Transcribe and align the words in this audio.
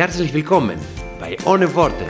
Herzlich 0.00 0.32
willkommen 0.32 0.78
bei 1.18 1.36
Ohne 1.44 1.74
Worte. 1.74 2.06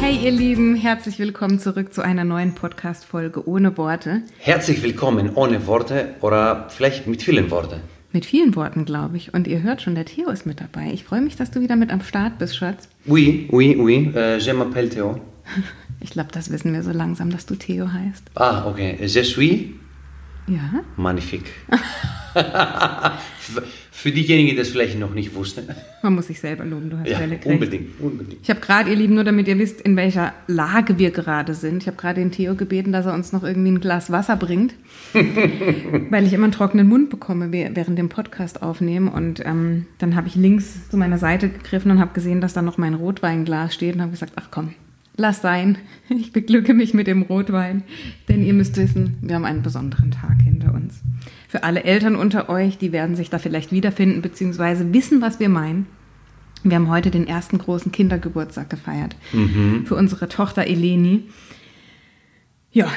Hey 0.00 0.16
ihr 0.24 0.30
Lieben, 0.30 0.76
herzlich 0.76 1.18
willkommen 1.18 1.58
zurück 1.58 1.92
zu 1.92 2.00
einer 2.00 2.24
neuen 2.24 2.54
Podcast-Folge 2.54 3.46
ohne 3.46 3.76
Worte. 3.76 4.22
Herzlich 4.38 4.82
willkommen 4.82 5.34
ohne 5.34 5.66
Worte 5.66 6.14
oder 6.22 6.70
vielleicht 6.70 7.06
mit 7.06 7.22
vielen 7.22 7.50
Worten. 7.50 7.82
Mit 8.16 8.24
vielen 8.24 8.56
Worten, 8.56 8.86
glaube 8.86 9.18
ich. 9.18 9.34
Und 9.34 9.46
ihr 9.46 9.62
hört 9.62 9.82
schon, 9.82 9.94
der 9.94 10.06
Theo 10.06 10.30
ist 10.30 10.46
mit 10.46 10.58
dabei. 10.62 10.90
Ich 10.90 11.04
freue 11.04 11.20
mich, 11.20 11.36
dass 11.36 11.50
du 11.50 11.60
wieder 11.60 11.76
mit 11.76 11.92
am 11.92 12.00
Start 12.00 12.38
bist, 12.38 12.56
Schatz. 12.56 12.88
Oui, 13.04 13.46
oui, 13.52 13.76
oui, 13.78 14.10
euh, 14.16 14.38
je 14.38 14.52
m'appelle 14.54 14.88
Theo. 14.88 15.20
Ich 16.00 16.10
glaube, 16.12 16.30
das 16.32 16.50
wissen 16.50 16.72
wir 16.72 16.82
so 16.82 16.92
langsam, 16.92 17.28
dass 17.28 17.44
du 17.44 17.56
Theo 17.56 17.92
heißt. 17.92 18.22
Ah, 18.36 18.64
okay. 18.66 18.96
Je 19.02 19.22
suis 19.22 19.66
Ja? 20.48 20.82
magnifique. 20.96 21.50
Für 24.06 24.12
diejenigen, 24.12 24.50
die 24.50 24.54
das 24.54 24.68
vielleicht 24.68 24.96
noch 25.00 25.12
nicht 25.14 25.34
wussten. 25.34 25.66
Man 26.00 26.14
muss 26.14 26.28
sich 26.28 26.38
selber 26.38 26.64
loben, 26.64 26.90
du 26.90 26.96
hast 26.96 27.08
Ja, 27.08 27.18
völlig 27.18 27.44
unbedingt, 27.44 28.00
unbedingt. 28.00 28.40
Ich 28.40 28.48
habe 28.50 28.60
gerade, 28.60 28.88
ihr 28.88 28.94
Lieben, 28.94 29.16
nur 29.16 29.24
damit 29.24 29.48
ihr 29.48 29.58
wisst, 29.58 29.80
in 29.80 29.96
welcher 29.96 30.32
Lage 30.46 31.00
wir 31.00 31.10
gerade 31.10 31.54
sind. 31.54 31.82
Ich 31.82 31.88
habe 31.88 31.96
gerade 31.96 32.20
den 32.20 32.30
Theo 32.30 32.54
gebeten, 32.54 32.92
dass 32.92 33.06
er 33.06 33.14
uns 33.14 33.32
noch 33.32 33.42
irgendwie 33.42 33.72
ein 33.72 33.80
Glas 33.80 34.12
Wasser 34.12 34.36
bringt, 34.36 34.74
weil 36.10 36.24
ich 36.24 36.32
immer 36.34 36.44
einen 36.44 36.52
trockenen 36.52 36.86
Mund 36.86 37.10
bekomme 37.10 37.50
während 37.50 37.98
dem 37.98 38.08
Podcast 38.08 38.62
aufnehmen. 38.62 39.08
Und 39.08 39.44
ähm, 39.44 39.86
dann 39.98 40.14
habe 40.14 40.28
ich 40.28 40.36
links 40.36 40.88
zu 40.88 40.96
meiner 40.96 41.18
Seite 41.18 41.48
gegriffen 41.48 41.90
und 41.90 41.98
habe 41.98 42.14
gesehen, 42.14 42.40
dass 42.40 42.52
da 42.52 42.62
noch 42.62 42.78
mein 42.78 42.94
Rotweinglas 42.94 43.74
steht 43.74 43.96
und 43.96 44.02
habe 44.02 44.12
gesagt, 44.12 44.34
ach 44.36 44.52
komm, 44.52 44.74
lass 45.16 45.42
sein. 45.42 45.78
Ich 46.08 46.30
beglücke 46.30 46.72
mich 46.72 46.94
mit 46.94 47.08
dem 47.08 47.22
Rotwein, 47.22 47.82
denn 48.28 48.44
ihr 48.44 48.54
müsst 48.54 48.76
wissen, 48.76 49.18
wir 49.20 49.34
haben 49.34 49.44
einen 49.44 49.62
besonderen 49.62 50.12
Tag 50.12 50.40
hinter 50.44 50.72
uns. 50.72 51.02
Für 51.56 51.62
alle 51.62 51.84
Eltern 51.84 52.16
unter 52.16 52.50
euch, 52.50 52.76
die 52.76 52.92
werden 52.92 53.16
sich 53.16 53.30
da 53.30 53.38
vielleicht 53.38 53.72
wiederfinden, 53.72 54.20
beziehungsweise 54.20 54.92
wissen, 54.92 55.22
was 55.22 55.40
wir 55.40 55.48
meinen. 55.48 55.86
Wir 56.62 56.76
haben 56.76 56.90
heute 56.90 57.10
den 57.10 57.26
ersten 57.26 57.56
großen 57.56 57.92
Kindergeburtstag 57.92 58.68
gefeiert 58.68 59.16
für 59.86 59.94
unsere 59.94 60.28
Tochter 60.28 60.66
Eleni. 60.66 61.22
Ja, 62.72 62.92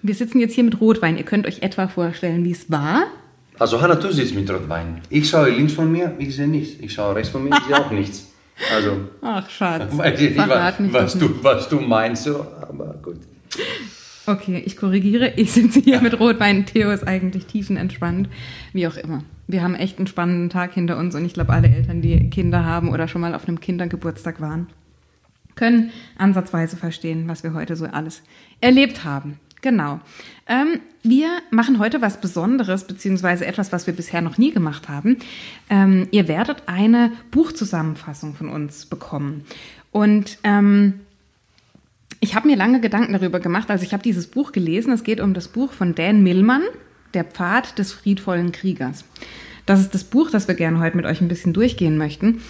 wir 0.00 0.14
sitzen 0.14 0.38
jetzt 0.38 0.54
hier 0.54 0.64
mit 0.64 0.80
Rotwein. 0.80 1.18
Ihr 1.18 1.24
könnt 1.24 1.46
euch 1.46 1.60
etwa 1.60 1.86
vorstellen, 1.86 2.46
wie 2.46 2.52
es 2.52 2.70
war. 2.70 3.08
Also 3.58 3.82
Hanna, 3.82 3.96
du 3.96 4.10
sitzt 4.10 4.34
mit 4.34 4.50
Rotwein. 4.50 5.02
Ich 5.10 5.28
schaue 5.28 5.50
links 5.50 5.74
von 5.74 5.92
mir, 5.92 6.14
ich 6.18 6.34
sehe 6.34 6.48
nichts. 6.48 6.82
Ich 6.82 6.94
schaue 6.94 7.14
rechts 7.14 7.28
von 7.30 7.44
mir, 7.44 7.50
ich 7.50 7.64
sehe 7.64 7.76
auch 7.78 7.90
nichts. 8.00 8.32
Also, 8.74 9.00
Ach, 9.20 9.50
Schatz. 9.50 9.84
weiß 9.98 10.18
ich 10.18 10.30
nicht, 10.30 10.48
was, 10.48 10.74
was, 10.78 11.18
du, 11.18 11.44
was 11.44 11.68
du 11.68 11.78
meinst, 11.78 12.24
so, 12.24 12.46
aber 12.62 12.94
gut. 13.02 13.18
Okay, 14.26 14.62
ich 14.64 14.76
korrigiere. 14.76 15.34
Ich 15.36 15.52
sitze 15.52 15.80
hier 15.80 16.00
mit 16.00 16.18
Rotwein. 16.18 16.64
Theo 16.64 16.90
ist 16.90 17.06
eigentlich 17.06 17.44
tiefenentspannt. 17.44 18.30
Wie 18.72 18.86
auch 18.86 18.96
immer. 18.96 19.22
Wir 19.46 19.62
haben 19.62 19.74
echt 19.74 19.98
einen 19.98 20.06
spannenden 20.06 20.48
Tag 20.48 20.72
hinter 20.72 20.96
uns 20.96 21.14
und 21.14 21.26
ich 21.26 21.34
glaube, 21.34 21.52
alle 21.52 21.68
Eltern, 21.68 22.00
die 22.00 22.30
Kinder 22.30 22.64
haben 22.64 22.88
oder 22.88 23.06
schon 23.06 23.20
mal 23.20 23.34
auf 23.34 23.46
einem 23.46 23.60
Kindergeburtstag 23.60 24.40
waren, 24.40 24.68
können 25.54 25.90
ansatzweise 26.16 26.76
verstehen, 26.78 27.28
was 27.28 27.42
wir 27.42 27.52
heute 27.52 27.76
so 27.76 27.84
alles 27.84 28.22
erlebt 28.62 29.04
haben. 29.04 29.38
Genau. 29.60 30.00
Ähm, 30.46 30.80
wir 31.02 31.28
machen 31.50 31.78
heute 31.78 32.00
was 32.00 32.20
Besonderes, 32.20 32.86
beziehungsweise 32.86 33.46
etwas, 33.46 33.72
was 33.72 33.86
wir 33.86 33.94
bisher 33.94 34.22
noch 34.22 34.38
nie 34.38 34.52
gemacht 34.52 34.88
haben. 34.88 35.18
Ähm, 35.68 36.08
ihr 36.10 36.28
werdet 36.28 36.64
eine 36.66 37.12
Buchzusammenfassung 37.30 38.34
von 38.34 38.48
uns 38.48 38.86
bekommen. 38.86 39.44
Und 39.90 40.38
ähm, 40.44 41.00
ich 42.24 42.34
habe 42.34 42.48
mir 42.48 42.56
lange 42.56 42.80
Gedanken 42.80 43.12
darüber 43.12 43.38
gemacht. 43.38 43.70
Also 43.70 43.84
ich 43.84 43.92
habe 43.92 44.02
dieses 44.02 44.26
Buch 44.26 44.52
gelesen. 44.52 44.92
Es 44.92 45.04
geht 45.04 45.20
um 45.20 45.34
das 45.34 45.48
Buch 45.48 45.72
von 45.72 45.94
Dan 45.94 46.22
Millmann, 46.22 46.62
Der 47.12 47.22
Pfad 47.22 47.78
des 47.78 47.92
friedvollen 47.92 48.50
Kriegers. 48.50 49.04
Das 49.66 49.80
ist 49.80 49.94
das 49.94 50.04
Buch, 50.04 50.30
das 50.30 50.48
wir 50.48 50.54
gerne 50.54 50.80
heute 50.80 50.96
mit 50.96 51.04
euch 51.04 51.20
ein 51.20 51.28
bisschen 51.28 51.52
durchgehen 51.52 51.98
möchten. 51.98 52.40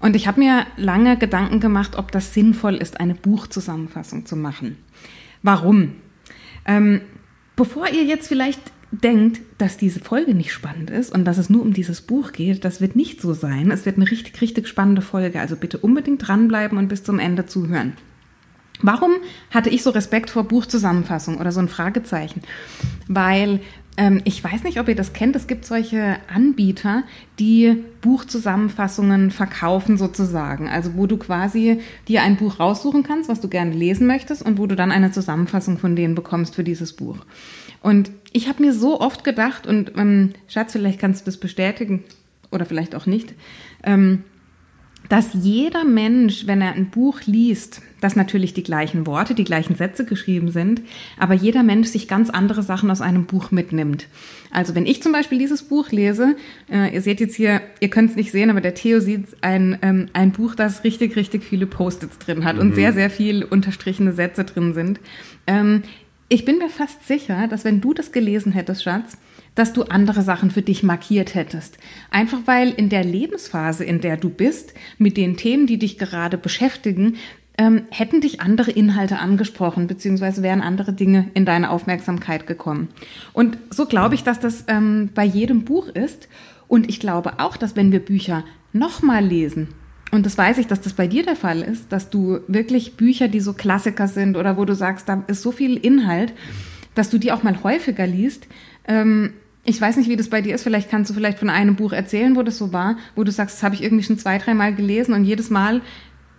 Und 0.00 0.14
ich 0.14 0.28
habe 0.28 0.38
mir 0.38 0.66
lange 0.76 1.16
Gedanken 1.16 1.58
gemacht, 1.58 1.98
ob 1.98 2.12
das 2.12 2.32
sinnvoll 2.32 2.76
ist, 2.76 3.00
eine 3.00 3.16
Buchzusammenfassung 3.16 4.24
zu 4.24 4.36
machen. 4.36 4.76
Warum? 5.42 5.96
Ähm, 6.64 7.00
bevor 7.56 7.88
ihr 7.88 8.04
jetzt 8.04 8.28
vielleicht 8.28 8.60
denkt, 8.92 9.40
dass 9.58 9.76
diese 9.76 9.98
Folge 9.98 10.34
nicht 10.34 10.52
spannend 10.52 10.90
ist 10.90 11.12
und 11.12 11.24
dass 11.24 11.38
es 11.38 11.50
nur 11.50 11.62
um 11.62 11.72
dieses 11.72 12.02
Buch 12.02 12.30
geht, 12.30 12.64
das 12.64 12.80
wird 12.80 12.94
nicht 12.94 13.20
so 13.20 13.34
sein. 13.34 13.72
Es 13.72 13.84
wird 13.84 13.96
eine 13.96 14.08
richtig, 14.08 14.40
richtig 14.40 14.68
spannende 14.68 15.02
Folge. 15.02 15.40
Also 15.40 15.56
bitte 15.56 15.78
unbedingt 15.78 16.26
dranbleiben 16.26 16.78
und 16.78 16.86
bis 16.86 17.02
zum 17.02 17.18
Ende 17.18 17.46
zuhören. 17.46 17.94
Warum 18.82 19.12
hatte 19.50 19.70
ich 19.70 19.82
so 19.82 19.90
Respekt 19.90 20.30
vor 20.30 20.44
Buchzusammenfassung 20.44 21.38
oder 21.38 21.52
so 21.52 21.60
ein 21.60 21.68
Fragezeichen? 21.68 22.42
Weil 23.08 23.60
ähm, 23.98 24.20
ich 24.24 24.42
weiß 24.42 24.62
nicht, 24.62 24.78
ob 24.78 24.88
ihr 24.88 24.94
das 24.94 25.12
kennt. 25.12 25.34
Es 25.34 25.48
gibt 25.48 25.64
solche 25.64 26.16
Anbieter, 26.32 27.02
die 27.40 27.84
Buchzusammenfassungen 28.00 29.32
verkaufen 29.32 29.98
sozusagen. 29.98 30.68
Also 30.68 30.94
wo 30.94 31.06
du 31.06 31.16
quasi 31.16 31.80
dir 32.06 32.22
ein 32.22 32.36
Buch 32.36 32.60
raussuchen 32.60 33.02
kannst, 33.02 33.28
was 33.28 33.40
du 33.40 33.48
gerne 33.48 33.72
lesen 33.72 34.06
möchtest 34.06 34.42
und 34.42 34.58
wo 34.58 34.66
du 34.66 34.76
dann 34.76 34.92
eine 34.92 35.10
Zusammenfassung 35.10 35.78
von 35.78 35.96
denen 35.96 36.14
bekommst 36.14 36.54
für 36.54 36.64
dieses 36.64 36.92
Buch. 36.92 37.18
Und 37.82 38.12
ich 38.32 38.48
habe 38.48 38.62
mir 38.62 38.72
so 38.72 39.00
oft 39.00 39.24
gedacht 39.24 39.66
und 39.66 39.92
ähm, 39.96 40.32
Schatz, 40.46 40.72
vielleicht 40.72 41.00
kannst 41.00 41.22
du 41.22 41.24
das 41.24 41.36
bestätigen 41.36 42.04
oder 42.52 42.66
vielleicht 42.66 42.94
auch 42.94 43.06
nicht. 43.06 43.34
Ähm, 43.82 44.22
dass 45.08 45.30
jeder 45.32 45.84
Mensch, 45.84 46.46
wenn 46.46 46.60
er 46.60 46.72
ein 46.72 46.90
Buch 46.90 47.20
liest, 47.24 47.80
dass 48.00 48.14
natürlich 48.14 48.54
die 48.54 48.62
gleichen 48.62 49.06
Worte, 49.06 49.34
die 49.34 49.44
gleichen 49.44 49.74
Sätze 49.74 50.04
geschrieben 50.04 50.50
sind, 50.50 50.82
aber 51.18 51.34
jeder 51.34 51.62
Mensch 51.62 51.88
sich 51.88 52.08
ganz 52.08 52.30
andere 52.30 52.62
Sachen 52.62 52.90
aus 52.90 53.00
einem 53.00 53.24
Buch 53.24 53.50
mitnimmt. 53.50 54.06
Also 54.50 54.74
wenn 54.74 54.86
ich 54.86 55.02
zum 55.02 55.12
Beispiel 55.12 55.38
dieses 55.38 55.62
Buch 55.62 55.90
lese, 55.90 56.36
äh, 56.70 56.94
ihr 56.94 57.02
seht 57.02 57.20
jetzt 57.20 57.34
hier, 57.34 57.60
ihr 57.80 57.88
könnt 57.88 58.10
es 58.10 58.16
nicht 58.16 58.30
sehen, 58.30 58.50
aber 58.50 58.60
der 58.60 58.74
Theo 58.74 59.00
sieht 59.00 59.24
ein, 59.40 59.78
ähm, 59.82 60.06
ein 60.12 60.32
Buch, 60.32 60.54
das 60.54 60.84
richtig, 60.84 61.16
richtig 61.16 61.42
viele 61.42 61.66
Post-its 61.66 62.18
drin 62.18 62.44
hat 62.44 62.58
und 62.58 62.74
sehr, 62.74 62.92
sehr 62.92 63.10
viel 63.10 63.44
unterstrichene 63.44 64.12
Sätze 64.12 64.44
drin 64.44 64.74
sind. 64.74 65.00
Ähm, 65.46 65.82
ich 66.28 66.44
bin 66.44 66.58
mir 66.58 66.68
fast 66.68 67.06
sicher, 67.06 67.48
dass 67.48 67.64
wenn 67.64 67.80
du 67.80 67.94
das 67.94 68.12
gelesen 68.12 68.52
hättest, 68.52 68.82
Schatz, 68.82 69.16
dass 69.54 69.72
du 69.72 69.84
andere 69.84 70.22
Sachen 70.22 70.50
für 70.50 70.62
dich 70.62 70.82
markiert 70.82 71.34
hättest. 71.34 71.78
Einfach 72.10 72.40
weil 72.44 72.70
in 72.70 72.88
der 72.88 73.02
Lebensphase, 73.02 73.84
in 73.84 74.00
der 74.00 74.16
du 74.16 74.28
bist, 74.28 74.74
mit 74.98 75.16
den 75.16 75.36
Themen, 75.36 75.66
die 75.66 75.78
dich 75.78 75.98
gerade 75.98 76.38
beschäftigen, 76.38 77.16
ähm, 77.56 77.82
hätten 77.90 78.20
dich 78.20 78.40
andere 78.40 78.70
Inhalte 78.70 79.18
angesprochen, 79.18 79.88
beziehungsweise 79.88 80.42
wären 80.42 80.60
andere 80.60 80.92
Dinge 80.92 81.28
in 81.34 81.44
deine 81.44 81.70
Aufmerksamkeit 81.70 82.46
gekommen. 82.46 82.88
Und 83.32 83.58
so 83.70 83.86
glaube 83.86 84.14
ich, 84.14 84.22
dass 84.22 84.38
das 84.38 84.64
ähm, 84.68 85.10
bei 85.14 85.24
jedem 85.24 85.64
Buch 85.64 85.88
ist. 85.88 86.28
Und 86.68 86.88
ich 86.88 87.00
glaube 87.00 87.40
auch, 87.40 87.56
dass 87.56 87.74
wenn 87.74 87.90
wir 87.90 88.04
Bücher 88.04 88.44
nochmal 88.72 89.24
lesen, 89.24 89.68
und 90.10 90.24
das 90.24 90.38
weiß 90.38 90.58
ich, 90.58 90.66
dass 90.66 90.80
das 90.80 90.94
bei 90.94 91.06
dir 91.06 91.24
der 91.24 91.36
Fall 91.36 91.60
ist, 91.60 91.92
dass 91.92 92.10
du 92.10 92.40
wirklich 92.48 92.96
Bücher, 92.96 93.28
die 93.28 93.40
so 93.40 93.52
Klassiker 93.52 94.08
sind 94.08 94.36
oder 94.36 94.56
wo 94.56 94.64
du 94.64 94.74
sagst, 94.74 95.08
da 95.08 95.22
ist 95.26 95.42
so 95.42 95.52
viel 95.52 95.76
Inhalt, 95.76 96.32
dass 96.94 97.10
du 97.10 97.18
die 97.18 97.30
auch 97.32 97.42
mal 97.42 97.62
häufiger 97.62 98.06
liest. 98.06 98.46
Ähm, 98.86 99.34
ich 99.64 99.78
weiß 99.78 99.98
nicht, 99.98 100.08
wie 100.08 100.16
das 100.16 100.30
bei 100.30 100.40
dir 100.40 100.54
ist. 100.54 100.62
Vielleicht 100.62 100.90
kannst 100.90 101.10
du 101.10 101.14
vielleicht 101.14 101.38
von 101.38 101.50
einem 101.50 101.76
Buch 101.76 101.92
erzählen, 101.92 102.36
wo 102.36 102.42
das 102.42 102.56
so 102.56 102.72
war, 102.72 102.96
wo 103.14 103.24
du 103.24 103.30
sagst, 103.30 103.56
das 103.56 103.62
habe 103.62 103.74
ich 103.74 103.82
irgendwie 103.82 104.04
schon 104.04 104.18
zwei, 104.18 104.38
dreimal 104.38 104.74
gelesen 104.74 105.12
und 105.12 105.24
jedes 105.24 105.50
Mal, 105.50 105.82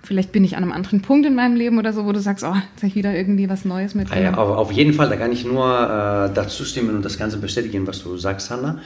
vielleicht 0.01 0.31
bin 0.31 0.43
ich 0.43 0.57
an 0.57 0.63
einem 0.63 0.71
anderen 0.71 1.01
Punkt 1.01 1.27
in 1.27 1.35
meinem 1.35 1.55
Leben 1.55 1.77
oder 1.77 1.93
so, 1.93 2.05
wo 2.05 2.11
du 2.11 2.19
sagst, 2.19 2.43
oh, 2.43 2.55
jetzt 2.55 2.77
habe 2.77 2.87
ich 2.87 2.95
wieder 2.95 3.15
irgendwie 3.15 3.49
was 3.49 3.65
Neues 3.65 3.95
Ah 4.09 4.19
ja, 4.19 4.33
auf, 4.33 4.49
auf 4.57 4.71
jeden 4.71 4.93
Fall, 4.93 5.09
da 5.09 5.15
kann 5.15 5.31
ich 5.31 5.45
nur 5.45 5.67
äh, 5.67 6.33
dazu 6.33 6.65
stimmen 6.65 6.95
und 6.95 7.05
das 7.05 7.19
Ganze 7.19 7.37
bestätigen, 7.37 7.85
was 7.85 8.01
du 8.01 8.17
sagst, 8.17 8.49
Hanna. 8.49 8.79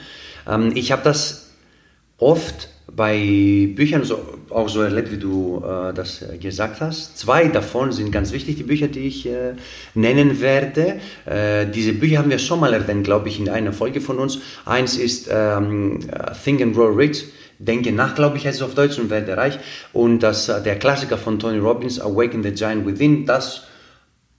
Ähm, 0.46 0.72
ich 0.74 0.92
habe 0.92 1.02
das 1.02 1.52
oft 2.18 2.68
bei 2.86 3.68
Büchern 3.74 4.04
so, 4.04 4.20
auch 4.50 4.68
so 4.68 4.82
erlebt, 4.82 5.10
wie 5.10 5.16
du 5.16 5.62
äh, 5.64 5.94
das 5.94 6.22
äh, 6.22 6.36
gesagt 6.36 6.80
hast. 6.80 7.18
Zwei 7.18 7.48
davon 7.48 7.92
sind 7.92 8.12
ganz 8.12 8.32
wichtig, 8.32 8.56
die 8.56 8.62
Bücher, 8.62 8.88
die 8.88 9.00
ich 9.00 9.26
äh, 9.26 9.54
nennen 9.94 10.40
werde. 10.40 11.00
Äh, 11.24 11.66
diese 11.66 11.94
Bücher 11.94 12.18
haben 12.18 12.30
wir 12.30 12.38
schon 12.38 12.60
mal 12.60 12.74
erwähnt, 12.74 13.04
glaube 13.04 13.28
ich, 13.28 13.40
in 13.40 13.48
einer 13.48 13.72
Folge 13.72 14.00
von 14.00 14.18
uns. 14.18 14.38
Eins 14.64 14.96
ist 14.96 15.28
ähm, 15.30 16.00
äh, 16.10 16.32
Think 16.44 16.60
and 16.60 16.74
Grow 16.74 16.94
Rich. 16.96 17.24
Denke 17.58 17.92
nach, 17.92 18.14
glaube 18.14 18.36
ich, 18.36 18.46
heißt 18.46 18.56
es 18.56 18.62
auf 18.62 18.74
Deutsch 18.74 18.98
und 18.98 19.10
werde 19.10 19.36
reich. 19.36 19.58
Und 19.92 20.20
das, 20.20 20.48
äh, 20.48 20.62
der 20.62 20.78
Klassiker 20.78 21.16
von 21.16 21.38
Tony 21.38 21.58
Robbins, 21.58 22.00
Awaken 22.00 22.42
the 22.42 22.50
Giant 22.50 22.86
Within, 22.86 23.24
das 23.24 23.62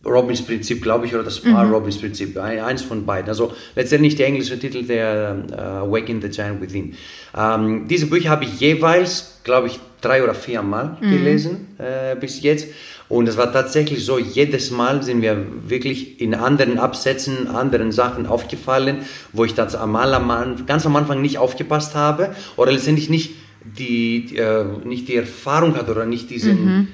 Robbins-Prinzip, 0.05 0.81
glaube 0.81 1.05
ich, 1.05 1.13
oder 1.13 1.23
das 1.23 1.39
Paar 1.39 1.69
Robbins-Prinzip, 1.69 2.37
eins 2.37 2.81
von 2.83 3.05
beiden. 3.05 3.29
Also 3.29 3.53
letztendlich 3.75 4.15
der 4.15 4.27
englische 4.27 4.59
Titel, 4.59 4.83
der 4.83 5.37
uh, 5.51 5.87
Awaken 5.87 6.21
the 6.21 6.29
Giant 6.29 6.61
Within. 6.61 6.93
Ähm, 7.35 7.87
diese 7.87 8.07
Bücher 8.07 8.29
habe 8.29 8.45
ich 8.45 8.59
jeweils, 8.59 9.39
glaube 9.43 9.67
ich, 9.67 9.79
drei 10.01 10.23
oder 10.23 10.35
vier 10.35 10.61
Mal 10.61 10.97
mhm. 11.01 11.09
gelesen 11.09 11.67
äh, 11.79 12.15
bis 12.15 12.41
jetzt. 12.41 12.67
Und 13.07 13.27
es 13.27 13.37
war 13.37 13.51
tatsächlich 13.51 14.03
so, 14.03 14.17
jedes 14.17 14.71
Mal 14.71 15.03
sind 15.03 15.21
wir 15.21 15.45
wirklich 15.67 16.21
in 16.21 16.33
anderen 16.33 16.79
Absätzen, 16.79 17.47
anderen 17.47 17.91
Sachen 17.91 18.25
aufgefallen, 18.25 18.99
wo 19.31 19.45
ich 19.45 19.53
das 19.53 19.75
am, 19.75 19.93
ganz 20.65 20.85
am 20.85 20.95
Anfang 20.95 21.21
nicht 21.21 21.37
aufgepasst 21.37 21.95
habe 21.95 22.35
oder 22.55 22.71
letztendlich 22.71 23.09
nicht 23.09 23.35
die, 23.63 24.35
äh, 24.37 24.65
nicht 24.83 25.07
die 25.07 25.15
Erfahrung 25.15 25.75
hatte 25.75 25.91
oder 25.91 26.05
nicht 26.05 26.29
diesen... 26.29 26.65
Mhm 26.65 26.87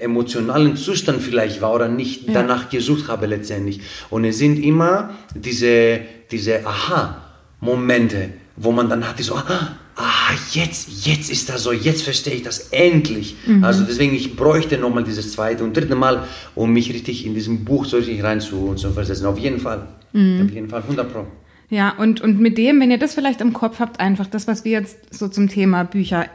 emotionalen 0.00 0.76
Zustand 0.76 1.22
vielleicht 1.22 1.60
war 1.60 1.74
oder 1.74 1.88
nicht 1.88 2.26
ja. 2.26 2.34
danach 2.34 2.70
gesucht 2.70 3.08
habe 3.08 3.26
letztendlich. 3.26 3.80
Und 4.10 4.24
es 4.24 4.38
sind 4.38 4.62
immer 4.62 5.10
diese, 5.34 6.00
diese 6.30 6.66
Aha-Momente, 6.66 8.30
wo 8.56 8.72
man 8.72 8.88
dann 8.88 9.06
hat, 9.06 9.18
so, 9.22 9.34
ah, 9.34 9.76
ah, 9.96 10.32
jetzt, 10.52 11.06
jetzt 11.06 11.30
ist 11.30 11.48
das 11.48 11.62
so, 11.62 11.72
jetzt 11.72 12.02
verstehe 12.02 12.34
ich 12.34 12.42
das 12.42 12.68
endlich. 12.70 13.36
Mhm. 13.46 13.64
Also 13.64 13.84
deswegen, 13.84 14.14
ich 14.14 14.36
bräuchte 14.36 14.78
nochmal 14.78 15.04
dieses 15.04 15.32
zweite 15.32 15.64
und 15.64 15.76
dritte 15.76 15.94
Mal, 15.94 16.24
um 16.54 16.72
mich 16.72 16.92
richtig 16.92 17.26
in 17.26 17.34
diesem 17.34 17.64
Buch 17.64 17.84
so 17.84 17.96
richtig 17.96 18.22
rein 18.22 18.40
zu, 18.40 18.74
zu 18.74 18.90
versetzen. 18.92 19.26
Auf 19.26 19.38
jeden 19.38 19.60
Fall. 19.60 19.88
Mhm. 20.12 20.46
Auf 20.46 20.54
jeden 20.54 20.68
Fall, 20.68 20.82
100 20.82 21.12
Pro. 21.12 21.26
Ja, 21.68 21.94
und, 21.98 22.20
und 22.20 22.40
mit 22.40 22.58
dem, 22.58 22.80
wenn 22.80 22.90
ihr 22.90 22.98
das 22.98 23.14
vielleicht 23.14 23.40
im 23.40 23.52
Kopf 23.52 23.80
habt, 23.80 23.98
einfach 23.98 24.26
das, 24.26 24.46
was 24.46 24.64
wir 24.64 24.72
jetzt 24.72 25.14
so 25.14 25.28
zum 25.28 25.48
Thema 25.48 25.84
Bücher 25.84 26.26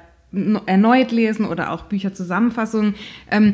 erneut 0.65 1.11
lesen 1.11 1.45
oder 1.45 1.71
auch 1.71 1.83
Bücherzusammenfassungen. 1.83 2.95
Ähm, 3.29 3.53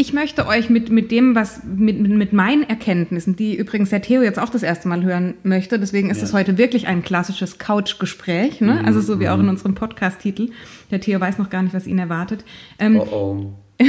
ich 0.00 0.12
möchte 0.12 0.46
euch 0.46 0.70
mit, 0.70 0.90
mit 0.90 1.10
dem, 1.10 1.34
was, 1.34 1.62
mit, 1.64 1.98
mit 1.98 2.32
meinen 2.32 2.62
Erkenntnissen, 2.62 3.34
die 3.34 3.56
übrigens 3.56 3.90
der 3.90 4.00
Theo 4.00 4.22
jetzt 4.22 4.38
auch 4.38 4.48
das 4.48 4.62
erste 4.62 4.86
Mal 4.86 5.02
hören 5.02 5.34
möchte, 5.42 5.80
deswegen 5.80 6.08
ist 6.08 6.22
es 6.22 6.30
ja. 6.30 6.38
heute 6.38 6.56
wirklich 6.56 6.86
ein 6.86 7.02
klassisches 7.02 7.58
Couch-Gespräch, 7.58 8.60
ne? 8.60 8.74
Mhm, 8.74 8.84
also 8.84 9.00
so 9.00 9.18
wie 9.18 9.28
auch 9.28 9.38
in 9.38 9.42
mhm. 9.42 9.48
unserem 9.48 9.74
Podcast-Titel. 9.74 10.50
Der 10.92 11.00
Theo 11.00 11.20
weiß 11.20 11.38
noch 11.38 11.50
gar 11.50 11.64
nicht, 11.64 11.74
was 11.74 11.88
ihn 11.88 11.98
erwartet. 11.98 12.44
Ähm, 12.78 13.00
oh 13.00 13.08
oh. 13.10 13.52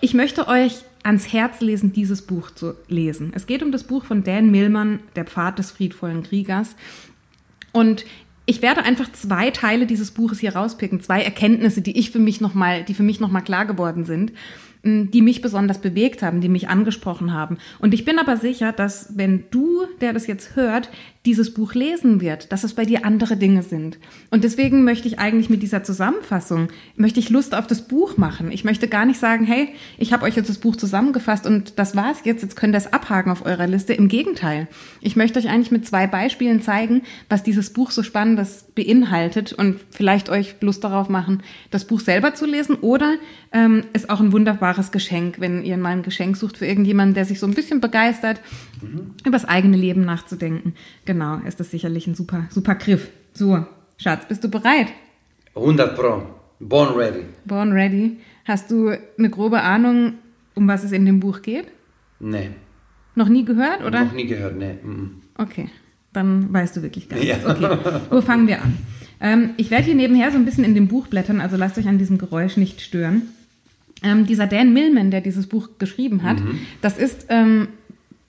ich 0.00 0.14
möchte 0.14 0.46
euch 0.46 0.82
ans 1.02 1.32
Herz 1.32 1.60
lesen, 1.60 1.92
dieses 1.92 2.22
Buch 2.22 2.52
zu 2.52 2.74
lesen. 2.86 3.32
Es 3.34 3.48
geht 3.48 3.64
um 3.64 3.72
das 3.72 3.82
Buch 3.82 4.04
von 4.04 4.22
Dan 4.22 4.52
Millman, 4.52 5.00
Der 5.16 5.24
Pfad 5.24 5.58
des 5.58 5.72
friedvollen 5.72 6.22
Kriegers. 6.22 6.76
Und 7.72 8.04
ich 8.46 8.62
werde 8.62 8.84
einfach 8.84 9.10
zwei 9.12 9.50
Teile 9.50 9.86
dieses 9.86 10.12
Buches 10.12 10.38
hier 10.38 10.54
rauspicken, 10.54 11.00
zwei 11.00 11.22
Erkenntnisse, 11.22 11.82
die 11.82 11.98
ich 11.98 12.12
für 12.12 12.20
mich 12.20 12.40
noch 12.40 12.54
mal, 12.54 12.84
die 12.84 12.94
für 12.94 13.02
mich 13.02 13.18
noch 13.18 13.30
mal 13.30 13.40
klar 13.40 13.66
geworden 13.66 14.04
sind 14.04 14.32
die 14.86 15.22
mich 15.22 15.42
besonders 15.42 15.80
bewegt 15.80 16.22
haben, 16.22 16.40
die 16.40 16.48
mich 16.48 16.68
angesprochen 16.68 17.32
haben. 17.32 17.58
Und 17.78 17.94
ich 17.94 18.04
bin 18.04 18.18
aber 18.18 18.36
sicher, 18.36 18.72
dass 18.72 19.16
wenn 19.16 19.44
du, 19.50 19.84
der 20.00 20.12
das 20.12 20.26
jetzt 20.26 20.56
hört, 20.56 20.90
dieses 21.26 21.52
Buch 21.52 21.74
lesen 21.74 22.20
wird, 22.20 22.52
dass 22.52 22.62
es 22.62 22.74
bei 22.74 22.84
dir 22.84 23.04
andere 23.04 23.36
Dinge 23.36 23.62
sind. 23.62 23.98
Und 24.30 24.44
deswegen 24.44 24.84
möchte 24.84 25.08
ich 25.08 25.18
eigentlich 25.18 25.50
mit 25.50 25.60
dieser 25.60 25.82
Zusammenfassung, 25.82 26.68
möchte 26.94 27.18
ich 27.18 27.30
Lust 27.30 27.54
auf 27.54 27.66
das 27.66 27.88
Buch 27.88 28.16
machen. 28.16 28.52
Ich 28.52 28.64
möchte 28.64 28.86
gar 28.86 29.04
nicht 29.04 29.18
sagen, 29.18 29.44
hey, 29.44 29.70
ich 29.98 30.12
habe 30.12 30.24
euch 30.24 30.36
jetzt 30.36 30.48
das 30.48 30.58
Buch 30.58 30.76
zusammengefasst 30.76 31.44
und 31.44 31.78
das 31.78 31.96
war's 31.96 32.18
jetzt, 32.24 32.42
jetzt 32.42 32.54
könnt 32.54 32.74
ihr 32.74 32.78
es 32.78 32.92
abhaken 32.92 33.32
auf 33.32 33.44
eurer 33.44 33.66
Liste. 33.66 33.92
Im 33.92 34.06
Gegenteil. 34.06 34.68
Ich 35.00 35.16
möchte 35.16 35.40
euch 35.40 35.48
eigentlich 35.48 35.72
mit 35.72 35.84
zwei 35.84 36.06
Beispielen 36.06 36.62
zeigen, 36.62 37.02
was 37.28 37.42
dieses 37.42 37.72
Buch 37.72 37.90
so 37.90 38.04
spannendes 38.04 38.66
beinhaltet 38.76 39.52
und 39.52 39.80
vielleicht 39.90 40.30
euch 40.30 40.54
Lust 40.60 40.84
darauf 40.84 41.08
machen, 41.08 41.42
das 41.72 41.86
Buch 41.86 42.00
selber 42.00 42.34
zu 42.34 42.46
lesen 42.46 42.76
oder 42.76 43.14
ähm, 43.52 43.84
ist 43.92 44.10
auch 44.10 44.20
ein 44.20 44.32
wunderbares 44.32 44.75
Geschenk, 44.90 45.40
wenn 45.40 45.64
ihr 45.64 45.76
mal 45.76 45.90
ein 45.90 46.02
Geschenk 46.02 46.36
sucht 46.36 46.58
für 46.58 46.66
irgendjemanden, 46.66 47.14
der 47.14 47.24
sich 47.24 47.40
so 47.40 47.46
ein 47.46 47.54
bisschen 47.54 47.80
begeistert, 47.80 48.40
mhm. 48.82 49.14
über 49.22 49.32
das 49.32 49.44
eigene 49.44 49.76
Leben 49.76 50.04
nachzudenken. 50.04 50.74
Genau, 51.04 51.38
ist 51.46 51.60
das 51.60 51.70
sicherlich 51.70 52.06
ein 52.06 52.14
super, 52.14 52.46
super 52.50 52.74
Griff. 52.74 53.10
So, 53.32 53.66
Schatz, 53.98 54.26
bist 54.28 54.44
du 54.44 54.48
bereit? 54.48 54.88
100 55.54 55.96
Pro. 55.96 56.22
Born 56.60 56.94
ready. 56.94 57.24
Born 57.44 57.72
ready. 57.72 58.18
Hast 58.44 58.70
du 58.70 58.92
eine 59.18 59.30
grobe 59.30 59.62
Ahnung, 59.62 60.14
um 60.54 60.68
was 60.68 60.84
es 60.84 60.92
in 60.92 61.04
dem 61.04 61.20
Buch 61.20 61.42
geht? 61.42 61.66
Nee. 62.20 62.50
Noch 63.14 63.28
nie 63.28 63.44
gehört, 63.44 63.82
oder? 63.84 64.04
Noch 64.04 64.12
nie 64.12 64.26
gehört, 64.26 64.56
nee. 64.56 64.76
Okay, 65.36 65.68
dann 66.12 66.52
weißt 66.52 66.76
du 66.76 66.82
wirklich 66.82 67.08
gar 67.08 67.18
nichts. 67.18 67.44
Ja. 67.44 67.50
Okay, 67.50 68.00
wo 68.10 68.20
fangen 68.20 68.46
wir 68.46 68.62
an? 68.62 68.76
Ähm, 69.20 69.50
ich 69.56 69.70
werde 69.70 69.84
hier 69.84 69.94
nebenher 69.94 70.30
so 70.30 70.36
ein 70.36 70.44
bisschen 70.44 70.64
in 70.64 70.74
dem 70.74 70.88
Buch 70.88 71.06
blättern, 71.08 71.40
also 71.40 71.56
lasst 71.56 71.78
euch 71.78 71.88
an 71.88 71.98
diesem 71.98 72.18
Geräusch 72.18 72.56
nicht 72.56 72.80
stören. 72.80 73.22
Ähm, 74.02 74.26
dieser 74.26 74.46
Dan 74.46 74.72
Millman, 74.72 75.10
der 75.10 75.20
dieses 75.20 75.46
Buch 75.46 75.70
geschrieben 75.78 76.22
hat, 76.22 76.40
mhm. 76.40 76.60
das 76.82 76.98
ist, 76.98 77.26
ähm, 77.30 77.68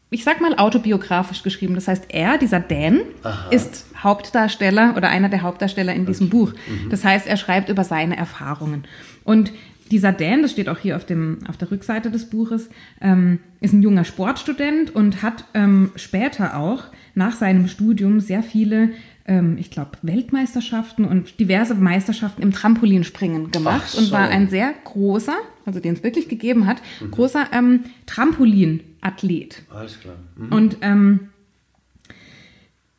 ich 0.10 0.24
sag 0.24 0.40
mal, 0.40 0.58
autobiografisch 0.58 1.44
geschrieben. 1.44 1.75
Das 1.75 1.88
heißt, 1.88 2.06
er, 2.10 2.38
dieser 2.38 2.62
Dan, 2.62 3.02
Aha. 3.24 3.50
ist 3.50 3.86
Hauptdarsteller 4.02 4.94
oder 4.96 5.10
einer 5.10 5.30
der 5.30 5.42
Hauptdarsteller 5.42 5.94
in 5.94 6.06
diesem 6.06 6.30
Buch. 6.30 6.54
Mhm. 6.54 6.90
Das 6.90 7.04
heißt, 7.04 7.28
er 7.28 7.38
schreibt 7.38 7.69
über 7.69 7.84
seine 7.84 8.16
Erfahrungen. 8.16 8.86
Und 9.25 9.52
dieser 9.92 10.12
Dan, 10.12 10.42
das 10.42 10.51
steht 10.51 10.69
auch 10.69 10.80
hier 10.80 10.95
auf, 10.95 11.06
dem, 11.06 11.39
auf 11.48 11.57
der 11.57 11.72
Rückseite 11.72 12.12
des 12.12 12.30
Buches, 12.30 12.69
ähm, 13.01 13.39
ist 13.62 13.74
ein 13.74 13.81
junger 13.81 14.06
Sportstudent 14.06 14.95
und 14.95 15.22
hat 15.22 15.45
ähm, 15.54 15.92
später 15.95 16.57
auch 16.57 16.86
nach 17.16 17.36
seinem 17.36 17.68
Studium 17.68 18.19
sehr 18.19 18.44
viele 18.44 18.89
ähm, 19.28 19.57
ich 19.60 19.69
glaube, 19.69 19.92
Weltmeisterschaften 20.01 21.06
und 21.06 21.39
diverse 21.39 21.75
Meisterschaften 21.75 22.42
im 22.42 22.51
Trampolinspringen 22.51 23.51
gemacht 23.51 23.89
so. 23.89 24.00
und 24.00 24.12
war 24.12 24.30
ein 24.30 24.50
sehr 24.50 24.74
großer, 24.86 25.36
also 25.66 25.80
den 25.80 25.94
es 25.94 26.04
wirklich 26.04 26.30
gegeben 26.30 26.66
hat, 26.66 26.81
mhm. 27.01 27.12
großer 27.12 27.48
ähm, 27.51 27.81
Trampolinathlet. 28.06 29.63
Alles 29.69 30.00
klar. 30.00 30.16
Mhm. 30.38 30.51
Und 30.51 30.78
ähm, 30.81 31.19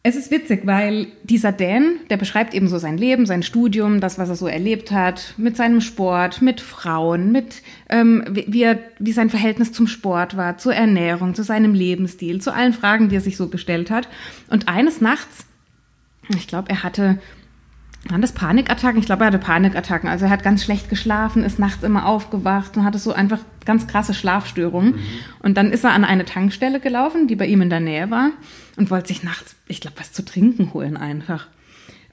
es 0.08 0.16
ist 0.16 0.31
witzig, 0.31 0.62
weil 0.64 1.06
dieser 1.22 1.52
Dan, 1.52 1.96
der 2.10 2.16
beschreibt 2.16 2.55
eben 2.55 2.69
so 2.69 2.78
sein 2.78 2.99
Leben, 2.99 3.26
sein 3.26 3.43
Studium, 3.43 4.00
das, 4.00 4.19
was 4.19 4.28
er 4.28 4.37
so 4.37 4.46
erlebt 4.46 4.90
hat, 4.90 5.34
mit 5.37 5.56
seinem 5.56 5.81
Sport, 5.81 6.43
mit 6.43 6.60
Frauen, 6.60 7.31
mit 7.31 7.62
ähm, 7.88 8.25
wie, 8.28 8.62
er, 8.62 8.78
wie 8.99 9.12
sein 9.12 9.31
Verhältnis 9.31 9.72
zum 9.72 9.87
Sport 9.87 10.37
war, 10.37 10.58
zur 10.58 10.75
Ernährung, 10.75 11.34
zu 11.34 11.43
seinem 11.43 11.75
Lebensstil, 11.75 12.40
zu 12.40 12.52
allen 12.52 12.72
Fragen, 12.72 13.08
die 13.08 13.16
er 13.16 13.20
sich 13.20 13.37
so 13.37 13.49
gestellt 13.49 13.90
hat. 13.90 14.08
Und 14.49 14.69
eines 14.69 15.00
Nachts 15.00 15.44
ich 16.37 16.46
glaube, 16.46 16.69
er 16.70 16.82
hatte, 16.82 17.19
waren 18.09 18.23
das 18.23 18.33
Panikattacken? 18.33 19.00
Ich 19.00 19.07
glaube, 19.07 19.25
er 19.25 19.26
hatte 19.28 19.38
Panikattacken. 19.38 20.09
Also 20.09 20.26
er 20.26 20.31
hat 20.31 20.43
ganz 20.43 20.64
schlecht 20.64 20.88
geschlafen, 20.88 21.43
ist 21.43 21.59
nachts 21.59 21.83
immer 21.83 22.07
aufgewacht 22.07 22.76
und 22.76 22.85
hatte 22.85 22.99
so 22.99 23.12
einfach 23.12 23.40
ganz 23.64 23.87
krasse 23.87 24.14
Schlafstörungen. 24.14 24.93
Mhm. 24.93 25.00
Und 25.40 25.57
dann 25.57 25.73
ist 25.73 25.85
er 25.85 25.90
an 25.90 26.05
eine 26.05 26.25
Tankstelle 26.25 26.81
gelaufen, 26.81 27.26
die 27.26 27.37
bei 27.37 27.47
ihm 27.47 27.61
in 27.61 27.71
der 27.71 27.81
Nähe 27.81 28.11
war 28.11 28.31
und 28.76 28.90
wollte 28.90 29.09
sich 29.09 29.23
nachts, 29.23 29.57
ich 29.67 29.81
glaube, 29.81 29.99
was 29.99 30.12
zu 30.12 30.25
trinken 30.25 30.73
holen 30.73 30.97
einfach. 30.97 31.49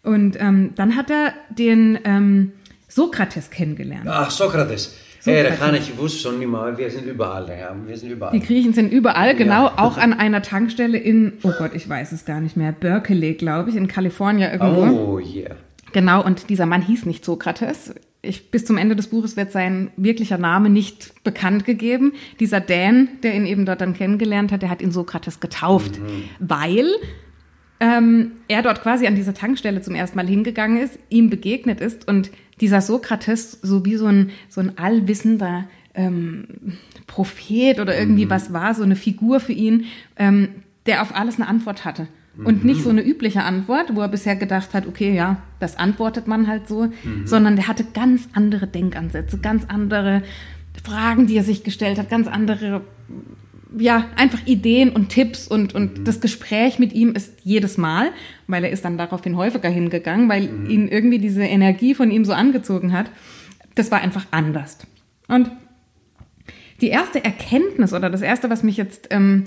Und 0.04 0.40
ähm, 0.40 0.72
dann 0.76 0.96
hat 0.96 1.10
er 1.10 1.34
den 1.50 2.00
ähm, 2.04 2.52
Sokrates 2.88 3.50
kennengelernt. 3.50 4.08
Ach, 4.08 4.30
Sokrates. 4.30 4.96
Hey, 5.24 5.44
da 5.44 5.52
kann 5.52 5.74
ich, 5.74 5.98
wusste 5.98 6.20
schon 6.20 6.42
immer, 6.42 6.78
wir 6.78 6.92
sind 6.92 7.08
überall, 7.08 7.50
ja, 7.50 7.76
wir 7.84 7.98
sind 7.98 8.12
überall. 8.12 8.32
Die 8.32 8.46
Griechen 8.46 8.74
sind 8.74 8.92
überall, 8.92 9.36
genau, 9.36 9.66
ja. 9.66 9.74
auch 9.78 9.98
an 9.98 10.14
einer 10.14 10.44
Tankstelle 10.44 11.00
in, 11.00 11.34
oh 11.42 11.52
Gott, 11.58 11.72
ich 11.74 11.90
weiß 11.90 12.12
es 12.12 12.26
gar 12.26 12.42
nicht 12.42 12.56
mehr, 12.56 12.72
Berkeley, 12.72 13.34
glaube 13.34 13.72
ich, 13.72 13.76
in 13.76 13.88
Kalifornien 13.88 14.52
irgendwo. 14.52 14.84
Oh, 14.84 15.20
yeah. 15.20 15.56
Genau, 15.96 16.22
und 16.22 16.50
dieser 16.50 16.66
Mann 16.66 16.82
hieß 16.82 17.06
nicht 17.06 17.24
Sokrates. 17.24 17.96
Ich, 18.22 18.52
bis 18.52 18.66
zum 18.66 18.76
Ende 18.76 18.98
des 18.98 19.08
Buches 19.08 19.38
wird 19.38 19.54
sein 19.54 19.92
wirklicher 19.96 20.38
Name 20.38 20.70
nicht 20.70 21.24
bekannt 21.24 21.64
gegeben. 21.64 22.12
Dieser 22.42 22.60
Dan, 22.60 23.08
der 23.24 23.34
ihn 23.34 23.46
eben 23.46 23.66
dort 23.66 23.80
dann 23.80 23.94
kennengelernt 23.94 24.52
hat, 24.52 24.62
der 24.62 24.70
hat 24.70 24.82
ihn 24.82 24.92
Sokrates 24.92 25.40
getauft, 25.40 26.02
mhm. 26.02 26.24
weil 26.40 26.86
ähm, 27.80 28.34
er 28.50 28.62
dort 28.62 28.82
quasi 28.82 29.08
an 29.08 29.16
dieser 29.16 29.34
Tankstelle 29.34 29.82
zum 29.82 29.96
ersten 29.96 30.18
Mal 30.18 30.28
hingegangen 30.28 30.82
ist, 30.82 31.00
ihm 31.10 31.30
begegnet 31.30 31.80
ist 31.80 32.10
und 32.10 32.30
dieser 32.60 32.82
Sokrates 32.82 33.58
so 33.62 33.86
wie 33.86 33.96
so 33.96 34.08
ein, 34.08 34.32
so 34.50 34.60
ein 34.60 34.78
allwissender 34.78 35.70
ähm, 35.94 36.74
Prophet 37.08 37.80
oder 37.80 37.98
irgendwie 37.98 38.26
mhm. 38.26 38.32
was 38.32 38.52
war, 38.52 38.74
so 38.74 38.84
eine 38.84 38.98
Figur 38.98 39.40
für 39.40 39.54
ihn, 39.54 39.86
ähm, 40.18 40.50
der 40.88 41.02
auf 41.02 41.16
alles 41.16 41.36
eine 41.36 41.48
Antwort 41.48 41.86
hatte. 41.86 42.10
Und 42.44 42.64
mhm. 42.64 42.70
nicht 42.70 42.84
so 42.84 42.90
eine 42.90 43.02
übliche 43.02 43.44
Antwort, 43.44 43.96
wo 43.96 44.02
er 44.02 44.10
bisher 44.10 44.36
gedacht 44.36 44.74
hat, 44.74 44.88
okay, 44.88 45.16
ja, 45.16 45.38
das 45.60 45.78
antwortet 45.78 46.28
man 46.28 46.48
halt 46.48 46.68
so, 46.68 46.86
mhm. 46.86 47.26
sondern 47.26 47.56
der 47.56 47.68
hatte 47.68 47.86
ganz 47.94 48.28
andere 48.34 48.68
Denkansätze, 48.68 49.38
ganz 49.38 49.64
andere 49.68 50.22
Fragen, 50.84 51.28
die 51.28 51.38
er 51.38 51.44
sich 51.44 51.64
gestellt 51.64 51.98
hat, 51.98 52.10
ganz 52.10 52.28
andere 52.28 52.82
ja, 53.78 54.06
einfach 54.16 54.40
Ideen 54.46 54.92
und 54.92 55.10
Tipps 55.10 55.48
und, 55.48 55.76
und 55.76 56.00
mhm. 56.00 56.04
das 56.06 56.22
Gespräch 56.22 56.80
mit 56.80 56.94
ihm 56.94 57.14
ist 57.14 57.34
jedes 57.44 57.78
Mal, 57.78 58.12
weil 58.48 58.64
er 58.64 58.70
ist 58.70 58.86
dann 58.86 58.98
daraufhin 58.98 59.38
häufiger 59.38 59.70
hingegangen, 59.70 60.30
weil 60.30 60.48
mhm. 60.48 60.70
ihn 60.70 60.88
irgendwie 60.88 61.20
diese 61.20 61.44
Energie 61.44 61.94
von 61.94 62.12
ihm 62.12 62.26
so 62.26 62.34
angezogen 62.34 62.94
hat. 62.94 63.10
Das 63.76 63.92
war 63.92 64.02
einfach 64.02 64.26
anders. 64.32 64.78
Und 65.28 65.52
die 66.82 66.88
erste 66.88 67.24
Erkenntnis 67.24 67.94
oder 67.94 68.10
das 68.10 68.22
erste, 68.22 68.50
was 68.50 68.64
mich 68.64 68.78
jetzt 68.78 69.08
ähm, 69.12 69.46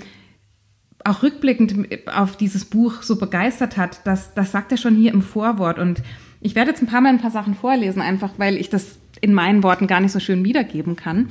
auch 1.05 1.23
rückblickend 1.23 2.07
auf 2.07 2.35
dieses 2.35 2.65
Buch 2.65 3.01
so 3.01 3.17
begeistert 3.17 3.77
hat, 3.77 4.01
das, 4.05 4.33
das 4.33 4.51
sagt 4.51 4.71
er 4.71 4.77
schon 4.77 4.95
hier 4.95 5.13
im 5.13 5.21
Vorwort 5.21 5.79
und 5.79 6.01
Ich 6.41 6.55
werde 6.55 6.71
jetzt 6.71 6.81
ein 6.81 6.87
paar 6.87 7.01
Mal 7.01 7.09
ein 7.09 7.19
paar 7.19 7.31
Sachen 7.31 7.55
vorlesen, 7.55 8.01
einfach 8.01 8.31
weil 8.37 8.55
ich 8.57 8.69
das 8.69 8.99
in 9.21 9.33
meinen 9.33 9.63
Worten 9.63 9.87
gar 9.87 9.99
nicht 9.99 10.11
so 10.11 10.19
schön 10.19 10.45
wiedergeben 10.45 10.95
kann. 10.95 11.29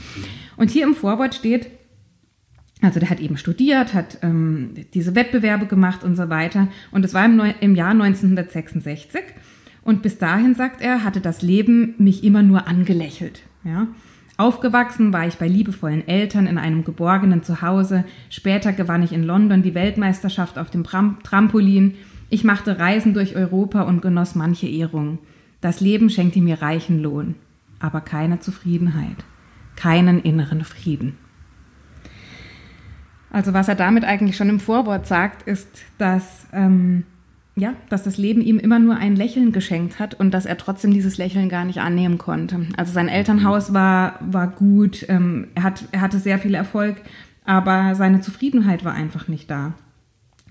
Und 0.57 0.71
hier 0.71 0.85
im 0.87 0.95
Vorwort 0.95 1.35
steht, 1.35 1.71
also 2.81 3.01
der 3.01 3.11
hat 3.11 3.21
eben 3.21 3.37
studiert, 3.37 3.95
hat 3.95 4.19
ähm, 4.23 4.75
diese 4.95 5.15
Wettbewerbe 5.15 5.67
gemacht 5.67 6.05
und 6.05 6.17
so 6.17 6.29
weiter. 6.29 6.69
Und 6.91 7.05
es 7.05 7.15
war 7.15 7.25
im, 7.25 7.37
Neu 7.37 7.53
im 7.61 7.75
Jahr 7.75 7.91
1966. 7.91 9.23
Und 9.83 10.03
bis 10.03 10.19
dahin, 10.19 10.55
sagt 10.55 10.83
er, 10.83 11.05
hatte 11.05 11.21
das 11.21 11.43
Leben 11.43 11.95
mich 11.99 12.23
immer 12.23 12.43
nur 12.43 12.69
angelächelt. 12.69 13.43
Ja? 13.65 13.89
Aufgewachsen 14.38 15.12
war 15.12 15.26
ich 15.26 15.37
bei 15.37 15.49
liebevollen 15.49 16.07
Eltern 16.07 16.47
in 16.47 16.59
einem 16.59 16.85
geborgenen 16.85 17.42
Zuhause. 17.42 18.04
Später 18.30 18.73
gewann 18.73 19.02
ich 19.02 19.12
in 19.12 19.25
London 19.25 19.62
die 19.64 19.75
Weltmeisterschaft 19.75 20.61
auf 20.61 20.71
dem 20.71 20.85
Trampolin. 20.85 21.97
Ich 22.30 22.45
machte 22.45 22.78
Reisen 22.78 23.14
durch 23.14 23.35
Europa 23.35 23.83
und 23.83 24.00
genoss 24.00 24.37
manche 24.37 24.68
Ehrungen. 24.68 25.18
Das 25.61 25.80
Leben 25.80 26.09
schenkte 26.09 26.40
mir 26.40 26.62
reichen 26.62 27.02
Lohn, 27.02 27.35
aber 27.80 28.00
keine 28.00 28.38
Zufriedenheit, 28.38 29.16
keinen 29.75 30.21
inneren 30.21 30.62
Frieden. 30.62 31.18
Also 33.30 33.54
was 33.54 33.66
er 33.66 33.75
damit 33.75 34.04
eigentlich 34.04 34.37
schon 34.37 34.50
im 34.50 34.61
Vorwort 34.61 35.09
sagt, 35.09 35.49
ist, 35.49 35.83
dass, 35.99 36.47
ähm, 36.52 37.02
ja, 37.59 37.75
dass 37.88 38.03
das 38.03 38.19
Leben 38.19 38.41
ihm 38.41 38.59
immer 38.59 38.79
nur 38.79 38.97
ein 38.97 39.17
Lächeln 39.17 39.53
geschenkt 39.53 39.99
hat 39.99 40.15
und 40.15 40.33
dass 40.33 40.47
er 40.47 40.57
trotzdem 40.57 40.93
dieses 40.93 41.19
Lächeln 41.19 41.49
gar 41.49 41.65
nicht 41.65 41.79
annehmen 41.79 42.19
konnte. 42.19 42.67
Also 42.77 42.93
sein 42.93 43.09
Elternhaus 43.09 43.73
war, 43.73 44.19
war 44.21 44.49
gut, 44.49 45.05
ähm, 45.09 45.49
er, 45.55 45.62
hat, 45.65 45.85
er 45.93 46.00
hatte 46.00 46.19
sehr 46.19 46.38
viel 46.38 46.55
Erfolg, 46.55 46.97
aber 47.45 47.95
seine 47.95 48.21
Zufriedenheit 48.21 48.85
war 48.85 48.95
einfach 48.95 49.29
nicht 49.29 49.50
da. 49.50 49.75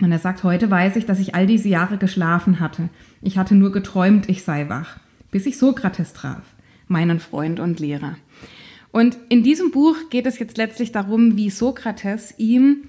Und 0.00 0.12
er 0.12 0.18
sagt, 0.18 0.44
heute 0.44 0.70
weiß 0.70 0.96
ich, 0.96 1.06
dass 1.06 1.18
ich 1.18 1.34
all 1.34 1.46
diese 1.46 1.68
Jahre 1.68 1.98
geschlafen 1.98 2.60
hatte. 2.60 2.88
Ich 3.20 3.36
hatte 3.36 3.54
nur 3.54 3.72
geträumt, 3.72 4.28
ich 4.28 4.44
sei 4.44 4.68
wach, 4.68 4.98
bis 5.30 5.46
ich 5.46 5.58
Sokrates 5.58 6.12
traf, 6.12 6.42
meinen 6.86 7.18
Freund 7.18 7.58
und 7.58 7.80
Lehrer. 7.80 8.16
Und 8.90 9.18
in 9.28 9.42
diesem 9.42 9.70
Buch 9.70 9.96
geht 10.10 10.26
es 10.26 10.38
jetzt 10.38 10.56
letztlich 10.56 10.92
darum, 10.92 11.36
wie 11.36 11.50
Sokrates 11.50 12.34
ihm, 12.38 12.84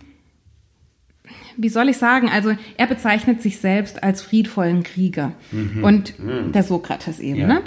wie 1.58 1.70
soll 1.70 1.90
ich 1.90 1.98
sagen, 1.98 2.30
also 2.30 2.54
er 2.78 2.88
bezeichnet 2.88 3.42
sich 3.42 3.58
selbst 3.58 4.04
als 4.04 4.22
friedvollen 4.22 4.84
Krieger. 4.84 5.34
Mhm. 5.52 5.84
Und 5.84 6.20
mhm. 6.20 6.52
der 6.52 6.64
Sokrates 6.64 7.20
eben, 7.20 7.42
ja. 7.42 7.48
ne? 7.48 7.62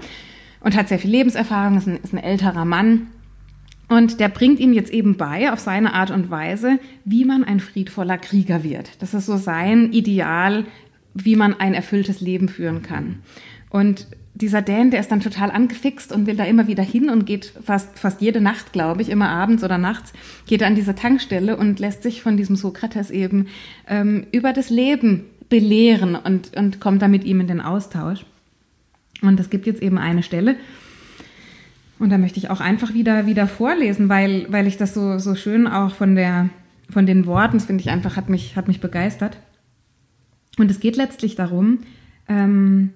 Und 0.60 0.76
hat 0.76 0.88
sehr 0.88 0.98
viel 0.98 1.10
Lebenserfahrung, 1.10 1.76
ist 1.76 1.88
ein, 1.88 1.96
ist 1.96 2.14
ein 2.14 2.22
älterer 2.22 2.64
Mann. 2.64 3.08
Und 3.88 4.20
der 4.20 4.28
bringt 4.28 4.60
ihm 4.60 4.72
jetzt 4.72 4.92
eben 4.92 5.16
bei, 5.16 5.52
auf 5.52 5.58
seine 5.58 5.92
Art 5.92 6.10
und 6.10 6.30
Weise, 6.30 6.78
wie 7.04 7.24
man 7.24 7.44
ein 7.44 7.60
friedvoller 7.60 8.16
Krieger 8.16 8.62
wird. 8.62 8.90
Das 9.00 9.12
ist 9.12 9.26
so 9.26 9.36
sein 9.36 9.92
Ideal, 9.92 10.64
wie 11.14 11.36
man 11.36 11.58
ein 11.58 11.74
erfülltes 11.74 12.20
Leben 12.20 12.48
führen 12.48 12.82
kann. 12.82 13.18
Und 13.68 14.06
dieser 14.42 14.60
Dan, 14.60 14.90
der 14.90 15.00
ist 15.00 15.10
dann 15.10 15.20
total 15.20 15.50
angefixt 15.50 16.12
und 16.12 16.26
will 16.26 16.36
da 16.36 16.44
immer 16.44 16.66
wieder 16.66 16.82
hin 16.82 17.08
und 17.08 17.24
geht 17.24 17.52
fast, 17.64 17.98
fast 17.98 18.20
jede 18.20 18.40
Nacht, 18.40 18.72
glaube 18.72 19.00
ich, 19.00 19.08
immer 19.08 19.30
abends 19.30 19.64
oder 19.64 19.78
nachts, 19.78 20.12
geht 20.46 20.60
er 20.60 20.66
an 20.66 20.74
diese 20.74 20.94
Tankstelle 20.94 21.56
und 21.56 21.78
lässt 21.78 22.02
sich 22.02 22.22
von 22.22 22.36
diesem 22.36 22.56
Sokrates 22.56 23.10
eben 23.10 23.46
ähm, 23.88 24.26
über 24.32 24.52
das 24.52 24.68
Leben 24.68 25.24
belehren 25.48 26.16
und, 26.16 26.56
und 26.56 26.80
kommt 26.80 27.00
da 27.00 27.08
mit 27.08 27.24
ihm 27.24 27.40
in 27.40 27.46
den 27.46 27.60
Austausch. 27.60 28.26
Und 29.22 29.38
es 29.38 29.48
gibt 29.48 29.66
jetzt 29.66 29.80
eben 29.80 29.96
eine 29.96 30.22
Stelle, 30.22 30.56
und 32.02 32.10
da 32.10 32.18
möchte 32.18 32.40
ich 32.40 32.50
auch 32.50 32.58
einfach 32.58 32.94
wieder, 32.94 33.26
wieder 33.26 33.46
vorlesen, 33.46 34.08
weil, 34.08 34.46
weil 34.48 34.66
ich 34.66 34.76
das 34.76 34.92
so, 34.92 35.18
so 35.18 35.36
schön 35.36 35.68
auch 35.68 35.94
von, 35.94 36.16
der, 36.16 36.48
von 36.90 37.06
den 37.06 37.26
Worten, 37.26 37.58
das 37.58 37.66
finde 37.66 37.80
ich 37.80 37.90
einfach, 37.90 38.16
hat 38.16 38.28
mich, 38.28 38.56
hat 38.56 38.66
mich 38.66 38.80
begeistert. 38.80 39.38
Und 40.58 40.68
es 40.68 40.80
geht 40.80 40.96
letztlich 40.96 41.36
darum, 41.36 41.78
ähm, 42.28 42.90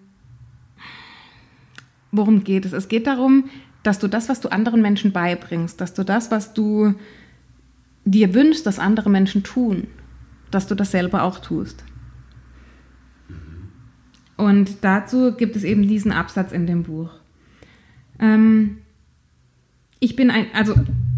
worum 2.12 2.44
geht 2.44 2.64
es? 2.64 2.72
Es 2.72 2.88
geht 2.88 3.06
darum, 3.06 3.48
dass 3.82 3.98
du 3.98 4.08
das, 4.08 4.28
was 4.28 4.40
du 4.40 4.48
anderen 4.50 4.82
Menschen 4.82 5.12
beibringst, 5.12 5.80
dass 5.80 5.94
du 5.94 6.04
das, 6.04 6.30
was 6.30 6.54
du 6.54 6.94
dir 8.04 8.34
wünschst, 8.34 8.66
dass 8.66 8.78
andere 8.78 9.10
Menschen 9.10 9.42
tun, 9.42 9.86
dass 10.50 10.66
du 10.66 10.74
das 10.74 10.90
selber 10.90 11.22
auch 11.22 11.38
tust. 11.38 11.84
Und 14.36 14.84
dazu 14.84 15.32
gibt 15.32 15.56
es 15.56 15.64
eben 15.64 15.86
diesen 15.86 16.12
Absatz 16.12 16.52
in 16.52 16.66
dem 16.66 16.82
Buch. 16.82 17.10
Ähm, 18.20 18.78
ich 19.98 20.16
bin 20.16 20.30
ein, 20.30 20.46
also 20.52 20.74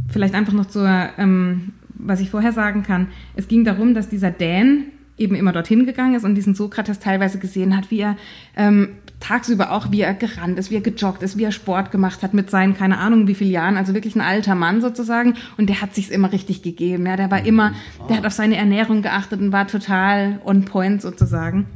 vielleicht 0.09 0.35
einfach 0.35 0.53
noch 0.53 0.67
zur, 0.67 0.89
ähm, 1.19 1.73
was 1.95 2.21
ich 2.21 2.31
vorher 2.31 2.53
sagen 2.53 2.83
kann. 2.83 3.09
Es 3.35 3.49
ging 3.49 3.65
darum, 3.65 3.95
dass 3.95 4.09
dieser 4.09 4.31
Dan 4.31 4.85
eben 5.17 5.35
immer 5.35 5.53
dorthin 5.53 5.85
gegangen 5.85 6.15
ist 6.15 6.25
und 6.25 6.37
diesen 6.37 6.55
Sokrates 6.55 7.01
teilweise 7.01 7.39
gesehen 7.39 7.77
hat, 7.77 7.91
wie 7.91 8.01
er 8.01 8.17
ähm, 8.57 8.91
tagsüber 9.21 9.73
auch, 9.73 9.91
wie 9.91 10.01
er 10.01 10.15
gerannt 10.15 10.59
ist, 10.59 10.71
wie 10.71 10.77
er 10.77 10.81
gejoggt 10.81 11.23
ist, 11.23 11.37
wie 11.37 11.45
er 11.45 11.53
Sport 11.53 11.91
gemacht 11.91 12.23
hat 12.23 12.35
mit 12.35 12.51
seinen, 12.51 12.75
keine 12.75 12.99
Ahnung 12.99 13.27
wie 13.27 13.35
viele 13.35 13.51
Jahren, 13.51 13.77
also 13.77 13.95
wirklich 13.95 14.15
ein 14.15 14.21
alter 14.21 14.55
Mann 14.55 14.81
sozusagen 14.81 15.35
und 15.57 15.69
der 15.69 15.81
hat 15.81 15.95
sich's 15.95 16.11
immer 16.11 16.33
richtig 16.33 16.63
gegeben, 16.63 17.07
ja, 17.07 17.17
der 17.17 17.31
war 17.31 17.45
immer, 17.45 17.73
der 18.09 18.19
hat 18.19 18.27
auf 18.27 18.33
seine 18.33 18.57
Ernährung 18.57 19.03
geachtet 19.03 19.41
und 19.41 19.53
war 19.53 19.67
total 19.67 20.41
on 20.45 20.65
point 20.65 21.03
sozusagen. 21.03 21.67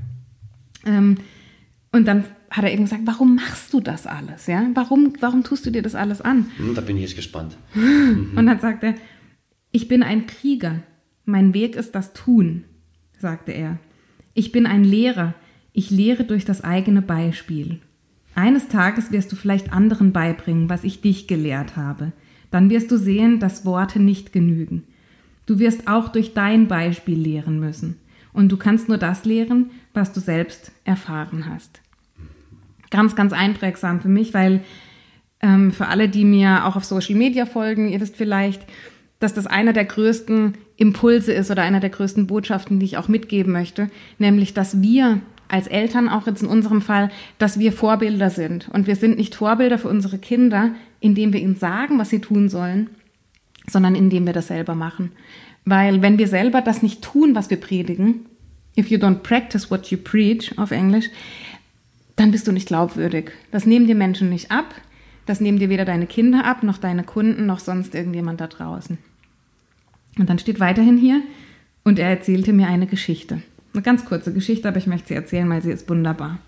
Ähm, 0.87 1.16
und 1.90 2.06
dann 2.06 2.25
hat 2.50 2.64
er 2.64 2.72
eben 2.72 2.84
gesagt, 2.84 3.02
warum 3.06 3.37
machst 3.37 3.72
du 3.72 3.80
das 3.80 4.06
alles, 4.06 4.46
ja, 4.46 4.64
warum, 4.75 5.14
warum 5.20 5.42
tust 5.42 5.66
du 5.66 5.70
dir 5.70 5.82
das 5.82 5.94
alles 5.94 6.20
an? 6.20 6.46
Hm, 6.56 6.75
da 6.75 6.80
bin 6.80 6.96
ich 6.96 7.02
jetzt 7.02 7.16
gespannt. 7.16 7.56
und 7.75 8.46
dann 8.46 8.61
sagt 8.61 8.84
er, 8.84 8.94
ich 9.72 9.88
bin 9.88 10.02
ein 10.02 10.26
Krieger, 10.26 10.82
mein 11.25 11.54
Weg 11.54 11.76
ist 11.76 11.94
das 11.94 12.12
Tun, 12.12 12.64
sagte 13.18 13.52
er. 13.52 13.78
Ich 14.34 14.52
bin 14.52 14.66
ein 14.66 14.84
Lehrer, 14.84 15.34
ich 15.73 15.91
lehre 15.91 16.25
durch 16.25 16.45
das 16.45 16.62
eigene 16.62 17.02
Beispiel. 17.02 17.81
Eines 18.35 18.69
Tages 18.69 19.12
wirst 19.12 19.31
du 19.33 19.37
vielleicht 19.37 19.73
anderen 19.73 20.12
beibringen, 20.12 20.69
was 20.69 20.85
ich 20.85 21.00
dich 21.00 21.26
gelehrt 21.26 21.76
habe. 21.76 22.12
Dann 22.50 22.71
wirst 22.71 22.91
du 22.91 22.97
sehen, 22.97 23.41
dass 23.41 23.64
Worte 23.64 24.00
nicht 24.00 24.33
genügen. 24.33 24.85
Du 25.47 25.59
wirst 25.59 25.88
auch 25.88 26.09
durch 26.09 26.35
dein 26.35 26.69
Beispiel 26.69 27.19
lehren 27.19 27.59
müssen. 27.59 27.97
Und 28.33 28.50
du 28.50 28.57
kannst 28.57 28.88
nur 28.88 28.99
das 28.99 29.25
lehren, 29.25 29.71
was 29.93 30.12
du 30.12 30.21
selbst 30.21 30.73
erfahren 30.85 31.47
hast. 31.49 31.81
Ganz, 32.91 33.17
ganz 33.17 33.33
einprägsam 33.33 34.00
für 34.00 34.09
mich, 34.09 34.33
weil 34.33 34.62
ähm, 35.41 35.73
für 35.73 35.88
alle, 35.88 36.09
die 36.09 36.25
mir 36.25 36.67
auch 36.67 36.76
auf 36.76 36.85
Social 36.85 37.17
Media 37.17 37.47
folgen, 37.47 37.88
ihr 37.88 38.00
wisst 38.00 38.17
vielleicht, 38.17 38.64
dass 39.19 39.35
das 39.35 39.47
einer 39.47 39.73
der 39.73 39.85
größten 39.85 40.55
Impulse 40.76 41.33
ist 41.33 41.50
oder 41.50 41.62
einer 41.62 41.81
der 41.81 41.91
größten 41.91 42.26
Botschaften, 42.26 42.81
die 42.81 42.87
ich 42.87 42.97
auch 42.97 43.09
mitgeben 43.09 43.52
möchte, 43.52 43.91
nämlich, 44.19 44.55
dass 44.55 44.83
wir 44.83 45.21
als 45.52 45.66
Eltern 45.66 46.09
auch 46.09 46.26
jetzt 46.26 46.42
in 46.42 46.49
unserem 46.49 46.80
Fall, 46.80 47.11
dass 47.38 47.59
wir 47.59 47.73
Vorbilder 47.73 48.30
sind. 48.30 48.68
Und 48.73 48.87
wir 48.87 48.97
sind 48.97 49.18
nicht 49.18 49.35
Vorbilder 49.35 49.78
für 49.78 49.88
unsere 49.88 50.18
Kinder, 50.18 50.71
indem 50.99 51.32
wir 51.35 51.40
ihnen 51.40 51.56
sagen, 51.56 51.99
was 51.99 52.09
sie 52.09 52.21
tun 52.21 52.49
sollen, 52.49 52.88
sondern 53.68 53.94
indem 53.94 54.25
wir 54.25 54.32
das 54.32 54.47
selber 54.47 54.75
machen. 54.75 55.12
Weil 55.66 56.00
wenn 56.00 56.16
wir 56.16 56.26
selber 56.26 56.62
das 56.62 56.82
nicht 56.82 57.02
tun, 57.02 57.35
was 57.35 57.50
wir 57.50 57.59
predigen, 57.59 58.26
if 58.78 58.88
you 58.88 58.99
don't 58.99 59.16
practice 59.16 59.71
what 59.71 59.88
you 59.88 59.99
preach 59.99 60.56
auf 60.56 60.71
Englisch, 60.71 61.11
dann 62.16 62.30
bist 62.30 62.47
du 62.47 62.52
nicht 62.52 62.68
glaubwürdig. 62.68 63.32
Das 63.50 63.66
nehmen 63.66 63.87
die 63.87 63.94
Menschen 63.94 64.30
nicht 64.30 64.50
ab. 64.50 64.75
Das 65.26 65.40
nehmen 65.40 65.59
dir 65.59 65.68
weder 65.68 65.85
deine 65.85 66.06
Kinder 66.06 66.47
ab, 66.47 66.62
noch 66.62 66.78
deine 66.78 67.04
Kunden, 67.04 67.44
noch 67.44 67.61
sonst 67.61 67.94
irgendjemand 67.94 68.40
da 68.40 68.47
draußen. 68.47 68.97
Und 70.18 70.30
dann 70.30 70.38
steht 70.38 70.61
weiterhin 70.61 70.97
hier, 70.97 71.23
und 71.85 71.99
er 71.99 72.09
erzählte 72.09 72.52
mir 72.52 72.68
eine 72.68 72.87
Geschichte. 72.87 73.42
Eine 73.73 73.83
ganz 73.83 74.05
kurze 74.05 74.33
Geschichte, 74.33 74.69
aber 74.69 74.79
ich 74.79 74.87
möchte 74.87 75.09
sie 75.09 75.14
erzählen, 75.14 75.49
weil 75.49 75.62
sie 75.62 75.71
ist 75.71 75.88
wunderbar. 75.88 76.38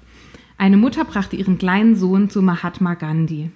Eine 0.59 0.77
Mutter 0.77 1.05
brachte 1.05 1.37
ihren 1.37 1.59
kleinen 1.59 1.97
Sohn 1.97 2.31
zu 2.31 2.43
Mahatma 2.43 2.95
Gandhi. 2.95 3.51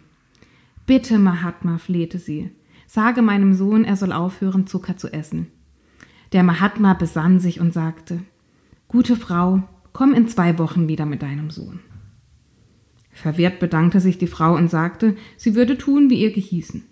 Bitte, 0.87 1.19
Mahatma, 1.19 1.79
flehte 1.79 2.19
sie, 2.19 2.51
sage 2.87 3.23
meinem 3.23 3.55
Sohn, 3.55 3.85
er 3.85 3.97
soll 3.97 4.13
aufhören, 4.13 4.67
Zucker 4.67 4.97
zu 4.97 5.13
essen. 5.13 5.49
Der 6.33 6.43
Mahatma 6.43 6.95
besann 6.95 7.41
sich 7.41 7.61
und 7.61 7.73
sagte, 7.73 8.21
Gute 8.89 9.17
Frau, 9.17 9.63
komm 9.93 10.15
in 10.15 10.29
zwei 10.29 10.59
Wochen 10.59 10.89
wieder 10.89 11.05
mit 11.05 11.23
deinem 11.23 11.51
Sohn. 11.51 11.81
Verwirrt 13.13 13.59
bedankte 13.59 14.01
sich 14.01 14.17
die 14.17 14.27
Frau 14.27 14.55
und 14.55 14.71
sagte, 14.71 15.17
sie 15.37 15.55
würde 15.55 15.77
tun, 15.77 16.09
wie 16.09 16.21
ihr 16.23 16.33
gehießen. 16.33 16.85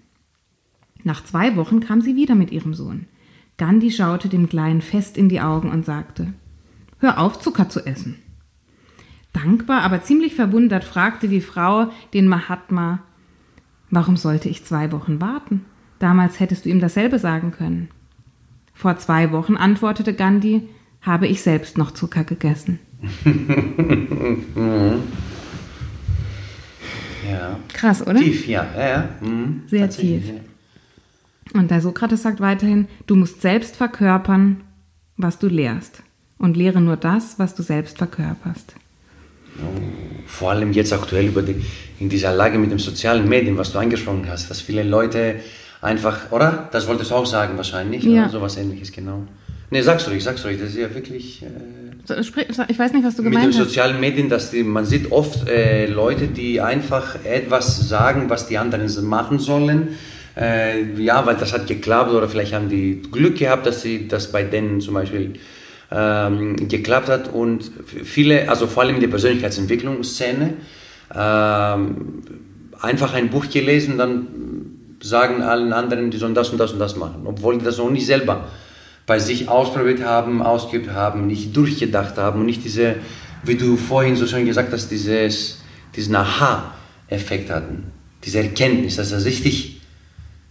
Nach 1.05 1.23
zwei 1.23 1.57
Wochen 1.57 1.81
kam 1.81 2.01
sie 2.01 2.17
wieder 2.17 2.35
mit 2.35 2.51
ihrem 2.51 2.75
Sohn. 2.75 3.07
Gandhi 3.59 3.91
schaute 3.91 4.29
dem 4.29 4.49
Kleinen 4.49 4.83
fest 4.83 5.17
in 5.17 5.29
die 5.29 5.41
Augen 5.41 5.71
und 5.71 5.85
sagte, 5.87 6.35
Hör 7.07 7.19
auf, 7.21 7.39
Zucker 7.39 7.69
zu 7.69 7.87
essen. 7.87 8.17
Dankbar, 9.33 9.83
aber 9.83 10.03
ziemlich 10.03 10.35
verwundert 10.35 10.83
fragte 10.83 11.29
die 11.29 11.41
Frau 11.41 11.93
den 12.13 12.27
Mahatma, 12.27 12.99
Warum 13.91 14.17
sollte 14.17 14.49
ich 14.49 14.65
zwei 14.65 14.91
Wochen 14.91 15.21
warten? 15.21 15.65
Damals 16.01 16.41
hättest 16.41 16.65
du 16.65 16.69
ihm 16.69 16.81
dasselbe 16.81 17.21
sagen 17.21 17.53
können. 17.53 17.91
Vor 18.75 18.97
zwei 18.97 19.31
Wochen, 19.31 19.57
antwortete 19.57 20.15
Gandhi, 20.15 20.69
habe 21.01 21.29
ich 21.29 21.43
selbst 21.43 21.79
noch 21.79 21.93
Zucker 21.93 22.25
gegessen. 22.25 22.81
ja. 27.31 27.61
Krass, 27.73 28.05
oder? 28.05 28.19
Tief, 28.19 28.49
ja. 28.49 28.67
ja, 28.77 28.89
ja. 28.89 29.09
Mhm. 29.21 29.63
Sehr 29.69 29.89
tief. 29.91 30.25
Und 31.55 31.71
der 31.71 31.81
Sokrates 31.81 32.23
sagt 32.23 32.41
weiterhin, 32.41 32.89
du 33.07 33.15
musst 33.15 33.43
selbst 33.43 33.77
verkörpern, 33.77 34.65
was 35.17 35.39
du 35.39 35.47
lehrst 35.47 36.03
und 36.39 36.57
lehre 36.57 36.81
nur 36.81 36.97
das, 36.97 37.39
was 37.39 37.55
du 37.55 37.63
selbst 37.63 37.99
verkörperst. 37.99 38.75
vor 40.27 40.51
allem 40.51 40.73
jetzt 40.73 40.93
aktuell 40.93 41.29
die, 41.31 41.65
in 41.99 42.09
dieser 42.09 42.35
Lage 42.35 42.59
mit 42.59 42.71
den 42.71 42.79
sozialen 42.79 43.29
Medien, 43.29 43.57
was 43.57 43.73
du 43.73 43.79
angesprochen 43.79 44.27
hast, 44.29 44.51
dass 44.51 44.61
viele 44.61 44.83
Leute 44.83 45.37
einfach, 45.81 46.31
oder? 46.33 46.69
Das 46.73 46.87
wolltest 46.89 47.11
du 47.11 47.15
auch 47.15 47.27
sagen 47.27 47.57
wahrscheinlich, 47.57 48.05
Ja. 48.05 48.23
oder? 48.25 48.31
sowas 48.31 48.57
ähnliches, 48.57 48.93
genau. 48.93 49.23
Nee, 49.71 49.81
sag's 49.83 50.07
ruhig, 50.09 50.23
sag's 50.23 50.45
ruhig, 50.45 50.59
das 50.61 50.71
ist 50.71 50.77
ja 50.79 50.95
wirklich... 50.95 51.43
Äh, 51.43 51.47
So, 52.05 52.23
sprich- 52.23 52.47
Ich 52.69 52.79
weiß 52.79 52.93
nicht, 52.93 53.05
was 53.05 53.17
du 53.17 53.23
mit 53.23 53.33
den 53.33 53.39
gemeint 53.41 53.55
hast. 53.55 53.65
sozialen 53.65 53.99
Medien, 53.99 54.29
dass 54.29 54.51
die, 54.51 54.63
man 54.63 54.85
sieht 54.85 55.11
oft 55.11 55.49
äh, 55.49 55.87
Leute, 55.87 56.29
die 56.29 56.61
einfach 56.61 57.17
etwas 57.25 57.89
sagen, 57.89 58.29
was 58.29 58.47
die 58.47 58.59
anderen 58.59 58.89
machen 59.07 59.39
sollen. 59.39 59.89
Äh, 60.37 60.93
ja, 61.03 61.25
weil 61.27 61.37
das 61.37 61.53
hat 61.53 61.67
geklappt 61.67 62.13
oder 62.13 62.29
vielleicht 62.29 62.53
haben 62.53 62.69
die 62.69 63.01
Glück 63.11 63.39
gehabt, 63.39 63.67
dass 63.67 63.81
sie 63.83 64.07
das 64.07 64.31
bei 64.31 64.43
denen 64.45 64.81
zum 64.83 64.95
Beispiel 64.95 65.35
ähm, 65.91 66.57
geklappt 66.69 67.09
hat 67.09 67.33
und 67.33 67.71
viele, 68.05 68.49
also 68.49 68.67
vor 68.67 68.83
allem 68.83 68.97
in 68.97 69.01
der 69.01 69.09
Persönlichkeitsentwicklungsszene, 69.09 70.55
ähm, 71.15 72.23
einfach 72.81 73.15
ein 73.15 73.31
Buch 73.31 73.49
gelesen, 73.49 73.99
dann 73.99 74.27
sagen 75.01 75.43
allen 75.43 75.73
anderen, 75.73 76.11
die 76.11 76.19
sollen 76.19 76.35
das 76.35 76.51
und 76.51 76.59
das 76.59 76.73
und 76.73 76.79
das 76.79 76.97
machen, 76.97 77.23
obwohl 77.25 77.59
die 77.59 77.65
das 77.65 77.79
noch 77.79 77.91
nicht 77.91 78.07
selber 78.07 78.49
bei 79.07 79.19
sich 79.21 79.49
ausprobiert 79.49 80.03
haben, 80.05 80.43
ausgeübt 80.43 80.91
haben, 80.91 81.27
nicht 81.27 81.57
durchgedacht 81.57 82.17
haben 82.17 82.41
und 82.41 82.47
nicht 82.47 82.65
diese, 82.65 82.97
wie 83.45 83.55
du 83.55 83.77
vorhin 83.77 84.17
so 84.17 84.27
schön 84.27 84.47
gesagt 84.47 84.73
hast, 84.73 84.89
dieses, 84.91 85.61
diesen 85.95 86.17
Aha-Effekt 86.17 87.51
hatten, 87.51 87.93
diese 88.25 88.41
Erkenntnis, 88.41 88.97
dass 88.97 89.11
sie 89.11 89.25
richtig 89.25 89.81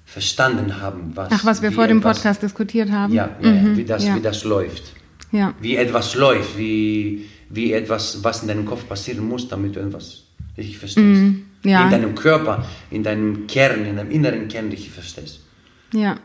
verstanden 0.06 0.80
haben, 0.80 1.12
was, 1.16 1.30
Ach, 1.32 1.44
was 1.44 1.62
wir 1.62 1.74
vor 1.74 1.88
dem 1.88 2.00
Podcast 2.00 2.42
diskutiert 2.42 2.90
haben. 2.92 3.14
ja, 3.14 3.30
ja, 3.42 3.52
Mhm, 3.52 3.76
wie, 3.76 3.84
das, 3.84 4.06
ja. 4.06 4.16
wie 4.16 4.22
das 4.22 4.46
läuft. 4.46 4.94
Ja. 5.32 5.54
Wie 5.60 5.76
etwas 5.76 6.16
läuft, 6.16 6.58
wie, 6.58 7.26
wie 7.50 7.74
etwas, 7.74 8.24
was 8.24 8.42
in 8.42 8.48
deinem 8.48 8.66
Kopf 8.66 8.88
passieren 8.88 9.28
muss, 9.28 9.48
damit 9.48 9.76
du 9.76 9.80
etwas 9.80 10.24
richtig 10.58 10.78
verstehst. 10.78 11.22
Mhm, 11.22 11.46
ja. 11.64 11.86
In 11.86 11.92
deinem 11.92 12.16
Körper, 12.16 12.66
in 12.92 13.04
deinem 13.04 13.48
Kern, 13.48 13.86
in 13.86 13.96
deinem 13.98 14.12
inneren 14.12 14.48
Kern 14.48 14.70
richtig 14.70 14.92
verstehst. 14.92 15.42
Ja. 15.94 16.18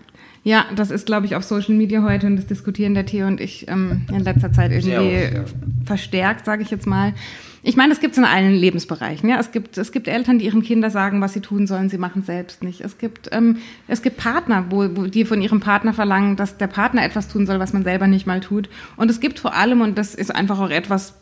Ja, 0.42 0.64
das 0.74 0.90
ist, 0.90 1.04
glaube 1.04 1.26
ich, 1.26 1.36
auf 1.36 1.44
Social 1.44 1.74
Media 1.74 2.02
heute 2.02 2.26
und 2.26 2.36
das 2.36 2.46
diskutieren 2.46 2.94
der 2.94 3.04
Theo 3.04 3.26
und 3.26 3.42
ich 3.42 3.68
ähm, 3.68 4.06
in 4.08 4.20
letzter 4.20 4.50
Zeit 4.50 4.72
irgendwie 4.72 4.96
oft, 4.96 5.34
ja. 5.34 5.44
verstärkt, 5.84 6.46
sage 6.46 6.62
ich 6.62 6.70
jetzt 6.70 6.86
mal. 6.86 7.12
Ich 7.62 7.76
meine, 7.76 7.92
es 7.92 8.00
gibt 8.00 8.12
es 8.12 8.18
in 8.18 8.24
allen 8.24 8.54
Lebensbereichen. 8.54 9.28
Ja, 9.28 9.38
es 9.38 9.52
gibt 9.52 9.76
es 9.76 9.92
gibt 9.92 10.08
Eltern, 10.08 10.38
die 10.38 10.46
ihren 10.46 10.62
Kindern 10.62 10.90
sagen, 10.90 11.20
was 11.20 11.34
sie 11.34 11.40
tun 11.40 11.66
sollen, 11.66 11.90
sie 11.90 11.98
machen 11.98 12.22
selbst 12.22 12.62
nicht. 12.62 12.80
Es 12.80 12.98
gibt 12.98 13.28
ähm, 13.32 13.58
es 13.86 14.02
gibt 14.02 14.16
Partner, 14.16 14.66
wo, 14.70 14.88
wo 14.96 15.06
die 15.06 15.24
von 15.24 15.42
ihrem 15.42 15.60
Partner 15.60 15.92
verlangen, 15.92 16.36
dass 16.36 16.56
der 16.56 16.68
Partner 16.68 17.04
etwas 17.04 17.28
tun 17.28 17.46
soll, 17.46 17.60
was 17.60 17.72
man 17.72 17.84
selber 17.84 18.06
nicht 18.06 18.26
mal 18.26 18.40
tut. 18.40 18.68
Und 18.96 19.10
es 19.10 19.20
gibt 19.20 19.38
vor 19.38 19.54
allem 19.54 19.82
und 19.82 19.98
das 19.98 20.14
ist 20.14 20.34
einfach 20.34 20.58
auch 20.58 20.70
etwas 20.70 21.14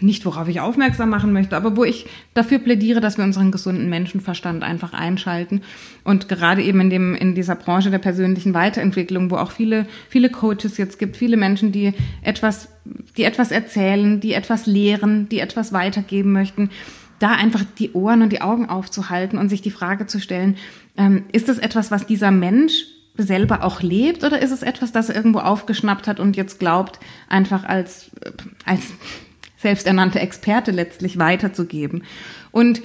nicht, 0.00 0.26
worauf 0.26 0.48
ich 0.48 0.60
aufmerksam 0.60 1.08
machen 1.08 1.32
möchte, 1.32 1.56
aber 1.56 1.76
wo 1.76 1.84
ich 1.84 2.06
dafür 2.34 2.58
plädiere, 2.58 3.00
dass 3.00 3.16
wir 3.16 3.24
unseren 3.24 3.50
gesunden 3.50 3.88
Menschenverstand 3.88 4.62
einfach 4.62 4.92
einschalten. 4.92 5.62
Und 6.02 6.28
gerade 6.28 6.62
eben 6.62 6.80
in, 6.80 6.90
dem, 6.90 7.14
in 7.14 7.34
dieser 7.34 7.54
Branche 7.54 7.90
der 7.90 7.98
persönlichen 7.98 8.52
Weiterentwicklung, 8.52 9.30
wo 9.30 9.36
auch 9.36 9.50
viele, 9.50 9.86
viele 10.08 10.28
Coaches 10.28 10.76
jetzt 10.76 10.98
gibt, 10.98 11.16
viele 11.16 11.36
Menschen, 11.36 11.72
die 11.72 11.94
etwas, 12.22 12.68
die 13.16 13.24
etwas 13.24 13.50
erzählen, 13.50 14.20
die 14.20 14.34
etwas 14.34 14.66
lehren, 14.66 15.28
die 15.30 15.40
etwas 15.40 15.72
weitergeben 15.84 16.32
möchten, 16.32 16.70
da 17.18 17.32
einfach 17.32 17.64
die 17.78 17.92
Ohren 17.92 18.22
und 18.22 18.32
die 18.32 18.40
Augen 18.40 18.68
aufzuhalten 18.68 19.38
und 19.38 19.48
sich 19.48 19.62
die 19.62 19.70
Frage 19.70 20.06
zu 20.06 20.20
stellen, 20.20 20.56
ähm, 20.96 21.24
ist 21.32 21.48
es 21.48 21.58
etwas, 21.58 21.90
was 21.90 22.06
dieser 22.06 22.30
Mensch 22.30 22.86
selber 23.16 23.62
auch 23.62 23.80
lebt 23.80 24.24
oder 24.24 24.42
ist 24.42 24.50
es 24.50 24.62
etwas, 24.62 24.90
das 24.90 25.08
er 25.08 25.16
irgendwo 25.16 25.38
aufgeschnappt 25.38 26.08
hat 26.08 26.18
und 26.18 26.36
jetzt 26.36 26.58
glaubt, 26.58 26.98
einfach 27.28 27.64
als, 27.64 28.10
äh, 28.22 28.32
als 28.64 28.82
selbsternannte 29.56 30.20
Experte 30.20 30.72
letztlich 30.72 31.18
weiterzugeben? 31.18 32.02
Und 32.50 32.82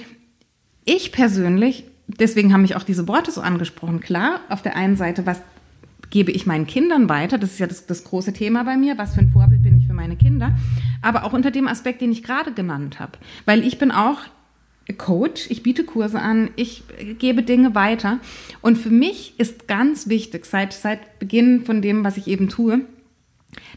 ich 0.84 1.12
persönlich, 1.12 1.84
deswegen 2.06 2.52
haben 2.52 2.62
mich 2.62 2.76
auch 2.76 2.84
diese 2.84 3.08
Worte 3.08 3.32
so 3.32 3.40
angesprochen, 3.40 4.00
klar, 4.00 4.40
auf 4.48 4.62
der 4.62 4.76
einen 4.76 4.96
Seite, 4.96 5.26
was 5.26 5.40
gebe 6.10 6.32
ich 6.32 6.46
meinen 6.46 6.66
Kindern 6.66 7.08
weiter? 7.08 7.38
Das 7.38 7.52
ist 7.52 7.58
ja 7.60 7.66
das, 7.66 7.86
das 7.86 8.04
große 8.04 8.32
Thema 8.32 8.64
bei 8.64 8.76
mir. 8.76 8.98
Was 8.98 9.14
für 9.14 9.20
ein 9.20 9.30
Vorbild 9.30 9.59
meine 10.00 10.16
Kinder? 10.16 10.56
Aber 11.02 11.24
auch 11.24 11.32
unter 11.32 11.50
dem 11.50 11.68
Aspekt, 11.68 12.00
den 12.00 12.10
ich 12.10 12.22
gerade 12.22 12.52
genannt 12.52 12.98
habe. 12.98 13.12
Weil 13.44 13.64
ich 13.64 13.78
bin 13.78 13.90
auch 13.90 14.20
Coach, 14.96 15.46
ich 15.50 15.62
biete 15.62 15.84
Kurse 15.84 16.20
an, 16.20 16.50
ich 16.56 16.82
gebe 17.18 17.42
Dinge 17.42 17.74
weiter. 17.74 18.18
Und 18.60 18.76
für 18.76 18.90
mich 18.90 19.34
ist 19.38 19.68
ganz 19.68 20.08
wichtig, 20.08 20.46
seit, 20.46 20.72
seit 20.72 21.18
Beginn 21.18 21.64
von 21.64 21.82
dem, 21.82 22.02
was 22.02 22.16
ich 22.16 22.26
eben 22.26 22.48
tue, 22.48 22.80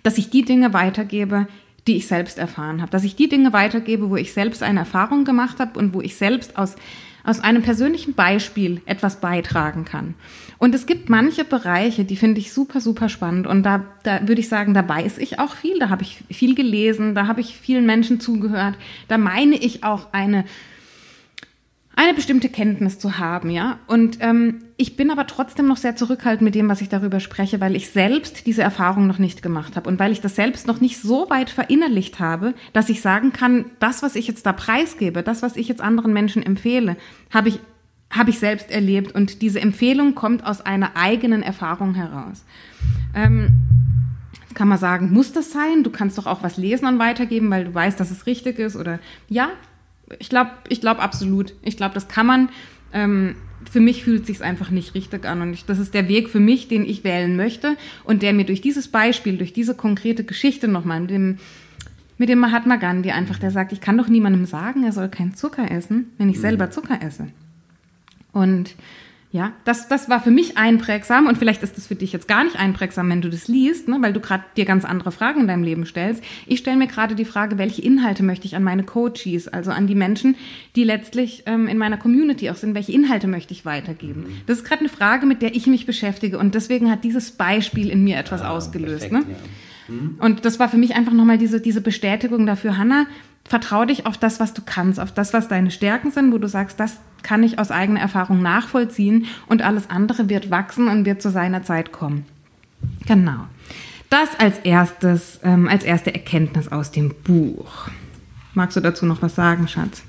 dass 0.02 0.18
ich 0.18 0.30
die 0.30 0.44
Dinge 0.44 0.74
weitergebe, 0.74 1.48
die 1.88 1.98
ich 1.98 2.08
selbst 2.08 2.38
erfahren 2.38 2.82
habe. 2.82 2.92
Dass 2.92 3.04
ich 3.04 3.16
die 3.16 3.30
Dinge 3.30 3.54
weitergebe, 3.54 4.10
wo 4.10 4.16
ich 4.16 4.34
selbst 4.34 4.64
eine 4.64 4.80
Erfahrung 4.80 5.26
gemacht 5.26 5.60
habe 5.60 5.78
und 5.78 5.94
wo 5.94 6.02
ich 6.02 6.16
selbst 6.16 6.58
aus, 6.58 6.76
aus 7.24 7.40
einem 7.42 7.62
persönlichen 7.62 8.14
Beispiel 8.14 8.82
etwas 8.86 9.20
beitragen 9.20 9.86
kann. 9.86 10.16
Und 10.64 10.74
es 10.74 10.86
gibt 10.86 11.10
manche 11.10 11.44
Bereiche, 11.44 12.06
die 12.06 12.16
finde 12.16 12.40
ich 12.40 12.54
super, 12.54 12.80
super 12.80 13.10
spannend. 13.10 13.48
Und 13.48 13.64
da, 13.64 13.84
da 14.04 14.26
würde 14.30 14.40
ich 14.40 14.48
sagen, 14.48 14.74
da 14.74 14.88
weiß 14.88 15.18
ich 15.18 15.38
auch 15.38 15.56
viel. 15.56 15.78
Da 15.78 15.90
habe 15.90 16.04
ich 16.04 16.24
viel 16.32 16.56
gelesen, 16.56 17.16
da 17.16 17.28
habe 17.28 17.42
ich 17.42 17.58
vielen 17.58 17.86
Menschen 17.86 18.22
zugehört. 18.22 18.76
Da 19.10 19.18
meine 19.18 19.58
ich 19.58 19.84
auch 19.84 20.14
eine 20.14 20.46
eine 21.96 22.14
bestimmte 22.14 22.48
Kenntnis 22.48 22.98
zu 22.98 23.20
haben, 23.20 23.50
ja. 23.50 23.78
Und 23.88 24.18
ähm, 24.22 24.64
ich 24.78 24.96
bin 24.96 25.12
aber 25.12 25.28
trotzdem 25.28 25.68
noch 25.68 25.78
sehr 25.78 25.98
zurückhaltend 25.98 26.42
mit 26.42 26.56
dem, 26.56 26.70
was 26.70 26.82
ich 26.82 26.90
darüber 26.90 27.20
spreche, 27.20 27.60
weil 27.60 27.76
ich 27.76 27.90
selbst 27.90 28.48
diese 28.48 28.64
Erfahrung 28.64 29.06
noch 29.06 29.20
nicht 29.20 29.44
gemacht 29.44 29.76
habe 29.76 29.90
und 29.90 30.00
weil 30.00 30.12
ich 30.14 30.22
das 30.22 30.36
selbst 30.36 30.66
noch 30.66 30.80
nicht 30.82 31.00
so 31.00 31.30
weit 31.30 31.50
verinnerlicht 31.50 32.20
habe, 32.20 32.56
dass 32.72 32.90
ich 32.90 33.02
sagen 33.02 33.34
kann, 33.34 33.66
das, 33.80 34.02
was 34.02 34.16
ich 34.16 34.28
jetzt 34.28 34.46
da 34.46 34.54
preisgebe, 34.54 35.24
das, 35.24 35.44
was 35.44 35.58
ich 35.58 35.68
jetzt 35.68 35.82
anderen 35.82 36.14
Menschen 36.14 36.42
empfehle, 36.42 36.96
habe 37.32 37.50
ich 37.50 37.60
habe 38.14 38.30
ich 38.30 38.40
selbst 38.40 38.72
erlebt 38.72 39.14
und 39.14 39.42
diese 39.42 39.60
Empfehlung 39.60 40.16
kommt 40.16 40.46
aus 40.46 40.62
einer 40.62 40.96
eigenen 40.96 41.44
Erfahrung 41.44 41.96
heraus. 41.96 42.44
Ähm, 43.14 43.62
Jetzt 44.54 44.60
kann 44.60 44.68
man 44.68 44.78
sagen, 44.78 45.12
muss 45.12 45.32
das 45.32 45.52
sein? 45.52 45.84
Du 45.84 45.90
kannst 45.90 46.16
doch 46.20 46.28
auch 46.28 46.44
was 46.44 46.58
lesen 46.58 46.86
und 46.86 47.00
weitergeben, 47.00 47.50
weil 47.50 47.66
du 47.66 47.74
weißt, 47.74 48.00
dass 48.00 48.12
es 48.12 48.28
richtig 48.28 48.60
ist. 48.60 48.76
Oder 48.76 49.00
ja, 49.28 49.50
ich 50.20 50.30
glaube, 50.30 50.52
ich 50.70 50.80
glaube 50.80 51.02
absolut. 51.02 51.56
Ich 51.64 51.76
glaube, 51.76 51.96
das 51.96 52.08
kann 52.08 52.28
man. 52.28 52.50
Ähm, 52.94 53.36
für 53.72 53.80
mich 53.80 54.04
fühlt 54.04 54.28
sich 54.28 54.44
einfach 54.44 54.70
nicht 54.70 54.94
richtig 54.94 55.26
an 55.26 55.42
und 55.42 55.54
ich, 55.54 55.66
das 55.66 55.80
ist 55.80 55.96
der 55.96 56.08
Weg 56.08 56.30
für 56.30 56.40
mich, 56.40 56.68
den 56.68 56.86
ich 56.86 57.04
wählen 57.04 57.36
möchte 57.36 57.78
und 58.04 58.22
der 58.22 58.34
mir 58.34 58.46
durch 58.46 58.62
dieses 58.62 58.90
Beispiel, 58.90 59.38
durch 59.38 59.54
diese 59.54 59.74
konkrete 59.74 60.24
Geschichte 60.24 60.68
nochmal 60.68 61.00
mit 61.00 61.10
dem 61.10 61.38
mit 62.20 62.30
dem 62.30 62.38
Mahatma 62.38 62.76
Gandhi 62.76 63.10
einfach, 63.10 63.40
der 63.40 63.50
sagt, 63.50 63.72
ich 63.72 63.82
kann 63.82 63.98
doch 63.98 64.08
niemandem 64.08 64.46
sagen, 64.46 64.84
er 64.84 64.92
soll 64.92 65.10
keinen 65.10 65.34
Zucker 65.34 65.72
essen, 65.72 66.12
wenn 66.20 66.30
ich 66.30 66.40
selber 66.40 66.70
Zucker 66.70 67.02
esse. 67.02 67.30
Und 68.34 68.76
ja, 69.32 69.52
das, 69.66 69.88
das 69.88 70.10
war 70.10 70.22
für 70.22 70.30
mich 70.30 70.60
einprägsam 70.60 71.26
und 71.26 71.40
vielleicht 71.40 71.64
ist 71.64 71.76
das 71.76 71.88
für 71.88 71.96
dich 71.96 72.14
jetzt 72.14 72.28
gar 72.28 72.44
nicht 72.44 72.56
einprägsam, 72.60 73.10
wenn 73.10 73.20
du 73.22 73.30
das 73.30 73.48
liest, 73.48 73.88
ne, 73.88 73.98
weil 74.00 74.14
du 74.14 74.20
gerade 74.20 74.44
dir 74.56 74.66
ganz 74.66 74.86
andere 74.86 75.12
Fragen 75.12 75.42
in 75.42 75.48
deinem 75.48 75.64
Leben 75.64 75.88
stellst. 75.88 76.24
Ich 76.46 76.60
stelle 76.60 76.78
mir 76.78 76.86
gerade 76.86 77.16
die 77.16 77.26
Frage, 77.26 77.58
welche 77.58 77.82
Inhalte 77.82 78.22
möchte 78.22 78.46
ich 78.46 78.56
an 78.56 78.62
meine 78.64 78.84
Coaches, 78.84 79.48
also 79.48 79.72
an 79.72 79.88
die 79.88 79.96
Menschen, 79.96 80.36
die 80.76 80.84
letztlich 80.84 81.44
ähm, 81.48 81.68
in 81.68 81.80
meiner 81.80 81.98
Community 81.98 82.52
auch 82.52 82.58
sind, 82.58 82.76
welche 82.76 82.92
Inhalte 82.92 83.26
möchte 83.26 83.54
ich 83.54 83.66
weitergeben? 83.66 84.26
Das 84.46 84.60
ist 84.60 84.66
gerade 84.66 84.82
eine 84.82 84.90
Frage, 84.90 85.26
mit 85.26 85.42
der 85.42 85.56
ich 85.56 85.66
mich 85.66 85.88
beschäftige 85.88 86.38
und 86.38 86.54
deswegen 86.54 86.92
hat 86.92 87.04
dieses 87.04 87.32
Beispiel 87.32 87.90
in 87.90 88.04
mir 88.04 88.18
etwas 88.18 88.44
Ah, 88.44 88.50
ausgelöst. 88.52 89.10
perfekt, 89.10 89.30
ne? 89.30 89.36
ja. 89.90 90.26
Und 90.26 90.46
das 90.46 90.60
war 90.60 90.70
für 90.70 90.78
mich 90.78 90.96
einfach 90.96 91.12
nochmal 91.12 91.40
diese, 91.40 91.60
diese 91.60 91.82
Bestätigung 91.82 92.46
dafür, 92.46 92.78
Hanna, 92.78 93.08
vertrau 93.46 93.86
dich 93.86 94.06
auf 94.06 94.18
das, 94.18 94.40
was 94.40 94.54
du 94.54 94.62
kannst, 94.66 95.00
auf 95.00 95.12
das, 95.12 95.34
was 95.34 95.48
deine 95.48 95.72
Stärken 95.72 96.12
sind, 96.12 96.32
wo 96.34 96.38
du 96.38 96.48
sagst, 96.48 96.80
das 96.80 96.98
kann 97.24 97.44
ich 97.44 97.60
aus 97.60 97.72
eigener 97.72 98.00
Erfahrung 98.00 98.42
nachvollziehen 98.42 99.26
und 99.48 99.62
alles 99.62 99.90
andere 99.90 100.30
wird 100.30 100.52
wachsen 100.52 100.88
und 100.88 101.06
wird 101.06 101.22
zu 101.22 101.30
seiner 101.30 101.64
Zeit 101.64 101.92
kommen. 101.92 102.26
Genau. 103.06 103.48
Das 104.10 104.40
als 104.40 104.60
erstes, 104.60 105.40
ähm, 105.44 105.68
als 105.68 105.84
erste 105.84 106.14
Erkenntnis 106.14 106.68
aus 106.72 106.92
dem 106.92 107.14
Buch. 107.24 107.90
Magst 108.54 108.78
du 108.78 108.82
dazu 108.82 109.06
noch 109.06 109.22
was 109.22 109.36
sagen, 109.36 109.68
Schatz? 109.68 110.04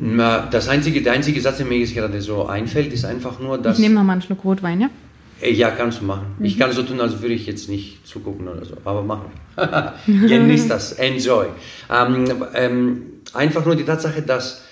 Na, 0.00 0.46
Das 0.46 0.68
einzige, 0.68 1.02
der 1.02 1.14
einzige 1.14 1.40
Satz, 1.40 1.56
der 1.56 1.66
mir 1.66 1.78
jetzt 1.78 1.94
gerade 1.94 2.20
so 2.20 2.46
einfällt, 2.46 2.92
ist 2.92 3.04
einfach 3.04 3.40
nur, 3.40 3.58
dass. 3.58 3.78
Ich 3.78 3.82
nehme 3.82 3.94
noch 3.96 4.04
mal 4.04 4.12
einen 4.12 4.22
Schluck 4.22 4.44
Rotwein, 4.44 4.80
ja? 4.80 4.90
Ja, 5.40 5.70
kannst 5.70 6.00
du 6.00 6.04
machen. 6.04 6.26
Ich 6.40 6.56
Mhm. 6.56 6.60
kann 6.60 6.72
so 6.72 6.82
tun, 6.82 7.00
als 7.00 7.20
würde 7.22 7.34
ich 7.34 7.46
jetzt 7.46 7.68
nicht 7.68 8.06
zugucken 8.06 8.48
oder 8.48 8.64
so, 8.64 8.74
aber 8.84 9.02
machen. 9.02 9.30
Genieß 10.06 10.68
das, 10.68 10.92
enjoy. 10.92 11.46
Ähm, 11.92 12.24
ähm, 12.54 13.02
einfach 13.34 13.64
nur 13.64 13.76
die 13.76 13.84
Tatsache, 13.84 14.22
dass 14.22 14.62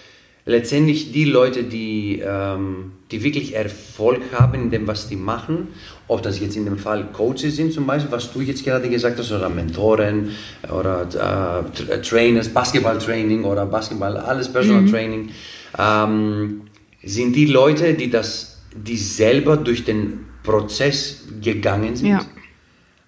letztendlich 0.45 1.13
die 1.13 1.25
Leute, 1.25 1.65
die, 1.65 2.23
ähm, 2.25 2.93
die 3.11 3.23
wirklich 3.23 3.55
Erfolg 3.55 4.21
haben 4.33 4.55
in 4.55 4.71
dem, 4.71 4.87
was 4.87 5.09
die 5.09 5.17
machen, 5.17 5.69
ob 6.09 6.23
das 6.23 6.39
jetzt 6.41 6.57
in 6.57 6.65
dem 6.65 6.79
Fall 6.79 7.07
Coaches 7.13 7.57
sind 7.57 7.73
zum 7.73 7.87
Beispiel, 7.87 8.11
was 8.13 8.33
du 8.33 8.41
jetzt 8.41 8.65
gerade 8.65 8.89
gesagt 8.89 9.19
hast, 9.19 9.33
oder 9.33 9.49
Mentoren 9.49 10.31
oder 10.73 11.03
äh, 11.03 11.81
Tra- 11.83 12.01
Trainers, 12.03 12.49
Basketballtraining 12.49 13.43
oder 13.45 13.67
Basketball, 13.67 14.17
alles 14.17 14.49
Personal 14.53 14.85
Training, 14.89 15.31
ähm, 15.79 16.63
sind 17.03 17.35
die 17.37 17.47
Leute, 17.47 17.95
die 17.95 18.11
das, 18.11 18.59
die 18.75 18.97
selber 18.97 19.57
durch 19.57 19.85
den 19.85 20.21
Prozess 20.47 21.25
gegangen 21.43 21.97
sind. 21.97 22.09
Ja. 22.09 22.25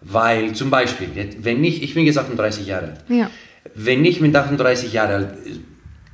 Weil 0.01 0.53
zum 0.53 0.71
Beispiel, 0.71 1.09
wenn 1.41 1.65
ich, 1.65 1.83
ich 1.83 1.95
bin 1.95 2.05
jetzt 2.05 2.19
38 2.19 2.67
Jahre 2.67 2.87
alt. 2.89 3.05
Ja. 3.09 3.31
wenn 3.75 4.05
ich 4.05 4.21
mit 4.21 4.35
38 4.35 4.93
Jahren 4.93 5.11
alt, 5.11 5.29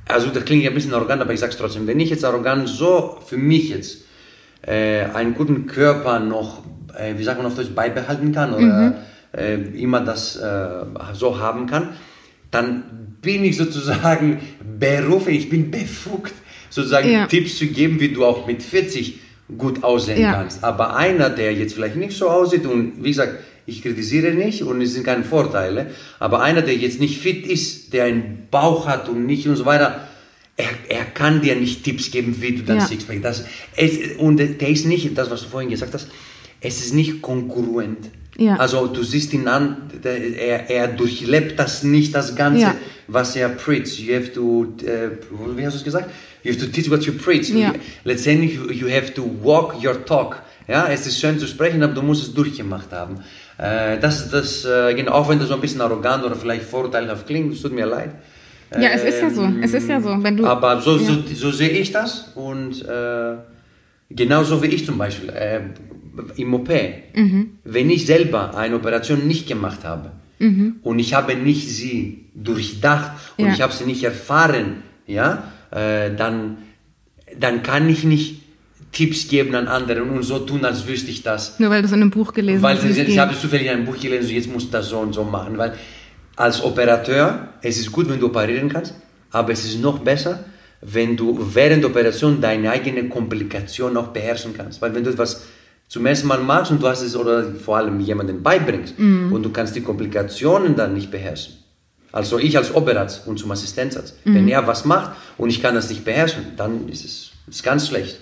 also 0.07 0.29
das 0.29 0.45
klingt 0.45 0.63
ja 0.63 0.69
ein 0.69 0.75
bisschen 0.75 0.93
arrogant, 0.93 1.21
aber 1.21 1.33
ich 1.33 1.39
sage 1.39 1.51
es 1.51 1.57
trotzdem, 1.57 1.87
wenn 1.87 1.99
ich 1.99 2.09
jetzt 2.09 2.23
arrogant 2.23 2.69
so 2.69 3.17
für 3.25 3.37
mich 3.37 3.69
jetzt 3.69 4.05
äh, 4.61 5.05
einen 5.13 5.33
guten 5.33 5.65
Körper 5.65 6.19
noch, 6.19 6.63
äh, 6.97 7.17
wie 7.17 7.23
sagt 7.23 7.37
man 7.37 7.47
auf 7.47 7.55
Deutsch, 7.55 7.73
beibehalten 7.73 8.31
kann 8.31 8.53
oder 8.53 8.65
mhm. 8.65 8.93
äh, 9.35 9.55
immer 9.79 10.01
das 10.01 10.35
äh, 10.35 10.85
so 11.13 11.39
haben 11.39 11.65
kann, 11.65 11.89
dann 12.51 13.17
bin 13.21 13.43
ich 13.43 13.57
sozusagen 13.57 14.39
berufen, 14.79 15.33
ich 15.33 15.49
bin 15.49 15.71
befugt, 15.71 16.33
sozusagen 16.69 17.11
ja. 17.11 17.25
Tipps 17.27 17.57
zu 17.57 17.67
geben, 17.67 17.99
wie 17.99 18.09
du 18.09 18.25
auch 18.25 18.45
mit 18.45 18.61
40 18.61 19.19
gut 19.57 19.83
aussehen 19.83 20.21
ja. 20.21 20.33
kannst. 20.33 20.63
Aber 20.63 20.95
einer, 20.95 21.29
der 21.29 21.53
jetzt 21.53 21.73
vielleicht 21.73 21.95
nicht 21.95 22.17
so 22.17 22.29
aussieht 22.29 22.65
und 22.65 23.03
wie 23.03 23.09
gesagt, 23.09 23.39
ich 23.67 23.81
kritisiere 23.81 24.33
nicht 24.33 24.63
und 24.63 24.81
es 24.81 24.93
sind 24.93 25.05
keine 25.05 25.23
Vorteile, 25.23 25.91
aber 26.19 26.41
einer, 26.41 26.61
der 26.61 26.75
jetzt 26.75 26.99
nicht 26.99 27.19
fit 27.19 27.47
ist, 27.47 27.93
der 27.93 28.05
einen 28.05 28.47
Bauch 28.51 28.87
hat 28.87 29.09
und 29.09 29.25
nicht 29.25 29.47
und 29.47 29.55
so 29.55 29.65
weiter, 29.65 30.07
er, 30.57 30.69
er 30.87 31.05
kann 31.05 31.41
dir 31.41 31.55
nicht 31.55 31.83
Tipps 31.83 32.11
geben, 32.11 32.35
wie 32.39 32.55
du 32.55 32.63
dein 32.63 32.77
ja. 32.77 32.85
Sixpack, 32.85 33.21
das, 33.21 33.45
es, 33.75 34.17
und 34.17 34.37
der 34.37 34.69
ist 34.69 34.85
nicht, 34.85 35.17
das 35.17 35.29
was 35.29 35.41
du 35.43 35.49
vorhin 35.49 35.69
gesagt 35.69 35.93
hast, 35.93 36.07
es 36.61 36.85
ist 36.85 36.93
nicht 36.93 37.21
konkurrent. 37.21 38.09
Ja. 38.37 38.57
Also 38.57 38.87
du 38.87 39.03
siehst 39.03 39.33
ihn 39.33 39.47
an, 39.47 39.77
er, 40.03 40.69
er 40.69 40.87
durchlebt 40.89 41.57
das 41.57 41.83
nicht, 41.83 42.13
das 42.13 42.35
Ganze, 42.35 42.61
ja. 42.61 42.75
was 43.07 43.35
er 43.35 43.49
preacht. 43.49 43.97
You 43.99 44.15
have 44.15 44.33
to, 44.33 44.41
uh, 44.41 45.57
wie 45.57 45.65
hast 45.65 45.73
du 45.73 45.77
es 45.77 45.83
gesagt? 45.83 46.09
You 46.43 46.51
have 46.51 46.59
to 46.59 46.71
teach 46.71 46.89
what 46.89 47.03
you 47.03 47.13
preach. 47.13 47.49
Ja. 47.49 47.73
Letztendlich, 48.03 48.59
you 48.71 48.89
have 48.89 49.13
to 49.13 49.23
walk 49.41 49.75
your 49.83 50.05
talk. 50.05 50.41
Ja, 50.67 50.87
es 50.87 51.05
ist 51.07 51.19
schön 51.19 51.39
zu 51.39 51.47
sprechen, 51.47 51.81
aber 51.83 51.93
du 51.93 52.01
musst 52.01 52.23
es 52.23 52.33
durchgemacht 52.33 52.91
haben. 52.91 53.19
Äh, 53.57 53.99
das, 53.99 54.29
das, 54.29 54.65
äh, 54.65 54.93
genau, 54.95 55.13
auch 55.13 55.29
wenn 55.29 55.39
du 55.39 55.45
so 55.45 55.53
ein 55.53 55.61
bisschen 55.61 55.79
arrogant 55.81 56.25
oder 56.25 56.35
vielleicht 56.35 56.63
vorurteilhaft 56.63 57.27
klingst, 57.27 57.61
tut 57.61 57.71
mir 57.71 57.85
leid. 57.85 58.11
Ja, 58.73 58.89
es 58.89 59.03
ist 59.03 59.21
ja 59.21 59.29
so. 59.29 59.47
Es 59.61 59.73
ist 59.73 59.87
ja 59.87 60.01
so. 60.01 60.17
Wenn 60.21 60.37
du, 60.37 60.45
aber 60.45 60.81
so, 60.81 60.97
so, 60.97 61.13
so 61.33 61.51
sehe 61.51 61.69
ich 61.69 61.91
das 61.91 62.31
und 62.35 62.83
äh, 62.83 63.35
genauso 64.09 64.61
wie 64.61 64.67
ich 64.67 64.85
zum 64.85 64.97
Beispiel 64.97 65.29
äh, 65.29 65.61
im 66.35 66.53
OP. 66.53 66.69
Mhm. 67.13 67.57
Wenn 67.63 67.89
ich 67.89 68.05
selber 68.05 68.55
eine 68.55 68.75
Operation 68.75 69.27
nicht 69.27 69.47
gemacht 69.47 69.83
habe 69.83 70.11
mhm. 70.39 70.77
und 70.83 70.99
ich 70.99 71.13
habe 71.13 71.35
nicht 71.35 71.69
sie 71.69 72.25
durchdacht 72.33 73.11
und 73.37 73.47
ja. 73.47 73.53
ich 73.53 73.61
habe 73.61 73.73
sie 73.73 73.85
nicht 73.85 74.03
erfahren, 74.03 74.83
ja, 75.07 75.51
äh, 75.71 76.13
dann, 76.15 76.57
dann 77.39 77.63
kann 77.63 77.89
ich 77.89 78.03
nicht 78.03 78.41
Tipps 78.91 79.27
geben 79.27 79.55
an 79.55 79.67
anderen 79.67 80.09
und 80.09 80.23
so 80.23 80.39
tun, 80.39 80.63
als 80.63 80.87
wüsste 80.87 81.11
ich 81.11 81.21
das. 81.21 81.59
Nur 81.59 81.69
weil 81.69 81.81
du 81.81 81.87
es 81.87 81.91
in 81.91 82.01
einem 82.01 82.11
Buch 82.11 82.33
gelesen 82.33 82.63
hast. 82.63 82.83
Weil 82.83 83.09
ich, 83.09 83.19
habe 83.19 83.37
zufällig 83.37 83.67
in 83.67 83.73
einem 83.73 83.85
Buch 83.85 83.99
gelesen, 83.99 84.27
so 84.27 84.33
jetzt 84.33 84.51
musst 84.51 84.67
du 84.67 84.71
das 84.71 84.87
so 84.87 84.99
und 84.99 85.13
so 85.13 85.25
machen. 85.25 85.57
Weil 85.57 85.73
als 86.37 86.63
Operateur, 86.63 87.49
es 87.61 87.77
ist 87.77 87.91
gut, 87.91 88.09
wenn 88.09 88.19
du 88.19 88.27
operieren 88.27 88.69
kannst, 88.69 88.93
aber 89.31 89.51
es 89.51 89.65
ist 89.65 89.81
noch 89.81 89.99
besser, 89.99 90.45
wenn 90.81 91.17
du 91.17 91.37
während 91.53 91.83
der 91.83 91.89
Operation 91.89 92.41
deine 92.41 92.71
eigene 92.71 93.07
Komplikation 93.09 93.93
noch 93.93 94.09
beherrschen 94.09 94.53
kannst. 94.55 94.81
Weil 94.81 94.93
wenn 94.93 95.03
du 95.03 95.09
etwas 95.09 95.45
zum 95.87 96.05
ersten 96.05 96.27
Mal 96.27 96.39
machst 96.39 96.71
und 96.71 96.81
du 96.81 96.87
hast 96.87 97.01
es 97.01 97.15
oder 97.15 97.43
vor 97.53 97.77
allem 97.77 97.99
jemandem 97.99 98.41
beibringst 98.41 98.97
mm. 98.97 99.31
und 99.31 99.43
du 99.43 99.51
kannst 99.51 99.75
die 99.75 99.81
Komplikationen 99.81 100.75
dann 100.75 100.93
nicht 100.93 101.11
beherrschen. 101.11 101.55
Also 102.11 102.39
ich 102.39 102.57
als 102.57 102.73
Oberarzt 102.73 103.27
und 103.27 103.37
zum 103.37 103.51
Assistenzarzt, 103.51 104.25
mm. 104.25 104.33
wenn 104.33 104.47
er 104.47 104.65
was 104.67 104.85
macht 104.85 105.15
und 105.37 105.49
ich 105.49 105.61
kann 105.61 105.75
das 105.75 105.89
nicht 105.89 106.03
beherrschen, 106.03 106.53
dann 106.57 106.89
ist 106.89 107.05
es 107.05 107.31
ist 107.47 107.63
ganz 107.63 107.87
schlecht 107.87 108.19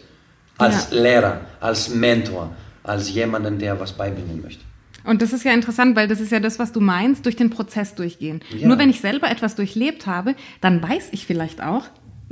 als 0.57 0.89
ja. 0.91 1.01
Lehrer, 1.01 1.41
als 1.59 1.89
Mentor, 1.89 2.55
als 2.83 3.09
jemanden, 3.11 3.59
der 3.59 3.79
was 3.79 3.93
beibringen 3.93 4.41
möchte. 4.41 4.63
Und 5.05 5.21
das 5.21 5.33
ist 5.33 5.43
ja 5.43 5.53
interessant, 5.53 5.95
weil 5.95 6.07
das 6.07 6.19
ist 6.21 6.31
ja 6.31 6.39
das, 6.39 6.59
was 6.59 6.71
du 6.71 6.79
meinst, 6.79 7.25
durch 7.25 7.35
den 7.35 7.49
Prozess 7.49 7.95
durchgehen. 7.95 8.41
Ja. 8.57 8.67
Nur 8.67 8.77
wenn 8.77 8.89
ich 8.89 9.01
selber 9.01 9.29
etwas 9.29 9.55
durchlebt 9.55 10.07
habe, 10.07 10.35
dann 10.61 10.81
weiß 10.81 11.09
ich 11.11 11.25
vielleicht 11.25 11.61
auch, 11.61 11.85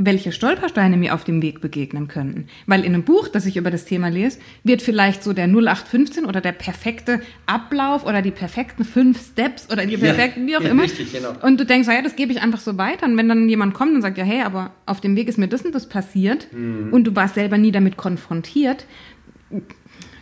welche 0.06 0.32
Stolpersteine 0.32 0.98
mir 0.98 1.14
auf 1.14 1.24
dem 1.24 1.42
Weg 1.42 1.62
begegnen 1.62 2.08
könnten. 2.08 2.48
Weil 2.66 2.82
in 2.82 2.94
einem 2.94 3.04
Buch, 3.04 3.28
das 3.28 3.46
ich 3.46 3.58
über 3.58 3.72
das 3.72 3.86
Thema 3.86 4.10
lese, 4.10 4.40
wird 4.64 4.82
vielleicht 4.82 5.24
so 5.24 5.34
der 5.34 5.46
0815 5.46 6.26
oder 6.26 6.42
der 6.42 6.52
perfekte 6.52 7.22
Ablauf 7.46 8.06
oder 8.06 8.22
die 8.22 8.32
perfekten 8.32 8.84
fünf 8.84 9.22
Steps 9.22 9.70
oder 9.72 9.86
die 9.86 9.98
perfekten, 9.98 10.48
ja, 10.48 10.60
wie 10.60 10.66
auch 10.66 10.70
immer. 10.70 10.84
Richtig, 10.84 11.14
genau. 11.14 11.34
Und 11.42 11.60
du 11.60 11.66
denkst, 11.66 11.88
ja, 11.88 12.02
das 12.02 12.16
gebe 12.16 12.32
ich 12.32 12.42
einfach 12.42 12.60
so 12.60 12.78
weiter. 12.78 13.06
Und 13.06 13.18
wenn 13.18 13.30
dann 13.30 13.48
jemand 13.48 13.74
kommt 13.74 13.96
und 13.96 14.02
sagt, 14.02 14.18
ja, 14.18 14.24
hey, 14.24 14.42
aber 14.42 14.72
auf 14.86 15.02
dem 15.02 15.16
Weg 15.16 15.28
ist 15.28 15.38
mir 15.38 15.48
das 15.48 15.62
und 15.62 15.76
das 15.76 15.88
passiert 15.88 16.48
mhm. 16.52 16.90
und 16.92 17.06
du 17.06 17.16
warst 17.16 17.36
selber 17.36 17.58
nie 17.58 17.72
damit 17.72 17.98
konfrontiert, 17.98 18.86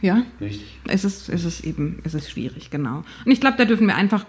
ja, 0.01 0.23
Richtig. 0.39 0.77
Es 0.87 1.03
ist, 1.03 1.29
es 1.29 1.43
ist 1.43 1.65
eben, 1.65 1.99
es 2.03 2.13
ist 2.13 2.29
schwierig, 2.31 2.69
genau. 2.69 3.03
Und 3.25 3.31
ich 3.31 3.41
glaube, 3.41 3.57
da 3.57 3.65
dürfen 3.65 3.87
wir 3.87 3.95
einfach 3.95 4.25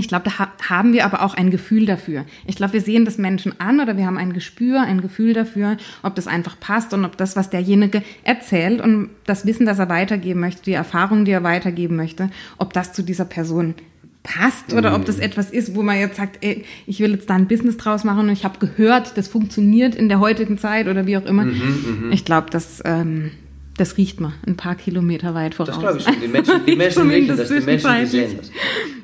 ich 0.00 0.08
glaube, 0.08 0.24
da 0.24 0.48
haben 0.68 0.92
wir 0.92 1.04
aber 1.04 1.22
auch 1.22 1.34
ein 1.34 1.50
Gefühl 1.50 1.86
dafür. 1.86 2.24
Ich 2.46 2.56
glaube, 2.56 2.74
wir 2.74 2.80
sehen 2.80 3.04
das 3.04 3.18
Menschen 3.18 3.60
an 3.60 3.80
oder 3.80 3.96
wir 3.96 4.06
haben 4.06 4.16
ein 4.16 4.32
Gespür, 4.32 4.80
ein 4.80 5.02
Gefühl 5.02 5.34
dafür, 5.34 5.76
ob 6.02 6.14
das 6.14 6.26
einfach 6.26 6.58
passt 6.58 6.94
und 6.94 7.04
ob 7.04 7.16
das, 7.16 7.36
was 7.36 7.50
derjenige 7.50 8.02
erzählt 8.24 8.80
und 8.80 9.10
das 9.26 9.44
Wissen, 9.44 9.66
das 9.66 9.78
er 9.78 9.88
weitergeben 9.88 10.40
möchte, 10.40 10.62
die 10.62 10.72
Erfahrung, 10.72 11.24
die 11.24 11.32
er 11.32 11.42
weitergeben 11.42 11.96
möchte, 11.96 12.30
ob 12.58 12.72
das 12.72 12.92
zu 12.92 13.02
dieser 13.02 13.26
Person 13.26 13.74
passt 14.22 14.72
oder 14.72 14.94
ob 14.94 15.04
das 15.04 15.16
mhm. 15.16 15.22
etwas 15.22 15.50
ist, 15.50 15.74
wo 15.74 15.82
man 15.82 15.98
jetzt 15.98 16.16
sagt, 16.16 16.44
ey, 16.44 16.64
ich 16.86 17.00
will 17.00 17.10
jetzt 17.10 17.28
da 17.28 17.34
ein 17.34 17.48
Business 17.48 17.76
draus 17.76 18.04
machen 18.04 18.20
und 18.20 18.30
ich 18.30 18.44
habe 18.44 18.64
gehört, 18.64 19.18
das 19.18 19.28
funktioniert 19.28 19.94
in 19.94 20.08
der 20.08 20.20
heutigen 20.20 20.58
Zeit 20.58 20.86
oder 20.86 21.06
wie 21.06 21.16
auch 21.16 21.26
immer. 21.26 21.44
Mhm, 21.44 22.04
mhm. 22.04 22.12
ich 22.12 22.24
glaube, 22.24 22.48
das 22.50 22.80
ähm, 22.84 23.32
das 23.76 23.96
riecht 23.96 24.20
man 24.20 24.34
ein 24.46 24.56
paar 24.56 24.74
Kilometer 24.74 25.34
weit 25.34 25.54
voraus. 25.54 25.74
Das 25.74 25.78
glaube 25.78 25.98
ich 25.98 26.04
schon. 26.04 26.20
Die 26.20 26.28
Menschen, 26.28 26.66
die 26.66 26.76
Menschen 26.76 27.10
riechen 27.10 27.36
das, 27.36 27.48
die 27.48 27.60
Menschen 27.60 27.90
die 28.00 28.06
sehen 28.06 28.36
das. 28.36 28.50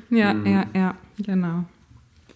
Ja, 0.09 0.33
mhm. 0.33 0.45
ja, 0.45 0.65
ja, 0.73 0.95
genau. 1.17 1.65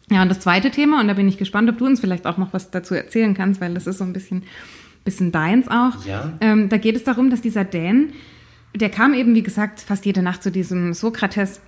Ja, 0.10 0.22
und 0.22 0.30
das 0.30 0.40
zweite 0.40 0.70
Thema, 0.70 1.00
und 1.02 1.08
da 1.08 1.14
bin 1.14 1.28
ich 1.28 1.38
gespannt, 1.38 1.70
ob 1.70 1.78
du 1.78 1.86
uns 1.86 2.00
vielleicht 2.00 2.26
auch 2.26 2.38
noch 2.38 2.54
was 2.54 2.72
dazu 2.72 2.94
erzählen 2.94 3.34
kannst, 3.34 3.62
weil 3.62 3.74
das 3.74 3.88
ist 3.88 3.98
so 3.98 4.04
ein 4.04 4.14
bisschen, 4.14 4.44
bisschen 5.06 5.32
deins 5.32 5.68
auch. 5.68 6.06
Ja. 6.06 6.34
Ähm, 6.42 6.70
da 6.70 6.78
geht 6.78 6.96
es 6.96 7.04
darum, 7.04 7.30
dass 7.30 7.42
dieser 7.42 7.64
Dan, 7.64 8.10
der 8.76 8.90
kam 8.90 9.14
eben, 9.14 9.34
wie 9.34 9.44
gesagt, 9.44 9.80
fast 9.80 10.06
jede 10.06 10.22
Nacht 10.22 10.44
zu 10.44 10.52
diesem 10.52 10.94
Sokrates 10.94 11.62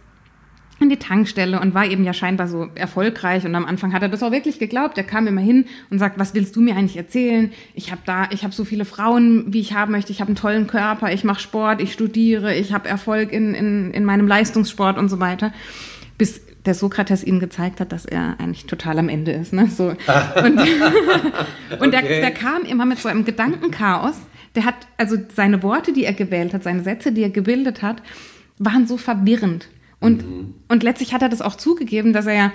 in 0.79 0.89
die 0.89 0.97
Tankstelle 0.97 1.61
und 1.61 1.73
war 1.73 1.85
eben 1.85 2.03
ja 2.03 2.13
scheinbar 2.13 2.47
so 2.47 2.67
erfolgreich 2.75 3.45
und 3.45 3.55
am 3.55 3.65
Anfang 3.65 3.93
hat 3.93 4.01
er 4.01 4.09
das 4.09 4.21
auch 4.23 4.31
wirklich 4.31 4.59
geglaubt. 4.59 4.97
Er 4.97 5.05
kam 5.05 5.25
immer 5.25 5.39
hin 5.39 5.65
und 5.89 5.99
sagt, 5.99 6.19
was 6.19 6.33
willst 6.33 6.55
du 6.55 6.61
mir 6.61 6.75
eigentlich 6.75 6.97
erzählen? 6.97 7.51
Ich 7.73 7.91
habe 7.91 8.01
da, 8.05 8.27
ich 8.31 8.43
habe 8.43 8.53
so 8.53 8.65
viele 8.65 8.83
Frauen, 8.83 9.53
wie 9.53 9.61
ich 9.61 9.73
haben 9.73 9.93
möchte. 9.93 10.11
Ich 10.11 10.19
habe 10.19 10.29
einen 10.29 10.35
tollen 10.35 10.67
Körper, 10.67 11.13
ich 11.13 11.23
mache 11.23 11.39
Sport, 11.39 11.81
ich 11.81 11.93
studiere, 11.93 12.53
ich 12.55 12.73
habe 12.73 12.89
Erfolg 12.89 13.31
in, 13.31 13.53
in, 13.53 13.91
in 13.91 14.03
meinem 14.03 14.27
Leistungssport 14.27 14.97
und 14.97 15.07
so 15.07 15.21
weiter. 15.21 15.53
Bis 16.17 16.41
der 16.65 16.73
Sokrates 16.73 17.23
ihm 17.23 17.39
gezeigt 17.39 17.79
hat, 17.79 17.91
dass 17.91 18.05
er 18.05 18.39
eigentlich 18.39 18.65
total 18.65 18.99
am 18.99 19.09
Ende 19.09 19.31
ist. 19.31 19.53
Ne? 19.53 19.67
So. 19.67 19.89
Und, 19.89 19.97
und 21.79 21.87
okay. 21.87 21.91
der, 21.91 22.01
der 22.01 22.31
kam 22.31 22.63
immer 22.63 22.85
mit 22.85 22.99
so 22.99 23.09
einem 23.09 23.25
Gedankenchaos. 23.25 24.15
Der 24.55 24.65
hat, 24.65 24.75
also 24.97 25.17
seine 25.33 25.61
Worte, 25.63 25.93
die 25.93 26.05
er 26.05 26.13
gewählt 26.13 26.53
hat, 26.53 26.63
seine 26.63 26.83
Sätze, 26.83 27.11
die 27.11 27.23
er 27.23 27.29
gebildet 27.29 27.81
hat, 27.81 28.01
waren 28.57 28.87
so 28.87 28.97
verwirrend. 28.97 29.67
Und, 29.99 30.25
mhm. 30.25 30.53
und 30.67 30.83
letztlich 30.83 31.13
hat 31.13 31.21
er 31.21 31.29
das 31.29 31.41
auch 31.41 31.55
zugegeben, 31.55 32.13
dass 32.13 32.25
er 32.25 32.33
ja, 32.33 32.53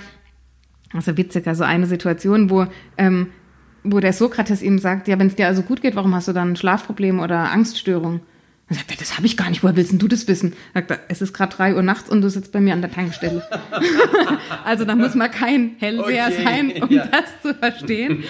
also 0.93 1.17
witzig, 1.17 1.47
also 1.47 1.65
eine 1.65 1.87
Situation, 1.87 2.51
wo, 2.51 2.67
ähm, 2.97 3.29
wo 3.85 4.01
der 4.01 4.13
Sokrates 4.13 4.63
ihm 4.63 4.79
sagt, 4.79 5.09
ja, 5.09 5.19
wenn 5.19 5.29
es 5.29 5.37
dir 5.37 5.47
also 5.47 5.63
gut 5.63 5.83
geht, 5.83 5.97
warum 5.97 6.15
hast 6.15 6.29
du 6.29 6.33
dann 6.33 6.57
Schlafprobleme 6.57 7.23
oder 7.23 7.51
Angststörungen? 7.53 8.21
Dann 8.71 8.79
sagt 8.79 8.93
er, 8.93 8.97
das 8.99 9.17
habe 9.17 9.27
ich 9.27 9.37
gar 9.37 9.51
nicht, 9.51 9.65
woher 9.65 9.75
willst 9.75 9.91
denn 9.91 9.99
du 9.99 10.07
das 10.07 10.29
wissen? 10.29 10.53
Sagt 10.75 10.93
er, 10.93 11.01
es 11.09 11.21
ist 11.21 11.33
gerade 11.33 11.57
drei 11.57 11.75
Uhr 11.75 11.83
nachts 11.83 12.09
und 12.09 12.23
du 12.23 12.31
sitzt 12.31 12.53
bei 12.53 12.61
mir 12.61 12.73
an 12.73 12.81
der 12.81 12.93
Tankstelle. 12.93 13.43
also 14.65 14.85
da 14.85 14.95
muss 14.95 15.17
man 15.17 15.29
kein 15.29 15.75
Hellseher 15.81 16.29
okay, 16.29 16.45
sein, 16.45 16.73
um 16.83 16.89
ja. 16.89 17.05
das 17.07 17.43
zu 17.43 17.53
verstehen. 17.53 18.23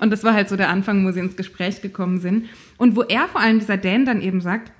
Und 0.00 0.10
das 0.10 0.24
war 0.24 0.34
halt 0.34 0.48
so 0.48 0.56
der 0.56 0.68
Anfang, 0.68 1.06
wo 1.06 1.12
sie 1.12 1.20
ins 1.20 1.36
Gespräch 1.36 1.80
gekommen 1.80 2.18
sind. 2.18 2.46
Und 2.76 2.96
wo 2.96 3.02
er 3.02 3.28
vor 3.28 3.40
allem, 3.40 3.60
dieser 3.60 3.76
Dan, 3.76 4.04
dann 4.04 4.20
eben 4.20 4.40
sagt, 4.40 4.72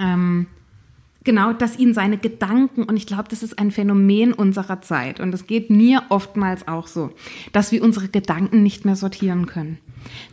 ähm, 0.00 0.48
Genau, 1.26 1.52
dass 1.52 1.76
ihn 1.76 1.92
seine 1.92 2.18
Gedanken, 2.18 2.84
und 2.84 2.96
ich 2.96 3.04
glaube, 3.04 3.24
das 3.28 3.42
ist 3.42 3.58
ein 3.58 3.72
Phänomen 3.72 4.32
unserer 4.32 4.80
Zeit, 4.80 5.18
und 5.18 5.34
es 5.34 5.48
geht 5.48 5.70
mir 5.70 6.04
oftmals 6.08 6.68
auch 6.68 6.86
so, 6.86 7.10
dass 7.50 7.72
wir 7.72 7.82
unsere 7.82 8.06
Gedanken 8.06 8.62
nicht 8.62 8.84
mehr 8.84 8.94
sortieren 8.94 9.46
können. 9.46 9.78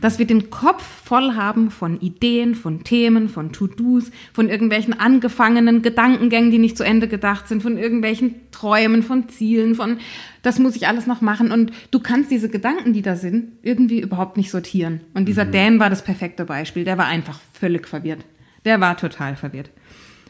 Dass 0.01 0.19
wir 0.19 0.27
den 0.27 0.51
Kopf 0.51 0.83
voll 0.83 1.33
haben 1.33 1.71
von 1.71 1.99
Ideen, 1.99 2.53
von 2.53 2.83
Themen, 2.83 3.27
von 3.27 3.51
To-Dos, 3.51 4.11
von 4.33 4.49
irgendwelchen 4.49 4.93
angefangenen 4.93 5.81
Gedankengängen, 5.81 6.51
die 6.51 6.59
nicht 6.59 6.77
zu 6.77 6.83
Ende 6.83 7.07
gedacht 7.07 7.47
sind, 7.47 7.63
von 7.63 7.79
irgendwelchen 7.79 8.35
Träumen, 8.51 9.01
von 9.01 9.29
Zielen, 9.29 9.73
von 9.73 9.97
das 10.43 10.59
muss 10.59 10.75
ich 10.75 10.87
alles 10.87 11.07
noch 11.07 11.21
machen. 11.21 11.51
Und 11.51 11.71
du 11.89 12.01
kannst 12.01 12.29
diese 12.29 12.49
Gedanken, 12.49 12.93
die 12.93 13.01
da 13.01 13.15
sind, 13.15 13.53
irgendwie 13.63 13.99
überhaupt 13.99 14.37
nicht 14.37 14.51
sortieren. 14.51 15.01
Und 15.15 15.25
dieser 15.27 15.45
mhm. 15.45 15.51
Dan 15.53 15.79
war 15.79 15.89
das 15.89 16.03
perfekte 16.03 16.45
Beispiel. 16.45 16.83
Der 16.83 16.99
war 16.99 17.07
einfach 17.07 17.39
völlig 17.51 17.87
verwirrt. 17.87 18.23
Der 18.63 18.79
war 18.79 18.95
total 18.95 19.35
verwirrt. 19.35 19.71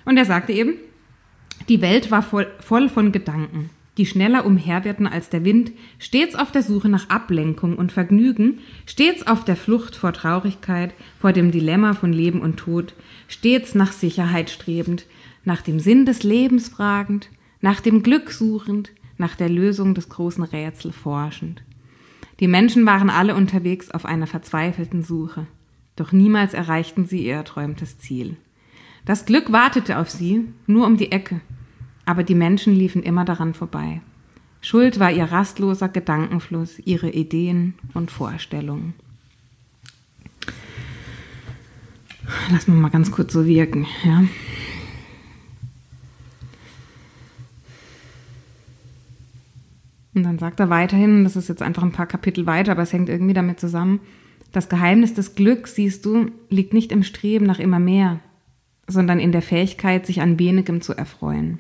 Und 0.06 0.18
er 0.18 0.26
sagte 0.26 0.54
eben, 0.54 0.74
die 1.70 1.82
Welt 1.82 2.12
war 2.12 2.22
voll, 2.22 2.48
voll 2.60 2.90
von 2.90 3.12
Gedanken, 3.12 3.70
die 3.98 4.06
schneller 4.06 4.46
umherwirrten 4.46 5.08
als 5.08 5.30
der 5.30 5.46
Wind, 5.46 5.72
stets 6.00 6.36
auf 6.36 6.52
der 6.52 6.64
Suche 6.64 6.90
nach 6.90 7.10
Ablenkung 7.10 7.78
und 7.78 7.92
Vergnügen, 7.92 8.60
stets 8.86 9.26
auf 9.26 9.46
der 9.46 9.56
Flucht 9.56 9.96
vor 9.96 10.14
Traurigkeit, 10.14 10.94
vor 11.20 11.32
dem 11.32 11.52
Dilemma 11.52 11.94
von 11.94 12.12
Leben 12.12 12.42
und 12.42 12.58
Tod, 12.58 12.94
stets 13.28 13.76
nach 13.76 13.92
Sicherheit 13.92 14.50
strebend, 14.50 15.06
nach 15.46 15.62
dem 15.62 15.80
Sinn 15.80 16.06
des 16.06 16.24
Lebens 16.24 16.70
fragend, 16.70 17.30
nach 17.62 17.80
dem 17.80 18.04
Glück 18.04 18.32
suchend, 18.32 18.92
nach 19.18 19.36
der 19.36 19.50
Lösung 19.50 19.94
des 19.94 20.10
großen 20.10 20.44
Rätsels 20.44 20.96
forschend. 20.96 21.64
Die 22.40 22.48
Menschen 22.48 22.86
waren 22.86 23.10
alle 23.10 23.36
unterwegs 23.36 23.92
auf 23.92 24.06
einer 24.06 24.28
verzweifelten 24.28 25.04
Suche, 25.04 25.46
doch 25.96 26.12
niemals 26.12 26.54
erreichten 26.54 27.06
sie 27.06 27.26
ihr 27.26 27.36
erträumtes 27.36 28.00
Ziel. 28.00 28.36
Das 29.06 29.26
Glück 29.26 29.52
wartete 29.52 29.98
auf 29.98 30.10
sie, 30.10 30.48
nur 30.66 30.88
um 30.88 30.96
die 30.96 31.12
Ecke, 31.12 31.42
aber 32.06 32.24
die 32.24 32.36
Menschen 32.36 32.74
liefen 32.74 33.04
immer 33.04 33.26
daran 33.26 33.54
vorbei. 33.54 34.02
Schuld 34.62 34.98
war 34.98 35.12
ihr 35.12 35.26
rastloser 35.26 35.90
Gedankenfluss, 35.90 36.80
ihre 36.80 37.10
Ideen 37.10 37.74
und 37.94 38.12
Vorstellungen. 38.12 38.94
Lass 42.50 42.68
mal 42.70 42.76
mal 42.76 42.90
ganz 42.90 43.12
kurz 43.12 43.34
so 43.34 43.46
wirken, 43.46 43.86
ja. 44.06 44.24
Und 50.16 50.24
dann 50.24 50.40
sagt 50.40 50.62
er 50.62 50.70
weiterhin, 50.70 51.26
das 51.26 51.36
ist 51.36 51.50
jetzt 51.50 51.62
einfach 51.62 51.84
ein 51.84 51.92
paar 51.92 52.06
Kapitel 52.06 52.46
weiter, 52.46 52.72
aber 52.72 52.84
es 52.84 52.94
hängt 52.94 53.10
irgendwie 53.10 53.34
damit 53.34 53.60
zusammen, 53.60 54.00
das 54.54 54.70
Geheimnis 54.70 55.14
des 55.14 55.36
Glücks, 55.36 55.76
siehst 55.76 56.06
du, 56.06 56.32
liegt 56.50 56.74
nicht 56.74 56.92
im 56.92 57.04
Streben 57.04 57.46
nach 57.46 57.60
immer 57.60 57.80
mehr, 57.80 58.20
sondern 58.94 59.20
in 59.20 59.32
der 59.32 59.42
Fähigkeit, 59.42 60.06
sich 60.06 60.22
an 60.22 60.40
wenigem 60.40 60.82
zu 60.82 60.94
erfreuen. 60.94 61.60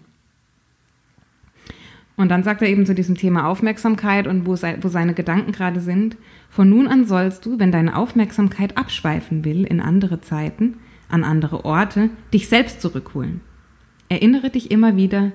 Und 2.15 2.29
dann 2.29 2.43
sagt 2.43 2.61
er 2.61 2.69
eben 2.69 2.85
zu 2.85 2.93
diesem 2.93 3.15
Thema 3.15 3.47
Aufmerksamkeit 3.47 4.27
und 4.27 4.45
wo, 4.45 4.51
wo 4.51 4.87
seine 4.87 5.13
Gedanken 5.13 5.51
gerade 5.51 5.79
sind, 5.79 6.15
von 6.49 6.69
nun 6.69 6.87
an 6.87 7.05
sollst 7.05 7.45
du, 7.45 7.57
wenn 7.57 7.71
deine 7.71 7.97
Aufmerksamkeit 7.97 8.77
abschweifen 8.77 9.43
will 9.43 9.63
in 9.63 9.81
andere 9.81 10.21
Zeiten, 10.21 10.77
an 11.09 11.23
andere 11.23 11.65
Orte, 11.65 12.11
dich 12.31 12.47
selbst 12.47 12.81
zurückholen. 12.81 13.41
Erinnere 14.09 14.51
dich 14.51 14.69
immer 14.69 14.95
wieder, 14.95 15.31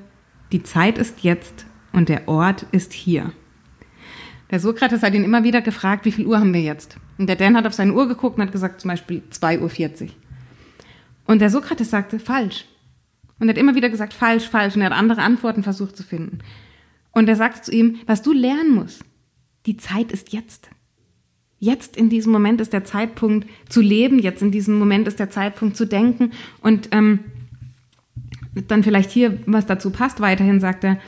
die 0.52 0.62
Zeit 0.62 0.98
ist 0.98 1.24
jetzt 1.24 1.66
und 1.92 2.08
der 2.08 2.28
Ort 2.28 2.66
ist 2.70 2.92
hier. 2.92 3.32
Der 4.50 4.60
Sokrates 4.60 5.02
hat 5.02 5.14
ihn 5.14 5.24
immer 5.24 5.42
wieder 5.42 5.60
gefragt, 5.60 6.04
wie 6.04 6.12
viel 6.12 6.26
Uhr 6.26 6.38
haben 6.38 6.54
wir 6.54 6.62
jetzt? 6.62 6.96
Und 7.18 7.26
der 7.26 7.36
Dan 7.36 7.56
hat 7.56 7.66
auf 7.66 7.74
seine 7.74 7.92
Uhr 7.92 8.08
geguckt 8.08 8.38
und 8.38 8.44
hat 8.44 8.52
gesagt, 8.52 8.80
zum 8.80 8.88
Beispiel 8.88 9.22
2.40 9.30 10.02
Uhr. 10.02 10.08
Und 11.28 11.40
der 11.40 11.50
Sokrates 11.50 11.90
sagte, 11.90 12.18
falsch. 12.18 12.64
Und 13.38 13.48
er 13.48 13.50
hat 13.50 13.58
immer 13.58 13.74
wieder 13.74 13.90
gesagt, 13.90 14.14
falsch, 14.14 14.48
falsch. 14.48 14.74
Und 14.74 14.80
er 14.80 14.90
hat 14.90 14.98
andere 14.98 15.20
Antworten 15.20 15.62
versucht 15.62 15.94
zu 15.94 16.02
finden. 16.02 16.38
Und 17.12 17.28
er 17.28 17.36
sagte 17.36 17.60
zu 17.60 17.70
ihm, 17.70 17.96
was 18.06 18.22
du 18.22 18.32
lernen 18.32 18.74
musst, 18.74 19.04
die 19.66 19.76
Zeit 19.76 20.10
ist 20.10 20.32
jetzt. 20.32 20.70
Jetzt 21.58 21.98
in 21.98 22.08
diesem 22.08 22.32
Moment 22.32 22.62
ist 22.62 22.72
der 22.72 22.84
Zeitpunkt 22.84 23.46
zu 23.68 23.82
leben, 23.82 24.18
jetzt 24.18 24.40
in 24.40 24.50
diesem 24.50 24.78
Moment 24.78 25.06
ist 25.06 25.18
der 25.18 25.28
Zeitpunkt 25.28 25.76
zu 25.76 25.86
denken. 25.86 26.30
Und 26.62 26.88
ähm, 26.92 27.20
dann 28.66 28.82
vielleicht 28.82 29.10
hier, 29.10 29.38
was 29.44 29.66
dazu 29.66 29.90
passt, 29.90 30.20
weiterhin 30.20 30.60
sagt 30.60 30.82
er, 30.82 30.98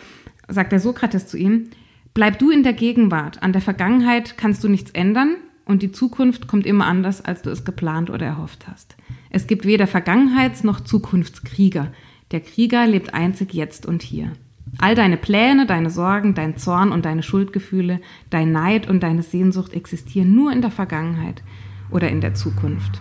sagt 0.48 0.72
der 0.72 0.80
Sokrates 0.80 1.28
zu 1.28 1.38
ihm, 1.38 1.70
bleib 2.12 2.38
du 2.38 2.50
in 2.50 2.62
der 2.62 2.74
Gegenwart, 2.74 3.42
an 3.42 3.54
der 3.54 3.62
Vergangenheit 3.62 4.36
kannst 4.36 4.62
du 4.64 4.68
nichts 4.68 4.90
ändern 4.90 5.36
und 5.64 5.82
die 5.82 5.92
Zukunft 5.92 6.46
kommt 6.46 6.66
immer 6.66 6.84
anders, 6.84 7.24
als 7.24 7.40
du 7.40 7.48
es 7.48 7.64
geplant 7.64 8.10
oder 8.10 8.26
erhofft 8.26 8.68
hast. 8.68 8.96
Es 9.30 9.46
gibt 9.46 9.64
weder 9.64 9.86
Vergangenheits- 9.86 10.64
noch 10.64 10.80
Zukunftskrieger. 10.80 11.92
Der 12.32 12.40
Krieger 12.40 12.86
lebt 12.86 13.14
einzig 13.14 13.54
jetzt 13.54 13.86
und 13.86 14.02
hier. 14.02 14.32
All 14.78 14.94
deine 14.94 15.16
Pläne, 15.16 15.66
deine 15.66 15.90
Sorgen, 15.90 16.34
dein 16.34 16.56
Zorn 16.56 16.92
und 16.92 17.04
deine 17.04 17.22
Schuldgefühle, 17.22 18.00
dein 18.28 18.52
Neid 18.52 18.88
und 18.88 19.02
deine 19.02 19.22
Sehnsucht 19.22 19.72
existieren 19.72 20.34
nur 20.34 20.52
in 20.52 20.62
der 20.62 20.70
Vergangenheit 20.70 21.42
oder 21.90 22.08
in 22.08 22.20
der 22.20 22.34
Zukunft. 22.34 23.00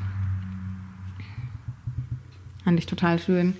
Fand 2.63 2.79
ich 2.79 2.85
total 2.85 3.19
schön. 3.19 3.55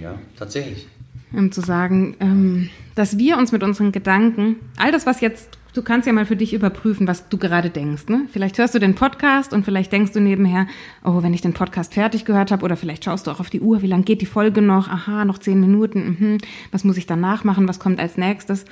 Ja, 0.00 0.18
tatsächlich. 0.38 0.86
Um 1.32 1.52
zu 1.52 1.60
sagen, 1.60 2.16
ähm, 2.20 2.70
dass 2.94 3.18
wir 3.18 3.36
uns 3.36 3.52
mit 3.52 3.62
unseren 3.62 3.92
Gedanken, 3.92 4.56
all 4.76 4.92
das, 4.92 5.06
was 5.06 5.20
jetzt, 5.20 5.58
du 5.76 5.82
kannst 5.82 6.06
ja 6.06 6.12
mal 6.12 6.26
für 6.26 6.36
dich 6.36 6.54
überprüfen, 6.54 7.06
was 7.06 7.28
du 7.28 7.36
gerade 7.36 7.70
denkst. 7.70 8.08
Ne? 8.08 8.26
Vielleicht 8.32 8.56
hörst 8.58 8.74
du 8.74 8.78
den 8.78 8.94
Podcast 8.94 9.52
und 9.52 9.64
vielleicht 9.64 9.92
denkst 9.92 10.12
du 10.12 10.20
nebenher, 10.20 10.66
oh, 11.04 11.22
wenn 11.22 11.34
ich 11.34 11.42
den 11.42 11.52
Podcast 11.52 11.94
fertig 11.94 12.24
gehört 12.24 12.50
habe, 12.50 12.64
oder 12.64 12.76
vielleicht 12.76 13.04
schaust 13.04 13.26
du 13.26 13.30
auch 13.30 13.40
auf 13.40 13.50
die 13.50 13.60
Uhr, 13.60 13.82
wie 13.82 13.86
lang 13.86 14.04
geht 14.04 14.22
die 14.22 14.26
Folge 14.26 14.62
noch? 14.62 14.88
Aha, 14.88 15.24
noch 15.24 15.38
zehn 15.38 15.60
Minuten. 15.60 16.16
Mhm. 16.18 16.38
Was 16.72 16.84
muss 16.84 16.96
ich 16.96 17.06
danach 17.06 17.44
machen? 17.44 17.68
Was 17.68 17.78
kommt 17.78 18.00
als 18.00 18.16
nächstes? 18.16 18.64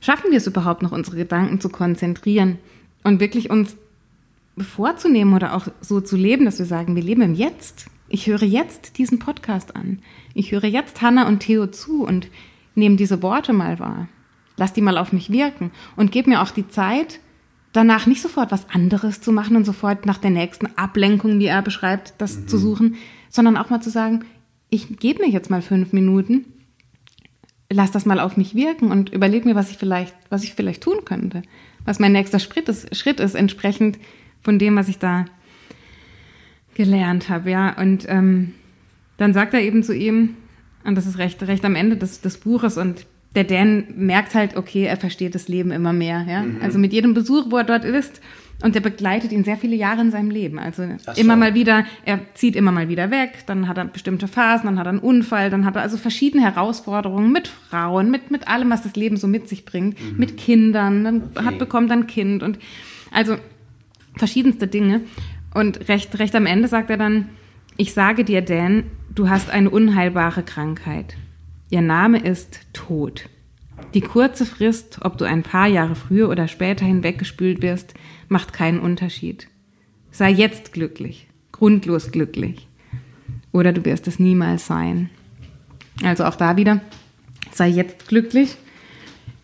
Schaffen 0.00 0.30
wir 0.30 0.38
es 0.38 0.46
überhaupt 0.46 0.82
noch, 0.82 0.92
unsere 0.92 1.16
Gedanken 1.16 1.60
zu 1.60 1.68
konzentrieren 1.68 2.58
und 3.02 3.18
wirklich 3.18 3.50
uns 3.50 3.76
vorzunehmen 4.56 5.34
oder 5.34 5.54
auch 5.54 5.66
so 5.80 6.00
zu 6.00 6.16
leben, 6.16 6.44
dass 6.44 6.58
wir 6.58 6.66
sagen, 6.66 6.94
wir 6.94 7.02
leben 7.02 7.22
im 7.22 7.34
Jetzt. 7.34 7.86
Ich 8.08 8.26
höre 8.26 8.44
jetzt 8.44 8.98
diesen 8.98 9.18
Podcast 9.18 9.76
an. 9.76 9.98
Ich 10.34 10.52
höre 10.52 10.64
jetzt 10.64 11.02
Hannah 11.02 11.26
und 11.26 11.40
Theo 11.40 11.66
zu 11.66 12.04
und 12.04 12.28
nehme 12.74 12.96
diese 12.96 13.22
Worte 13.22 13.52
mal 13.52 13.78
wahr. 13.78 14.08
Lass 14.58 14.74
die 14.74 14.82
mal 14.82 14.98
auf 14.98 15.12
mich 15.12 15.30
wirken 15.30 15.70
und 15.96 16.12
gib 16.12 16.26
mir 16.26 16.42
auch 16.42 16.50
die 16.50 16.68
Zeit, 16.68 17.20
danach 17.72 18.06
nicht 18.06 18.20
sofort 18.20 18.50
was 18.50 18.68
anderes 18.68 19.20
zu 19.20 19.32
machen 19.32 19.56
und 19.56 19.64
sofort 19.64 20.04
nach 20.04 20.18
der 20.18 20.30
nächsten 20.30 20.66
Ablenkung, 20.76 21.38
wie 21.38 21.46
er 21.46 21.62
beschreibt, 21.62 22.14
das 22.18 22.36
mhm. 22.36 22.48
zu 22.48 22.58
suchen, 22.58 22.96
sondern 23.30 23.56
auch 23.56 23.70
mal 23.70 23.80
zu 23.80 23.90
sagen, 23.90 24.24
ich 24.68 24.98
gebe 24.98 25.22
mir 25.22 25.30
jetzt 25.30 25.48
mal 25.48 25.62
fünf 25.62 25.92
Minuten, 25.92 26.44
lass 27.70 27.90
das 27.90 28.04
mal 28.04 28.20
auf 28.20 28.36
mich 28.36 28.54
wirken 28.54 28.90
und 28.90 29.10
überleg 29.10 29.44
mir, 29.44 29.54
was 29.54 29.70
ich 29.70 29.78
vielleicht, 29.78 30.14
was 30.28 30.44
ich 30.44 30.54
vielleicht 30.54 30.82
tun 30.82 31.04
könnte, 31.04 31.42
was 31.84 31.98
mein 31.98 32.12
nächster 32.12 32.38
Schritt 32.38 32.68
ist, 32.68 32.94
Schritt 32.96 33.20
ist 33.20 33.34
entsprechend 33.34 33.98
von 34.42 34.58
dem, 34.58 34.76
was 34.76 34.88
ich 34.88 34.98
da 34.98 35.26
gelernt 36.74 37.28
habe, 37.28 37.50
ja. 37.50 37.76
Und 37.78 38.06
ähm, 38.08 38.54
dann 39.18 39.34
sagt 39.34 39.54
er 39.54 39.60
eben 39.60 39.82
zu 39.82 39.94
ihm, 39.94 40.36
und 40.84 40.94
das 40.94 41.06
ist 41.06 41.18
recht, 41.18 41.42
recht 41.42 41.64
am 41.64 41.74
Ende 41.74 41.96
des, 41.96 42.20
des 42.20 42.38
Buches 42.38 42.78
und 42.78 43.06
der 43.38 43.44
Dan 43.44 43.84
merkt 43.94 44.34
halt, 44.34 44.56
okay, 44.56 44.82
er 44.82 44.96
versteht 44.96 45.36
das 45.36 45.46
Leben 45.46 45.70
immer 45.70 45.92
mehr. 45.92 46.26
Ja? 46.28 46.42
Mhm. 46.42 46.58
Also 46.60 46.76
mit 46.76 46.92
jedem 46.92 47.14
Besuch, 47.14 47.46
wo 47.50 47.58
er 47.58 47.62
dort 47.62 47.84
ist, 47.84 48.20
und 48.64 48.74
der 48.74 48.80
begleitet 48.80 49.30
ihn 49.30 49.44
sehr 49.44 49.56
viele 49.56 49.76
Jahre 49.76 50.00
in 50.00 50.10
seinem 50.10 50.30
Leben. 50.30 50.58
Also 50.58 50.82
so. 50.98 51.12
immer 51.12 51.36
mal 51.36 51.54
wieder, 51.54 51.84
er 52.04 52.18
zieht 52.34 52.56
immer 52.56 52.72
mal 52.72 52.88
wieder 52.88 53.12
weg, 53.12 53.44
dann 53.46 53.68
hat 53.68 53.78
er 53.78 53.84
bestimmte 53.84 54.26
Phasen, 54.26 54.66
dann 54.66 54.80
hat 54.80 54.86
er 54.86 54.90
einen 54.90 54.98
Unfall, 54.98 55.50
dann 55.50 55.64
hat 55.64 55.76
er 55.76 55.82
also 55.82 55.96
verschiedene 55.96 56.42
Herausforderungen 56.42 57.30
mit 57.30 57.46
Frauen, 57.46 58.10
mit, 58.10 58.32
mit 58.32 58.48
allem, 58.48 58.70
was 58.70 58.82
das 58.82 58.96
Leben 58.96 59.16
so 59.16 59.28
mit 59.28 59.48
sich 59.48 59.64
bringt, 59.64 60.00
mhm. 60.00 60.18
mit 60.18 60.36
Kindern, 60.36 61.04
dann 61.04 61.22
okay. 61.36 61.44
hat, 61.44 61.58
bekommt 61.60 61.92
ein 61.92 62.08
Kind 62.08 62.42
und 62.42 62.58
also 63.12 63.36
verschiedenste 64.16 64.66
Dinge. 64.66 65.02
Und 65.54 65.88
recht, 65.88 66.18
recht 66.18 66.34
am 66.34 66.46
Ende 66.46 66.66
sagt 66.66 66.90
er 66.90 66.96
dann, 66.96 67.28
ich 67.76 67.94
sage 67.94 68.24
dir, 68.24 68.42
Dan, 68.42 68.86
du 69.14 69.28
hast 69.28 69.50
eine 69.50 69.70
unheilbare 69.70 70.42
Krankheit. 70.42 71.14
Ihr 71.70 71.82
Name 71.82 72.18
ist 72.18 72.60
Tod. 72.72 73.28
Die 73.92 74.00
kurze 74.00 74.46
Frist, 74.46 75.00
ob 75.02 75.18
du 75.18 75.26
ein 75.26 75.42
paar 75.42 75.66
Jahre 75.66 75.94
früher 75.94 76.30
oder 76.30 76.48
später 76.48 76.86
hinweggespült 76.86 77.60
wirst, 77.60 77.92
macht 78.28 78.54
keinen 78.54 78.80
Unterschied. 78.80 79.48
Sei 80.10 80.30
jetzt 80.30 80.72
glücklich, 80.72 81.28
grundlos 81.52 82.10
glücklich. 82.10 82.66
Oder 83.52 83.74
du 83.74 83.84
wirst 83.84 84.08
es 84.08 84.18
niemals 84.18 84.66
sein. 84.66 85.10
Also 86.02 86.24
auch 86.24 86.36
da 86.36 86.56
wieder, 86.56 86.80
sei 87.52 87.68
jetzt 87.68 88.08
glücklich, 88.08 88.56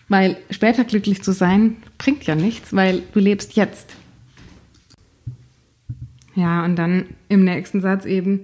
weil 0.09 0.39
später 0.51 0.85
glücklich 0.85 1.23
zu 1.23 1.33
sein 1.33 1.77
bringt 1.99 2.25
ja 2.25 2.35
nichts, 2.35 2.75
weil 2.75 3.03
du 3.13 3.21
lebst 3.21 3.55
jetzt. 3.55 3.97
Ja, 6.35 6.65
und 6.65 6.77
dann 6.77 7.05
im 7.29 7.45
nächsten 7.45 7.83
Satz 7.83 8.07
eben, 8.07 8.41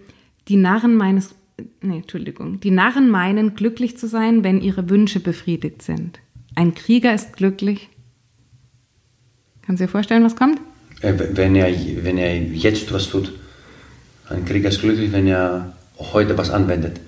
die 0.49 0.57
Narren 0.57 0.97
meines, 0.97 1.35
nee, 1.83 1.99
Entschuldigung, 1.99 2.61
die 2.61 2.71
Narren 2.71 3.11
meinen, 3.11 3.55
glücklich 3.55 3.97
zu 3.97 4.09
sein, 4.09 4.45
wenn 4.45 4.61
ihre 4.61 4.89
Wünsche 4.89 5.21
befriedigt 5.21 5.83
sind. 5.83 6.21
Ein 6.55 6.75
Krieger 6.75 7.15
ist 7.15 7.37
glücklich. 7.37 7.89
Kannst 9.63 9.81
du 9.81 9.85
dir 9.85 9.91
vorstellen, 9.91 10.25
was 10.25 10.37
kommt? 10.37 10.61
Äh, 11.03 11.15
wenn 11.33 11.55
er, 11.55 11.73
wenn 12.05 12.19
er 12.19 12.37
jetzt 12.37 12.93
was 12.93 13.09
tut. 13.09 13.33
Ein 14.29 14.45
Krieger 14.45 14.69
ist 14.69 14.81
glücklich, 14.81 15.13
wenn 15.13 15.27
er 15.27 15.77
heute 15.99 16.37
was 16.37 16.51
anwendet. 16.51 17.01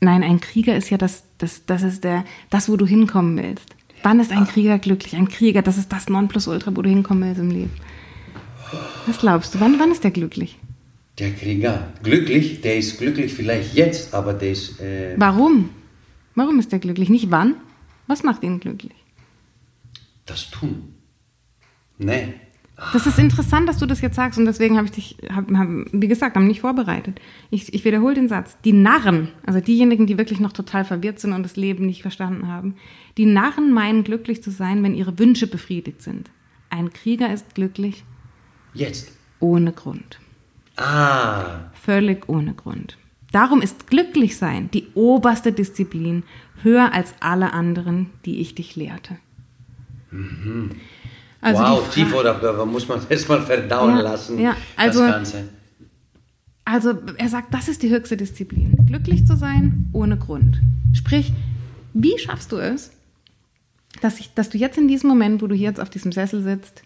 Nein, 0.00 0.22
ein 0.22 0.40
Krieger 0.40 0.76
ist 0.76 0.90
ja 0.90 0.98
das, 0.98 1.24
das, 1.38 1.64
das 1.66 1.82
ist 1.82 2.02
der, 2.02 2.24
das, 2.50 2.68
wo 2.68 2.76
du 2.76 2.86
hinkommen 2.86 3.36
willst. 3.36 3.76
Wann 4.02 4.18
ist 4.18 4.32
ein 4.32 4.46
Krieger 4.48 4.78
glücklich? 4.78 5.14
Ein 5.14 5.28
Krieger, 5.28 5.62
das 5.62 5.78
ist 5.78 5.92
das 5.92 6.08
Nonplusultra, 6.08 6.74
wo 6.74 6.82
du 6.82 6.88
hinkommen 6.88 7.22
willst 7.22 7.40
im 7.40 7.50
Leben. 7.50 7.70
Was 9.06 9.18
glaubst 9.18 9.54
du? 9.54 9.60
Wann, 9.60 9.78
wann 9.78 9.92
ist 9.92 10.02
der 10.02 10.10
glücklich? 10.10 10.58
Der 11.18 11.32
Krieger. 11.32 11.92
Glücklich, 12.02 12.62
der 12.62 12.78
ist 12.78 12.98
glücklich 12.98 13.34
vielleicht 13.34 13.74
jetzt, 13.74 14.14
aber 14.14 14.32
der 14.32 14.52
ist. 14.52 14.80
Äh 14.80 15.14
Warum? 15.18 15.70
Warum 16.34 16.58
ist 16.58 16.72
der 16.72 16.78
glücklich? 16.78 17.10
Nicht 17.10 17.30
wann? 17.30 17.56
Was 18.06 18.22
macht 18.22 18.42
ihn 18.42 18.60
glücklich? 18.60 18.94
Das 20.24 20.50
Tun. 20.50 20.94
Nee. 21.98 22.34
Das 22.92 23.06
ist 23.06 23.18
interessant, 23.18 23.68
dass 23.68 23.78
du 23.78 23.86
das 23.86 24.00
jetzt 24.00 24.16
sagst 24.16 24.38
und 24.38 24.46
deswegen 24.46 24.76
habe 24.76 24.86
ich 24.86 24.92
dich, 24.92 25.16
hab, 25.30 25.48
hab, 25.52 25.68
wie 25.92 26.08
gesagt, 26.08 26.34
haben 26.34 26.46
nicht 26.46 26.62
vorbereitet. 26.62 27.20
Ich, 27.50 27.72
ich 27.72 27.84
wiederhole 27.84 28.14
den 28.14 28.28
Satz. 28.28 28.56
Die 28.64 28.72
Narren, 28.72 29.28
also 29.46 29.60
diejenigen, 29.60 30.06
die 30.06 30.18
wirklich 30.18 30.40
noch 30.40 30.52
total 30.52 30.84
verwirrt 30.84 31.20
sind 31.20 31.32
und 31.32 31.44
das 31.44 31.56
Leben 31.56 31.86
nicht 31.86 32.02
verstanden 32.02 32.48
haben, 32.48 32.74
die 33.18 33.26
Narren 33.26 33.72
meinen 33.72 34.02
glücklich 34.02 34.42
zu 34.42 34.50
sein, 34.50 34.82
wenn 34.82 34.94
ihre 34.94 35.18
Wünsche 35.18 35.46
befriedigt 35.46 36.02
sind. 36.02 36.30
Ein 36.70 36.92
Krieger 36.92 37.32
ist 37.32 37.54
glücklich. 37.54 38.04
Jetzt. 38.74 39.12
Ohne 39.38 39.72
Grund. 39.72 40.18
Ah. 40.76 41.70
Völlig 41.74 42.28
ohne 42.28 42.54
Grund. 42.54 42.96
Darum 43.32 43.62
ist 43.62 43.86
glücklich 43.88 44.36
sein 44.36 44.70
die 44.72 44.86
oberste 44.94 45.52
Disziplin, 45.52 46.22
höher 46.62 46.92
als 46.92 47.14
alle 47.20 47.52
anderen, 47.52 48.10
die 48.24 48.40
ich 48.40 48.54
dich 48.54 48.76
lehrte. 48.76 49.16
Also 51.40 51.62
wow, 51.62 51.90
tief 51.92 52.14
oder 52.14 52.66
muss 52.66 52.86
man 52.88 53.00
das 53.08 53.26
mal 53.28 53.42
verdauen 53.42 53.96
Ja, 53.96 54.02
lassen, 54.02 54.38
ja, 54.38 54.56
also- 54.76 55.00
das 55.00 55.10
Ganze. 55.10 55.48
Also 56.64 56.94
er 57.16 57.28
sagt, 57.28 57.52
das 57.52 57.66
ist 57.66 57.82
die 57.82 57.90
höchste 57.90 58.16
Disziplin. 58.16 58.76
Glücklich 58.86 59.26
zu 59.26 59.36
sein 59.36 59.86
ohne 59.92 60.16
Grund. 60.16 60.60
Sprich, 60.92 61.32
wie 61.92 62.16
schaffst 62.20 62.52
du 62.52 62.58
es, 62.58 62.92
dass, 64.00 64.20
ich, 64.20 64.32
dass 64.34 64.48
du 64.48 64.58
jetzt 64.58 64.78
in 64.78 64.86
diesem 64.86 65.08
Moment, 65.08 65.42
wo 65.42 65.48
du 65.48 65.56
hier 65.56 65.68
jetzt 65.70 65.80
auf 65.80 65.90
diesem 65.90 66.12
Sessel 66.12 66.40
sitzt, 66.40 66.84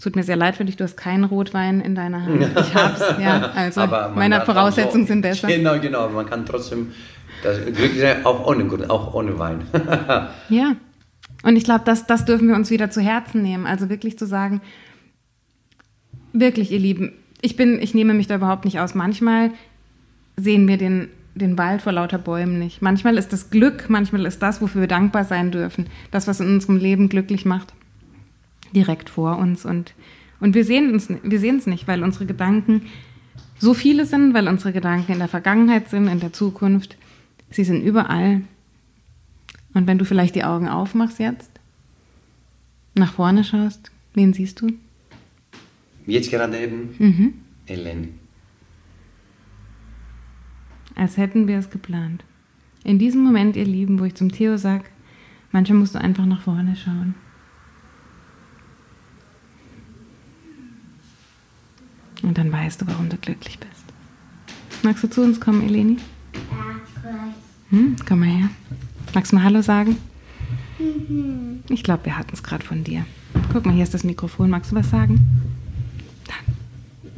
es 0.00 0.04
tut 0.04 0.16
mir 0.16 0.22
sehr 0.22 0.36
leid 0.36 0.56
für 0.56 0.64
dich, 0.64 0.78
du 0.78 0.84
hast 0.84 0.96
keinen 0.96 1.24
Rotwein 1.24 1.82
in 1.82 1.94
deiner 1.94 2.24
Hand. 2.24 2.40
Ich 2.56 2.74
hab's, 2.74 3.02
ja. 3.20 3.50
Also 3.54 3.86
meine 4.14 4.40
Voraussetzungen 4.40 5.06
sind 5.06 5.20
besser. 5.20 5.46
Genau, 5.54 5.78
genau. 5.78 6.08
Man 6.08 6.24
kann 6.24 6.46
trotzdem 6.46 6.92
das 7.42 7.62
glücklich 7.66 8.00
sein, 8.00 8.24
auch 8.24 8.46
ohne, 8.46 8.66
auch 8.88 9.12
ohne 9.12 9.38
Wein. 9.38 9.60
Ja. 10.48 10.74
Und 11.42 11.56
ich 11.56 11.64
glaube, 11.64 11.82
das, 11.84 12.06
das 12.06 12.24
dürfen 12.24 12.48
wir 12.48 12.54
uns 12.54 12.70
wieder 12.70 12.90
zu 12.90 13.02
Herzen 13.02 13.42
nehmen. 13.42 13.66
Also 13.66 13.90
wirklich 13.90 14.18
zu 14.18 14.26
sagen, 14.26 14.62
wirklich, 16.32 16.72
ihr 16.72 16.78
Lieben, 16.78 17.12
ich 17.42 17.56
bin, 17.56 17.78
ich 17.78 17.92
nehme 17.92 18.14
mich 18.14 18.26
da 18.26 18.36
überhaupt 18.36 18.64
nicht 18.64 18.80
aus. 18.80 18.94
Manchmal 18.94 19.50
sehen 20.38 20.66
wir 20.66 20.78
den, 20.78 21.08
den 21.34 21.58
Wald 21.58 21.82
vor 21.82 21.92
lauter 21.92 22.18
Bäumen 22.18 22.58
nicht. 22.58 22.80
Manchmal 22.80 23.18
ist 23.18 23.34
das 23.34 23.50
Glück, 23.50 23.90
manchmal 23.90 24.24
ist 24.24 24.40
das, 24.40 24.62
wofür 24.62 24.80
wir 24.80 24.88
dankbar 24.88 25.26
sein 25.26 25.50
dürfen, 25.50 25.88
das, 26.10 26.26
was 26.26 26.40
in 26.40 26.46
unserem 26.46 26.78
Leben 26.78 27.10
glücklich 27.10 27.44
macht, 27.44 27.74
direkt 28.74 29.10
vor 29.10 29.38
uns. 29.38 29.64
Und, 29.64 29.94
und 30.40 30.54
wir 30.54 30.64
sehen 30.64 30.92
uns, 30.92 31.08
wir 31.22 31.40
sehen 31.40 31.56
es 31.58 31.66
nicht, 31.66 31.86
weil 31.88 32.02
unsere 32.02 32.26
Gedanken 32.26 32.82
so 33.58 33.74
viele 33.74 34.06
sind, 34.06 34.32
weil 34.34 34.48
unsere 34.48 34.72
Gedanken 34.72 35.12
in 35.12 35.18
der 35.18 35.28
Vergangenheit 35.28 35.90
sind, 35.90 36.08
in 36.08 36.20
der 36.20 36.32
Zukunft. 36.32 36.96
Sie 37.50 37.64
sind 37.64 37.82
überall. 37.82 38.42
Und 39.74 39.86
wenn 39.86 39.98
du 39.98 40.04
vielleicht 40.04 40.34
die 40.34 40.44
Augen 40.44 40.68
aufmachst 40.68 41.18
jetzt, 41.18 41.50
nach 42.94 43.12
vorne 43.12 43.44
schaust, 43.44 43.90
wen 44.14 44.32
siehst 44.32 44.60
du? 44.60 44.72
Jetzt 46.06 46.30
gerade 46.30 46.58
eben, 46.58 46.94
Mhm. 46.98 47.34
Eleni. 47.66 48.08
Als 50.96 51.16
hätten 51.16 51.46
wir 51.46 51.58
es 51.58 51.70
geplant. 51.70 52.24
In 52.82 52.98
diesem 52.98 53.22
Moment, 53.22 53.56
ihr 53.56 53.64
Lieben, 53.64 54.00
wo 54.00 54.04
ich 54.04 54.14
zum 54.14 54.32
Theo 54.32 54.56
sag, 54.56 54.90
manchmal 55.52 55.78
musst 55.78 55.94
du 55.94 56.00
einfach 56.00 56.26
nach 56.26 56.40
vorne 56.42 56.76
schauen. 56.76 57.14
Und 62.22 62.36
dann 62.38 62.52
weißt 62.52 62.82
du, 62.82 62.86
warum 62.86 63.08
du 63.08 63.16
glücklich 63.16 63.58
bist. 63.58 63.84
Magst 64.82 65.04
du 65.04 65.08
zu 65.08 65.22
uns 65.22 65.40
kommen, 65.40 65.62
Eleni? 65.62 65.98
Ja. 66.34 67.10
Hm, 67.70 67.96
komm 68.06 68.20
mal 68.20 68.28
her. 68.28 68.50
Magst 69.14 69.32
du 69.32 69.36
mal 69.36 69.44
Hallo 69.44 69.62
sagen? 69.62 69.96
Ich 71.68 71.84
glaube, 71.84 72.04
wir 72.06 72.16
hatten 72.16 72.30
es 72.32 72.42
gerade 72.42 72.64
von 72.64 72.84
dir. 72.84 73.04
Guck 73.52 73.66
mal, 73.66 73.74
hier 73.74 73.84
ist 73.84 73.94
das 73.94 74.04
Mikrofon. 74.04 74.50
Magst 74.50 74.72
du 74.72 74.76
was 74.76 74.90
sagen? 74.90 75.20
Dann 76.26 76.54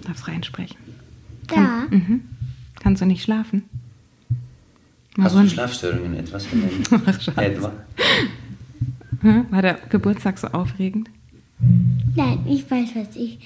darfst 0.06 0.28
reinsprechen. 0.28 0.76
Da. 1.46 1.86
Mhm. 1.90 2.22
Kannst 2.80 3.02
du 3.02 3.06
nicht 3.06 3.22
schlafen? 3.22 3.62
Mal 5.16 5.24
Hast 5.24 5.36
du 5.36 5.48
Schlafstörungen 5.48 6.14
etwas? 6.14 6.46
Eleni? 6.52 6.84
Ach, 7.06 7.20
Schatz. 7.20 7.36
Etwa? 7.38 7.72
Hä? 9.22 9.42
War 9.50 9.62
der 9.62 9.74
Geburtstag 9.88 10.38
so 10.38 10.48
aufregend? 10.48 11.08
Nein, 12.16 12.40
ich 12.46 12.68
weiß 12.68 12.90
was 12.96 13.14
ich. 13.16 13.38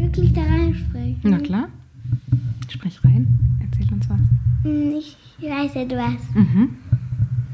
Wirklich 0.00 0.32
da 0.32 0.42
reinsprechen? 0.42 1.20
Na 1.24 1.38
klar. 1.38 1.68
Sprich 2.68 3.02
rein. 3.04 3.26
Erzähl 3.60 3.92
uns 3.92 4.08
was. 4.08 4.18
Hm, 4.64 4.92
Ich 4.98 5.16
weiß 5.42 5.76
etwas. 5.76 6.20
Mhm. 6.34 6.76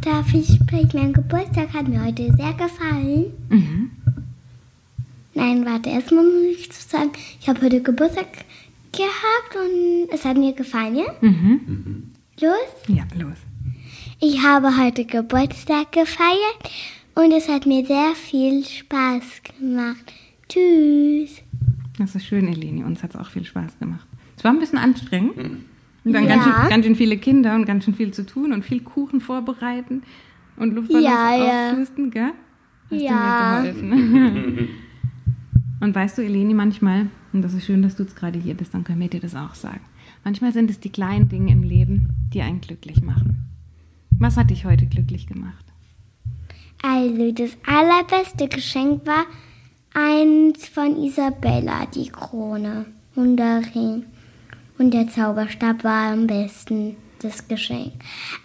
Darf 0.00 0.32
ich 0.35 0.46
sprechen? 0.54 0.90
Mein 0.94 1.12
Geburtstag 1.12 1.72
hat 1.72 1.88
mir 1.88 2.04
heute 2.04 2.32
sehr 2.37 2.52
gefallen. 2.54 3.26
Mhm. 3.48 3.90
Nein, 5.35 5.64
warte, 5.66 5.90
erstmal 5.90 6.24
muss 6.24 6.56
ich 6.59 6.72
zu 6.72 6.88
sagen, 6.88 7.11
ich 7.40 7.48
habe 7.48 7.61
heute 7.62 7.82
Geburtstag 7.82 8.26
gehabt 8.92 9.52
und 9.54 10.09
es 10.14 10.24
hat 10.24 10.37
mir 10.38 10.52
gefallen, 10.54 10.96
ja? 10.96 11.04
Mhm. 11.20 12.12
Los? 12.40 12.72
Ja, 12.88 13.04
los. 13.18 13.37
Ich 14.20 14.42
habe 14.42 14.76
heute 14.78 15.04
Geburtstag 15.04 15.92
gefeiert 15.92 16.70
und 17.14 17.32
es 17.32 17.48
hat 17.48 17.66
mir 17.66 17.85
sehr 17.85 18.14
viel 18.14 18.64
Spaß 18.64 19.42
gemacht. 19.59 20.12
Tschüss. 20.48 21.42
Das 21.98 22.14
ist 22.14 22.26
schön, 22.26 22.46
Eleni. 22.48 22.85
Uns 22.85 23.02
hat 23.02 23.11
es 23.14 23.16
auch 23.20 23.30
viel 23.30 23.44
Spaß 23.44 23.78
gemacht. 23.78 24.06
Es 24.37 24.44
war 24.44 24.52
ein 24.52 24.59
bisschen 24.59 24.78
anstrengend. 24.78 25.37
Und 26.04 26.12
dann 26.12 26.24
Ja. 26.24 26.37
ganz, 26.37 26.44
schön, 26.44 26.68
ganz 26.68 26.85
schön 26.85 26.94
viele 26.94 27.16
Kinder 27.18 27.54
und 27.54 27.64
ganz 27.64 27.85
schön 27.85 27.94
viel 27.94 28.12
zu 28.12 28.24
tun 28.26 28.52
und 28.52 28.64
viel 28.64 28.80
Kuchen 28.80 29.20
vorbereiten 29.20 30.02
und 30.56 30.74
Luftballons 30.74 31.04
Ja, 31.06 31.35
ja. 31.37 31.70
aufpusten, 31.70 32.11
gell? 32.11 32.32
Hast 32.90 33.00
Ja. 33.02 33.62
du 33.62 33.64
mir 33.64 33.72
geholfen. 33.72 34.68
und 35.80 35.94
weißt 35.94 36.18
du, 36.18 36.22
Eleni, 36.22 36.54
manchmal, 36.54 37.06
und 37.32 37.42
das 37.42 37.54
ist 37.54 37.64
schön, 37.66 37.82
dass 37.82 37.96
du 37.96 38.04
jetzt 38.04 38.14
gerade 38.16 38.38
hier 38.38 38.54
bist, 38.54 38.74
dann 38.74 38.85
können 38.85 39.00
wir 39.00 39.09
dir 39.09 39.20
das 39.20 39.35
auch 39.35 39.54
sagen. 39.54 39.80
Manchmal 40.22 40.52
sind 40.52 40.70
es 40.70 40.78
die 40.80 40.90
kleinen 40.90 41.28
Dinge 41.28 41.50
im 41.52 41.62
Leben, 41.62 42.11
die 42.32 42.42
einen 42.42 42.61
glücklich 42.61 43.02
machen. 43.02 43.38
Was 44.18 44.37
hat 44.37 44.50
dich 44.50 44.64
heute 44.64 44.87
glücklich 44.87 45.26
gemacht? 45.26 45.64
Also, 46.82 47.32
das 47.32 47.56
allerbeste 47.66 48.48
Geschenk 48.48 49.06
war 49.06 49.24
eins 49.96 50.68
von 50.68 51.02
Isabella, 51.02 51.87
die 51.87 52.09
Krone 52.09 52.85
und 53.14 53.38
der 53.38 53.62
Ring. 53.74 54.04
Und 54.78 54.92
der 54.92 55.09
Zauberstab 55.09 55.82
war 55.85 56.12
am 56.12 56.26
besten 56.26 56.96
das 57.20 57.48
Geschenk. 57.48 57.92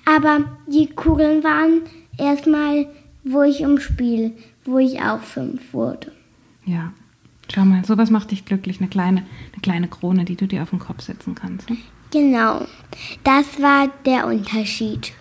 Aber 0.05 0.45
die 0.67 0.87
Kugeln 0.87 1.43
waren 1.43 1.81
erstmal, 2.17 2.87
wo 3.23 3.43
ich 3.43 3.59
im 3.59 3.79
Spiel, 3.79 4.31
wo 4.63 4.79
ich 4.79 5.01
auch 5.01 5.19
fünf 5.19 5.73
wurde. 5.73 6.11
Ja. 6.65 6.93
Schau 7.53 7.65
mal, 7.65 7.83
sowas 7.83 8.09
macht 8.09 8.31
dich 8.31 8.45
glücklich. 8.45 8.79
Eine 8.79 8.87
kleine, 8.87 9.25
eine 9.51 9.61
kleine 9.61 9.87
Krone, 9.89 10.23
die 10.23 10.37
du 10.37 10.47
dir 10.47 10.63
auf 10.63 10.69
den 10.69 10.79
Kopf 10.79 11.01
setzen 11.01 11.35
kannst. 11.35 11.69
Ne? 11.69 11.75
Genau, 12.11 12.65
das 13.25 13.61
war 13.61 13.89
der 14.05 14.25
Unterschied. 14.27 15.11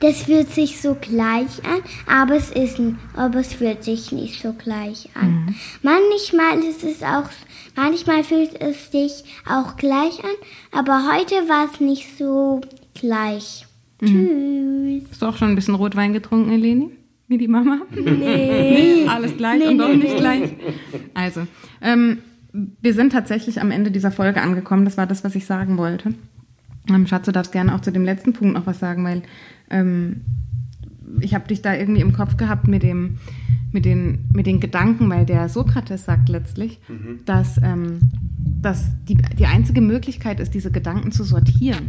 Das 0.00 0.22
fühlt 0.22 0.52
sich 0.52 0.80
so 0.80 0.96
gleich 1.00 1.64
an, 1.64 1.80
aber 2.06 2.36
es 2.36 2.50
ist, 2.50 2.80
aber 3.14 3.40
es 3.40 3.54
fühlt 3.54 3.84
sich 3.84 4.12
nicht 4.12 4.40
so 4.40 4.52
gleich 4.52 5.08
an. 5.14 5.54
Manchmal 5.82 6.58
ist 6.58 6.84
es 6.84 7.02
auch, 7.02 7.28
manchmal 7.76 8.24
fühlt 8.24 8.60
es 8.60 8.90
sich 8.90 9.24
auch 9.48 9.76
gleich 9.76 10.18
an, 10.22 10.36
aber 10.72 11.04
heute 11.12 11.34
war 11.48 11.68
es 11.72 11.80
nicht 11.80 12.18
so 12.18 12.60
gleich. 12.94 13.66
Tschüss. 14.04 15.04
Hast 15.10 15.22
du 15.22 15.26
auch 15.26 15.36
schon 15.36 15.50
ein 15.50 15.54
bisschen 15.54 15.74
Rotwein 15.74 16.12
getrunken, 16.12 16.50
Eleni? 16.50 16.90
Wie 17.28 17.38
die 17.38 17.48
Mama? 17.48 17.82
Nee. 17.90 19.06
alles 19.08 19.36
gleich 19.36 19.66
und 19.66 19.78
doch 19.78 19.94
nicht 19.94 20.16
gleich. 20.16 20.50
Also, 21.14 21.46
ähm, 21.80 22.18
wir 22.52 22.94
sind 22.94 23.12
tatsächlich 23.12 23.60
am 23.60 23.70
Ende 23.70 23.90
dieser 23.90 24.10
Folge 24.10 24.42
angekommen. 24.42 24.84
Das 24.84 24.98
war 24.98 25.06
das, 25.06 25.24
was 25.24 25.34
ich 25.34 25.46
sagen 25.46 25.78
wollte. 25.78 26.14
Ähm, 26.88 27.06
Schatz, 27.06 27.26
du 27.26 27.32
darfst 27.32 27.52
gerne 27.52 27.74
auch 27.74 27.80
zu 27.80 27.92
dem 27.92 28.04
letzten 28.04 28.32
Punkt 28.32 28.54
noch 28.54 28.66
was 28.66 28.80
sagen, 28.80 29.04
weil 29.04 29.22
ähm, 29.70 30.22
ich 31.20 31.34
habe 31.34 31.46
dich 31.48 31.62
da 31.62 31.74
irgendwie 31.74 32.00
im 32.00 32.12
Kopf 32.12 32.36
gehabt 32.36 32.68
mit 32.68 32.82
dem 32.82 33.18
mit 33.72 33.84
den 33.84 34.26
mit 34.32 34.46
den 34.46 34.60
Gedanken, 34.60 35.08
weil 35.10 35.24
der 35.26 35.48
Sokrates 35.48 36.04
sagt 36.04 36.28
letztlich, 36.28 36.78
dass 37.26 37.58
ähm, 37.62 38.00
dass 38.60 38.90
die, 39.08 39.16
die 39.38 39.46
einzige 39.46 39.80
Möglichkeit 39.80 40.38
ist, 40.40 40.54
diese 40.54 40.70
Gedanken 40.70 41.10
zu 41.12 41.24
sortieren, 41.24 41.88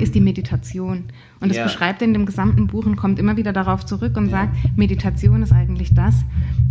ist 0.00 0.14
die 0.14 0.20
Meditation. 0.20 1.04
Und 1.40 1.48
das 1.48 1.56
Ja. 1.56 1.62
beschreibt 1.64 2.02
er 2.02 2.08
in 2.08 2.14
dem 2.14 2.26
gesamten 2.26 2.66
Buch 2.66 2.84
und 2.86 2.96
kommt 2.96 3.18
immer 3.18 3.36
wieder 3.36 3.52
darauf 3.54 3.86
zurück 3.86 4.16
und 4.16 4.28
sagt, 4.30 4.54
Meditation 4.76 5.42
ist 5.42 5.52
eigentlich 5.52 5.94
das, 5.94 6.24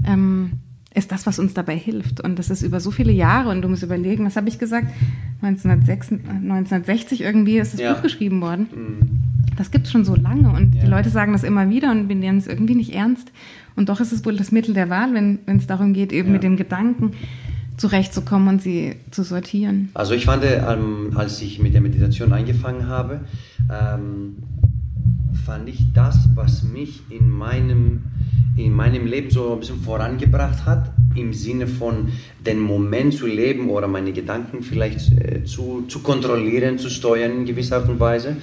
ähm, 0.05 0.51
ist 0.93 1.11
das, 1.11 1.25
was 1.27 1.39
uns 1.39 1.53
dabei 1.53 1.75
hilft. 1.77 2.21
Und 2.21 2.37
das 2.39 2.49
ist 2.49 2.61
über 2.63 2.79
so 2.79 2.91
viele 2.91 3.11
Jahre 3.11 3.49
und 3.49 3.61
du 3.61 3.69
musst 3.69 3.83
überlegen, 3.83 4.25
was 4.25 4.35
habe 4.35 4.49
ich 4.49 4.57
gesagt? 4.59 4.87
1906, 5.41 6.11
1960 6.11 7.21
irgendwie 7.21 7.57
ist 7.59 7.73
das 7.73 7.81
Ja. 7.81 7.93
Buch 7.93 8.01
geschrieben 8.03 8.41
worden. 8.41 8.67
Das 9.57 9.71
gibt 9.71 9.85
es 9.87 9.91
schon 9.91 10.05
so 10.05 10.15
lange 10.15 10.49
und 10.49 10.71
die 10.71 10.77
Ja. 10.79 10.87
Leute 10.87 11.09
sagen 11.09 11.33
das 11.33 11.43
immer 11.43 11.69
wieder 11.69 11.91
und 11.91 12.07
wir 12.09 12.15
nehmen 12.15 12.37
es 12.37 12.47
irgendwie 12.47 12.75
nicht 12.75 12.93
ernst. 12.93 13.31
Und 13.75 13.89
doch 13.89 13.99
ist 13.99 14.11
es 14.11 14.25
wohl 14.25 14.35
das 14.37 14.51
Mittel 14.51 14.73
der 14.73 14.89
Wahl, 14.89 15.13
wenn 15.13 15.39
es 15.45 15.67
darum 15.67 15.93
geht, 15.93 16.11
eben 16.11 16.29
Ja. 16.29 16.33
mit 16.33 16.43
den 16.43 16.57
Gedanken 16.57 17.11
zurechtzukommen 17.77 18.47
und 18.49 18.61
sie 18.61 18.95
zu 19.11 19.23
sortieren. 19.23 19.89
Also 19.93 20.13
ich 20.13 20.25
fand, 20.25 20.43
ähm, 20.45 21.11
als 21.15 21.41
ich 21.41 21.59
mit 21.59 21.73
der 21.73 21.81
Meditation 21.81 22.33
angefangen 22.33 22.87
habe, 22.87 23.21
ähm, 23.71 24.37
fand 25.45 25.69
ich 25.69 25.85
das, 25.93 26.27
was 26.35 26.63
mich 26.63 27.01
in 27.09 27.29
meinem, 27.29 28.03
in 28.57 28.73
meinem 28.73 29.05
Leben 29.05 29.29
so 29.29 29.53
ein 29.53 29.59
bisschen 29.59 29.79
vorangebracht 29.79 30.65
hat, 30.65 30.91
im 31.15 31.33
Sinne 31.33 31.67
von 31.67 32.09
den 32.45 32.59
Moment 32.59 33.13
zu 33.13 33.25
leben 33.27 33.69
oder 33.69 33.87
meine 33.87 34.11
Gedanken 34.11 34.61
vielleicht 34.61 35.11
äh, 35.13 35.43
zu, 35.45 35.85
zu 35.87 35.99
kontrollieren, 35.99 36.77
zu 36.77 36.89
steuern 36.89 37.31
in 37.31 37.45
gewisser 37.45 37.77
Art 37.77 37.89
und 37.89 37.99
Weise. 37.99 38.37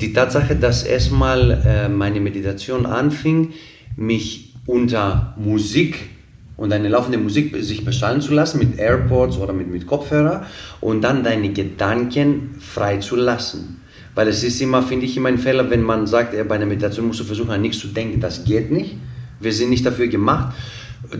Die 0.00 0.12
Tatsache, 0.12 0.56
dass 0.56 0.82
erstmal 0.82 1.62
äh, 1.64 1.88
meine 1.88 2.20
Meditation 2.20 2.86
anfing, 2.86 3.52
mich 3.96 4.54
unter 4.66 5.34
Musik 5.38 6.10
und 6.56 6.72
eine 6.72 6.88
laufende 6.88 7.18
Musik 7.18 7.54
sich 7.62 7.84
beschallen 7.84 8.20
zu 8.20 8.32
lassen 8.32 8.58
mit 8.58 8.78
AirPods 8.78 9.38
oder 9.38 9.52
mit, 9.52 9.68
mit 9.68 9.86
Kopfhörer 9.86 10.46
und 10.80 11.02
dann 11.02 11.22
deine 11.22 11.50
Gedanken 11.50 12.56
frei 12.60 12.98
zu 12.98 13.16
lassen. 13.16 13.80
Weil 14.14 14.28
es 14.28 14.44
ist 14.44 14.60
immer, 14.60 14.82
finde 14.82 15.06
ich, 15.06 15.16
immer 15.16 15.28
ein 15.28 15.38
Fehler, 15.38 15.70
wenn 15.70 15.82
man 15.82 16.06
sagt, 16.06 16.34
bei 16.48 16.54
einer 16.54 16.66
Meditation 16.66 17.06
musst 17.06 17.20
du 17.20 17.24
versuchen, 17.24 17.50
an 17.50 17.62
nichts 17.62 17.80
zu 17.80 17.88
denken. 17.88 18.20
Das 18.20 18.44
geht 18.44 18.70
nicht. 18.70 18.96
Wir 19.40 19.52
sind 19.52 19.70
nicht 19.70 19.84
dafür 19.84 20.06
gemacht. 20.06 20.54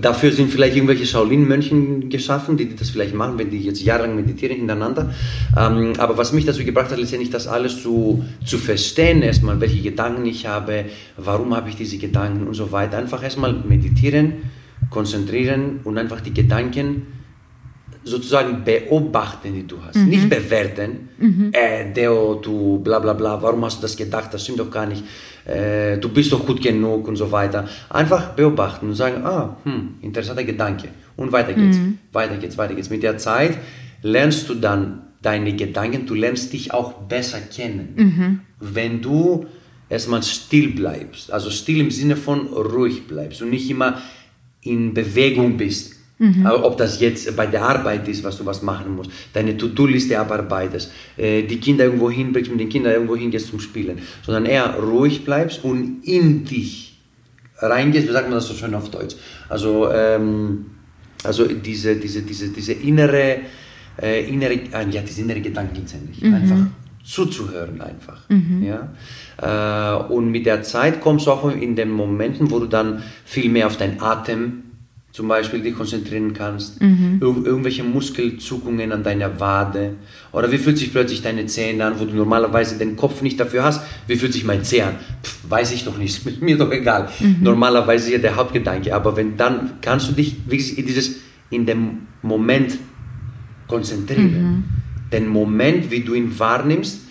Dafür 0.01 0.33
sind 0.33 0.51
vielleicht 0.51 0.77
irgendwelche 0.77 1.05
Shaolin-Mönchen 1.05 2.09
geschaffen, 2.09 2.57
die 2.57 2.75
das 2.75 2.91
vielleicht 2.91 3.15
machen, 3.15 3.39
wenn 3.39 3.51
die 3.51 3.61
jetzt 3.61 3.83
jahrelang 3.83 4.17
meditieren 4.17 4.57
hintereinander. 4.57 5.13
Ähm, 5.57 5.93
aber 5.99 6.17
was 6.17 6.33
mich 6.33 6.45
dazu 6.45 6.65
gebracht 6.65 6.91
hat, 6.91 6.99
letztendlich 6.99 7.31
das 7.31 7.47
alles 7.47 7.83
zu, 7.83 8.25
zu 8.45 8.59
verstehen, 8.59 9.23
erstmal, 9.23 9.61
welche 9.61 9.83
Gedanken 9.83 10.27
ich 10.27 10.47
habe, 10.47 10.87
warum 11.17 11.55
habe 11.55 11.69
ich 11.69 11.77
diese 11.77 11.99
Gedanken 11.99 12.47
und 12.47 12.55
so 12.55 12.73
weiter. 12.73 12.99
Einfach 12.99 13.23
erstmal 13.23 13.53
meditieren, 13.53 14.35
konzentrieren 14.91 15.81
und 15.85 15.99
einfach 15.99 16.21
die 16.21 16.33
Gedanken 16.33 17.07
sozusagen 18.05 18.65
beobachten, 18.65 19.55
die 19.55 19.67
du 19.67 19.77
hast. 19.83 19.97
Mhm. 19.97 20.09
Nicht 20.09 20.29
bewerten, 20.29 21.09
mhm. 21.19 21.51
äh, 21.53 21.93
Deo, 21.93 22.35
du 22.35 22.79
bla 22.79 22.99
bla 22.99 23.15
bla, 23.15 23.41
warum 23.43 23.65
hast 23.65 23.79
du 23.79 23.83
das 23.83 23.97
gedacht, 23.97 24.33
das 24.33 24.45
stimmt 24.45 24.61
doch 24.61 24.71
gar 24.71 24.87
nicht, 24.87 25.05
äh, 25.45 25.99
du 25.99 26.09
bist 26.09 26.33
doch 26.33 26.47
gut 26.47 26.63
genug 26.63 27.07
und 27.09 27.17
so 27.17 27.31
weiter. 27.31 27.69
Einfach 27.91 28.31
beobachten 28.31 28.89
und 28.89 28.95
sagen, 28.95 29.25
ah, 29.25 29.57
hm, 29.65 29.97
interessanter 30.01 30.45
Gedanke. 30.45 30.89
Und 31.17 31.33
weiter 31.33 31.53
geht's, 31.53 31.77
mhm. 31.77 31.99
weiter 32.13 32.37
geht's, 32.37 32.59
weiter 32.59 32.75
geht's. 32.75 32.91
Mit 32.91 33.03
der 33.03 33.19
Zeit 33.19 33.59
lernst 34.03 34.49
du 34.49 34.55
dann 34.55 35.03
deine 35.23 35.55
Gedanken, 35.55 36.07
du 36.07 36.15
lernst 36.15 36.53
dich 36.53 36.73
auch 36.73 36.93
besser 36.93 37.41
kennen. 37.41 37.95
Mhm. 37.97 38.41
Wenn 38.61 39.01
du 39.01 39.47
erstmal 39.89 40.23
still 40.23 40.69
bleibst, 40.69 41.33
also 41.33 41.51
still 41.51 41.81
im 41.81 41.91
Sinne 41.91 42.17
von 42.17 42.47
ruhig 42.49 43.07
bleibst 43.07 43.43
und 43.43 43.51
nicht 43.51 43.71
immer 43.71 44.03
in 44.61 44.95
Bewegung 44.95 45.57
bist 45.57 45.94
Mhm. 46.19 46.47
Ob 46.47 46.79
das 46.79 47.01
jetzt 47.01 47.37
bei 47.37 47.47
der 47.47 47.63
Arbeit 47.63 48.07
ist, 48.07 48.23
was 48.23 48.39
du 48.39 48.47
was 48.47 48.63
machen 48.63 48.95
musst, 48.95 49.11
deine 49.33 49.57
To-Do-Liste 49.57 50.19
abarbeitest, 50.19 50.93
äh, 51.17 51.43
die 51.43 51.59
Kinder 51.59 51.85
irgendwo 51.85 52.09
hinbringst, 52.09 52.51
mit 52.51 52.61
den 52.61 52.69
Kindern 52.69 52.93
irgendwo 52.93 53.17
hingehst 53.17 53.49
zum 53.49 53.59
Spielen, 53.59 53.99
sondern 54.23 54.47
eher 54.47 54.77
ruhig 54.79 55.25
bleibst 55.25 55.65
und 55.65 56.05
in 56.05 56.45
dich 56.45 57.01
reingehst, 57.59 58.09
wie 58.09 58.13
sagt 58.13 58.29
man 58.29 58.37
das 58.37 58.47
so 58.47 58.55
schön 58.55 58.75
auf 58.75 58.91
Deutsch? 58.91 59.17
Also, 59.49 59.91
ähm, 59.93 60.67
also 61.25 61.47
diese, 61.47 61.97
diese, 61.97 62.23
diese, 62.23 62.49
diese 62.49 62.75
innere, 62.75 63.39
äh, 64.01 64.29
innere, 64.29 64.55
äh, 64.55 64.89
ja, 64.91 65.03
diese 65.03 65.23
innere 65.23 65.41
Gedanken 65.41 65.77
letztendlich, 65.81 66.23
mhm. 66.23 66.35
einfach 66.35 66.59
zuzuhören 67.05 67.81
einfach. 67.81 68.29
Mhm. 68.29 68.63
Ja? 68.63 70.01
Äh, 70.01 70.13
und 70.13 70.31
mit 70.31 70.47
der 70.47 70.63
Zeit 70.63 71.01
kommst 71.01 71.27
du 71.27 71.33
auch 71.33 71.51
in 71.51 71.77
den 71.77 71.91
Momenten, 71.91 72.51
wo 72.51 72.59
du 72.59 72.67
dann 72.67 73.03
viel 73.25 73.51
mehr 73.51 73.67
auf 73.67 73.77
deinen 73.77 74.01
Atem 74.01 74.64
zum 75.15 75.29
Beispiel 75.29 75.61
dich 75.61 75.77
konzentrieren 75.77 76.35
kannst, 76.35 76.83
mhm. 76.83 77.21
Ir 77.21 77.47
irgendwelche 77.47 77.85
Muskelzuckungen 77.85 78.91
an 78.91 79.05
deiner 79.05 79.39
Wade 79.39 79.95
oder 80.33 80.51
wie 80.51 80.59
fühlt 80.59 80.77
sich 80.77 80.91
plötzlich 80.91 81.23
deine 81.23 81.47
Zähne 81.47 81.85
an, 81.85 82.01
wo 82.01 82.05
du 82.05 82.17
normalerweise 82.17 82.77
den 82.79 82.97
Kopf 82.97 83.23
nicht 83.23 83.39
dafür 83.39 83.63
hast, 83.63 83.81
wie 84.09 84.17
fühlt 84.17 84.33
sich 84.33 84.43
mein 84.43 84.65
Zeh 84.65 84.83
an? 84.83 84.97
Pff, 85.23 85.39
weiß 85.49 85.71
ich 85.71 85.85
doch 85.85 85.97
nicht, 85.97 86.27
ist 86.27 86.43
mir 86.43 86.59
doch 86.59 86.73
egal. 86.73 87.11
Mhm. 87.21 87.37
Normalerweise 87.43 88.07
ist 88.07 88.13
ja 88.13 88.19
der 88.19 88.35
Hauptgedanke, 88.35 88.93
aber 88.93 89.17
wenn 89.17 89.37
dann 89.37 89.75
kannst 89.81 90.09
du 90.09 90.15
dich 90.15 90.37
wirklich 90.47 90.77
in 90.77 90.87
dieses 90.87 91.15
in 91.49 91.65
dem 91.65 92.09
Moment 92.23 92.77
konzentrieren, 93.69 94.43
mhm. 94.43 94.65
den 95.13 95.29
Moment, 95.29 95.93
wie 95.93 96.01
du 96.01 96.15
ihn 96.15 96.37
wahrnimmst 96.37 97.04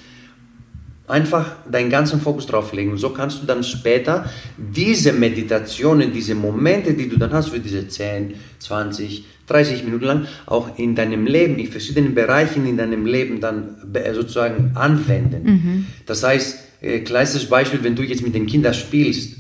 einfach 1.07 1.57
deinen 1.69 1.89
ganzen 1.89 2.21
Fokus 2.21 2.45
drauf 2.47 2.71
legen. 2.73 2.91
Und 2.91 2.97
so 2.97 3.09
kannst 3.09 3.41
du 3.41 3.45
dann 3.45 3.63
später 3.63 4.29
diese 4.57 5.11
Meditationen, 5.11 6.13
diese 6.13 6.35
Momente, 6.35 6.93
die 6.93 7.09
du 7.09 7.17
dann 7.17 7.31
hast 7.33 7.49
für 7.49 7.59
diese 7.59 7.87
10, 7.87 8.35
20, 8.59 9.25
30 9.47 9.83
Minuten 9.83 10.05
lang, 10.05 10.27
auch 10.45 10.77
in 10.77 10.95
deinem 10.95 11.25
Leben, 11.25 11.57
in 11.59 11.67
verschiedenen 11.67 12.15
Bereichen 12.15 12.65
in 12.65 12.77
deinem 12.77 13.05
Leben 13.05 13.41
dann 13.41 13.75
sozusagen 14.13 14.71
anwenden. 14.75 15.43
Mhm. 15.43 15.87
Das 16.05 16.23
heißt, 16.23 16.59
äh, 16.81 16.99
kleines 16.99 17.45
Beispiel, 17.45 17.83
wenn 17.83 17.95
du 17.95 18.03
jetzt 18.03 18.23
mit 18.23 18.33
den 18.33 18.45
Kindern 18.45 18.73
spielst, 18.73 19.37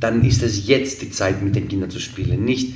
dann 0.00 0.24
ist 0.24 0.42
es 0.42 0.66
jetzt 0.66 1.02
die 1.02 1.10
Zeit, 1.10 1.42
mit 1.42 1.54
den 1.54 1.68
Kindern 1.68 1.90
zu 1.90 2.00
spielen. 2.00 2.44
Nicht 2.44 2.74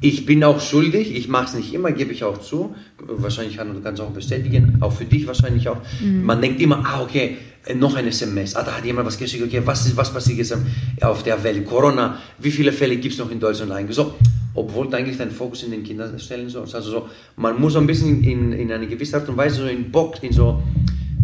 ich 0.00 0.24
bin 0.24 0.42
auch 0.44 0.60
schuldig, 0.60 1.14
ich 1.14 1.28
mache 1.28 1.46
es 1.46 1.54
nicht 1.54 1.74
immer, 1.74 1.92
gebe 1.92 2.12
ich 2.12 2.24
auch 2.24 2.38
zu. 2.38 2.74
Wahrscheinlich 2.98 3.58
kann 3.58 3.74
du 3.74 3.80
kannst 3.80 4.00
auch 4.00 4.10
bestätigen, 4.10 4.78
auch 4.80 4.92
für 4.92 5.04
dich 5.04 5.26
wahrscheinlich 5.26 5.68
auch. 5.68 5.76
Mhm. 6.00 6.24
Man 6.24 6.40
denkt 6.40 6.60
immer, 6.62 6.82
ah, 6.86 7.02
okay, 7.02 7.36
noch 7.74 7.94
ein 7.94 8.06
SMS, 8.06 8.56
ah, 8.56 8.62
da 8.62 8.78
hat 8.78 8.84
jemand 8.84 9.06
was 9.06 9.18
geschickt, 9.18 9.44
okay, 9.44 9.60
was, 9.64 9.86
ist, 9.86 9.96
was 9.96 10.12
passiert 10.12 10.38
jetzt 10.38 10.56
auf 11.02 11.22
der 11.22 11.42
Welt? 11.44 11.66
Corona, 11.66 12.18
wie 12.38 12.50
viele 12.50 12.72
Fälle 12.72 12.96
gibt 12.96 13.12
es 13.12 13.20
noch 13.20 13.30
in 13.30 13.38
Deutschland 13.38 13.70
eigentlich? 13.72 13.96
So, 13.96 14.14
obwohl 14.54 14.88
du 14.88 14.96
eigentlich 14.96 15.18
deinen 15.18 15.30
Fokus 15.30 15.62
in 15.64 15.70
den 15.70 15.84
Kindern 15.84 16.18
stellen 16.18 16.48
sollst. 16.48 16.74
Also 16.74 16.90
so, 16.90 17.08
man 17.36 17.60
muss 17.60 17.74
so 17.74 17.78
ein 17.78 17.86
bisschen 17.86 18.24
in, 18.24 18.52
in 18.52 18.72
eine 18.72 18.86
gewisse 18.86 19.18
Art 19.18 19.28
und 19.28 19.36
Weise 19.36 19.56
so 19.56 19.66
in 19.66 19.90
Box, 19.90 20.20
in 20.20 20.32
so 20.32 20.62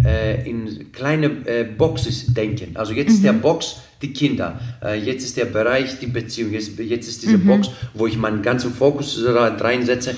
äh, 0.07 0.49
in 0.49 0.93
kleine 0.93 1.27
äh, 1.47 1.65
Boxes 1.65 2.33
denken. 2.33 2.77
Also 2.77 2.93
jetzt 2.93 3.09
mhm. 3.09 3.15
ist 3.15 3.25
der 3.25 3.33
mhm. 3.33 3.41
Box 3.41 3.77
die 4.01 4.13
Kinder, 4.13 4.61
äh, 4.85 5.01
jetzt 5.01 5.25
ist 5.25 5.37
der 5.37 5.47
Bereich 5.47 5.99
die 5.99 6.07
Beziehung, 6.07 6.53
jetzt, 6.53 6.79
jetzt 6.79 7.09
ist 7.09 7.23
diese 7.23 7.39
mhm. 7.39 7.47
Box, 7.47 7.71
wo 7.95 8.07
ich 8.07 8.17
meinen 8.17 8.43
ganzen 8.43 8.73
Fokus 8.73 9.21
reinsetze, 9.27 10.15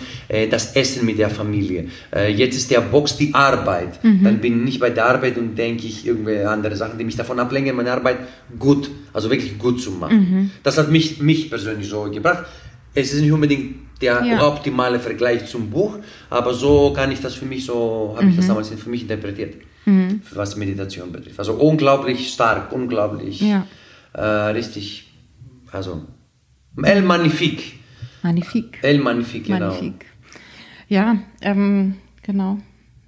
das 0.51 0.75
Essen 0.75 1.07
mit 1.07 1.19
der 1.19 1.31
Familie. 1.31 1.87
Jetzt 2.35 2.57
ist 2.57 2.73
der 2.73 2.81
Box 2.81 3.17
die 3.17 3.33
Arbeit. 3.33 4.03
Mhm. 4.03 4.25
Dann 4.25 4.41
bin 4.41 4.59
ich 4.59 4.65
nicht 4.65 4.81
bei 4.81 4.91
der 4.91 5.07
Arbeit 5.07 5.39
und 5.39 5.57
denke 5.57 5.87
ich 5.87 6.05
irgendwelche 6.05 6.51
andere 6.51 6.75
Sachen, 6.75 6.99
die 6.99 7.05
mich 7.05 7.15
davon 7.15 7.39
ablenken, 7.39 7.77
meine 7.77 7.93
Arbeit 7.93 8.19
gut, 8.59 8.91
also 9.13 9.31
wirklich 9.31 9.57
gut 9.59 9.81
zu 9.81 9.93
machen. 9.93 10.19
Mhm. 10.19 10.51
Das 10.65 10.77
hat 10.77 10.91
mich, 10.91 11.21
mich 11.21 11.49
persönlich 11.49 11.89
so 11.89 12.03
gebracht. 12.11 12.47
Es 12.95 13.15
ist 13.15 13.21
nicht 13.21 13.33
unbedingt 13.33 13.77
der 14.01 14.25
ja. 14.25 14.45
optimale 14.45 14.99
Vergleich 14.99 15.47
zum 15.47 15.71
Buch, 15.71 15.99
aber 16.31 16.53
so 16.53 16.93
kann 16.93 17.13
ich 17.13 17.21
das 17.21 17.35
für 17.35 17.47
mich 17.47 17.65
so, 17.65 18.15
habe 18.17 18.29
ich 18.29 18.37
das 18.37 18.49
damals 18.49 18.71
für 18.71 18.91
mich 18.91 19.03
interpretiert 19.03 19.55
mhm. 19.89 20.23
was 20.33 20.57
Meditation 20.57 21.13
betrifft. 21.13 21.39
Also 21.39 21.55
unglaublich 21.55 22.33
stark, 22.33 22.73
unglaublich, 22.73 23.41
ja. 23.41 23.67
äh, 24.13 24.23
richtig, 24.23 25.11
also 25.73 26.07
El 26.83 27.03
Magnifique. 27.03 27.75
Magnifique. 28.23 28.79
El 28.83 28.99
Magnifique, 28.99 29.47
genau. 29.47 29.69
Magnifique. 29.71 30.07
Ja, 30.89 31.19
ähm, 31.41 31.97
genau. 32.23 32.59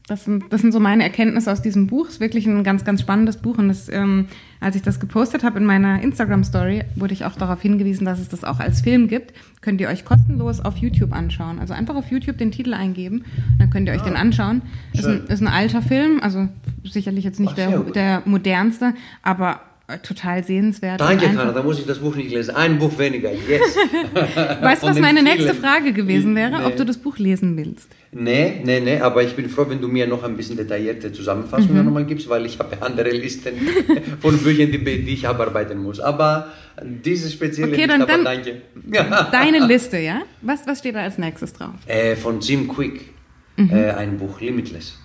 Das 0.06 0.24
sind, 0.24 0.52
das 0.52 0.60
sind 0.60 0.72
so 0.72 0.80
meine 0.80 1.04
Erkenntnisse 1.04 1.52
aus 1.52 1.62
diesem 1.62 1.86
Buch. 1.86 2.08
Es 2.08 2.14
ist 2.14 2.20
wirklich 2.20 2.46
ein 2.46 2.64
ganz, 2.64 2.84
ganz 2.84 3.00
spannendes 3.00 3.36
Buch. 3.36 3.58
Und 3.58 3.68
das, 3.68 3.88
ähm, 3.88 4.26
als 4.60 4.76
ich 4.76 4.82
das 4.82 5.00
gepostet 5.00 5.42
habe 5.42 5.58
in 5.58 5.64
meiner 5.64 6.02
Instagram-Story, 6.02 6.84
wurde 6.94 7.14
ich 7.14 7.24
auch 7.24 7.34
darauf 7.34 7.62
hingewiesen, 7.62 8.04
dass 8.04 8.20
es 8.20 8.28
das 8.28 8.44
auch 8.44 8.60
als 8.60 8.82
Film 8.82 9.08
gibt. 9.08 9.32
Könnt 9.62 9.80
ihr 9.80 9.88
euch 9.88 10.04
kostenlos 10.04 10.60
auf 10.60 10.76
YouTube 10.76 11.12
anschauen. 11.12 11.58
Also 11.58 11.72
einfach 11.74 11.96
auf 11.96 12.10
YouTube 12.10 12.38
den 12.38 12.50
Titel 12.50 12.74
eingeben, 12.74 13.24
dann 13.58 13.70
könnt 13.70 13.88
ihr 13.88 13.94
euch 13.94 14.02
ah, 14.02 14.04
den 14.04 14.16
anschauen. 14.16 14.62
Ist 14.92 15.06
ein, 15.06 15.26
ist 15.26 15.40
ein 15.40 15.48
alter 15.48 15.82
Film, 15.82 16.20
also 16.22 16.48
sicherlich 16.84 17.24
jetzt 17.24 17.40
nicht 17.40 17.52
Ach, 17.52 17.56
der, 17.56 17.80
der 17.80 18.22
modernste, 18.26 18.94
aber 19.22 19.60
total 19.98 20.44
sehenswert. 20.44 21.00
Danke, 21.00 21.26
Tana, 21.26 21.52
da 21.52 21.62
muss 21.62 21.78
ich 21.78 21.86
das 21.86 21.98
Buch 21.98 22.14
nicht 22.16 22.30
lesen. 22.30 22.54
Ein 22.54 22.78
Buch 22.78 22.96
weniger, 22.98 23.30
yes. 23.32 23.76
weißt 24.60 24.82
du, 24.82 24.86
was 24.88 24.98
meine 24.98 25.22
nächste 25.22 25.54
Frage 25.54 25.92
gewesen 25.92 26.34
wäre? 26.34 26.58
Nee. 26.58 26.64
Ob 26.64 26.76
du 26.76 26.84
das 26.84 26.98
Buch 26.98 27.18
lesen 27.18 27.56
willst? 27.56 27.88
Nee, 28.12 28.60
nee, 28.64 28.80
nee, 28.80 28.98
aber 28.98 29.22
ich 29.22 29.36
bin 29.36 29.48
froh, 29.48 29.66
wenn 29.68 29.80
du 29.80 29.88
mir 29.88 30.06
noch 30.06 30.24
ein 30.24 30.36
bisschen 30.36 30.56
detaillierte 30.56 31.12
Zusammenfassungen 31.12 31.78
mhm. 31.78 31.84
nochmal 31.84 32.04
gibst, 32.04 32.28
weil 32.28 32.44
ich 32.46 32.58
habe 32.58 32.82
andere 32.82 33.10
Listen 33.10 33.54
von 34.20 34.36
Büchern, 34.38 34.72
die, 34.72 34.78
die, 34.78 35.12
ich 35.12 35.28
abarbeiten 35.28 35.80
muss. 35.82 36.00
Aber 36.00 36.48
diese 36.82 37.30
spezielle 37.30 37.72
okay, 37.72 37.86
dann, 37.86 38.00
Liste, 38.00 38.12
dann 38.12 38.24
danke. 38.24 38.62
Deine 39.32 39.66
Liste, 39.66 39.98
ja? 39.98 40.22
Was, 40.42 40.66
was 40.66 40.80
steht 40.80 40.96
da 40.96 41.00
als 41.00 41.18
nächstes 41.18 41.52
drauf? 41.52 41.74
Äh, 41.86 42.16
von 42.16 42.40
Jim 42.40 42.66
Quick, 42.66 43.10
mhm. 43.56 43.70
äh, 43.70 43.90
ein 43.90 44.18
Buch, 44.18 44.40
Limitless. 44.40 44.98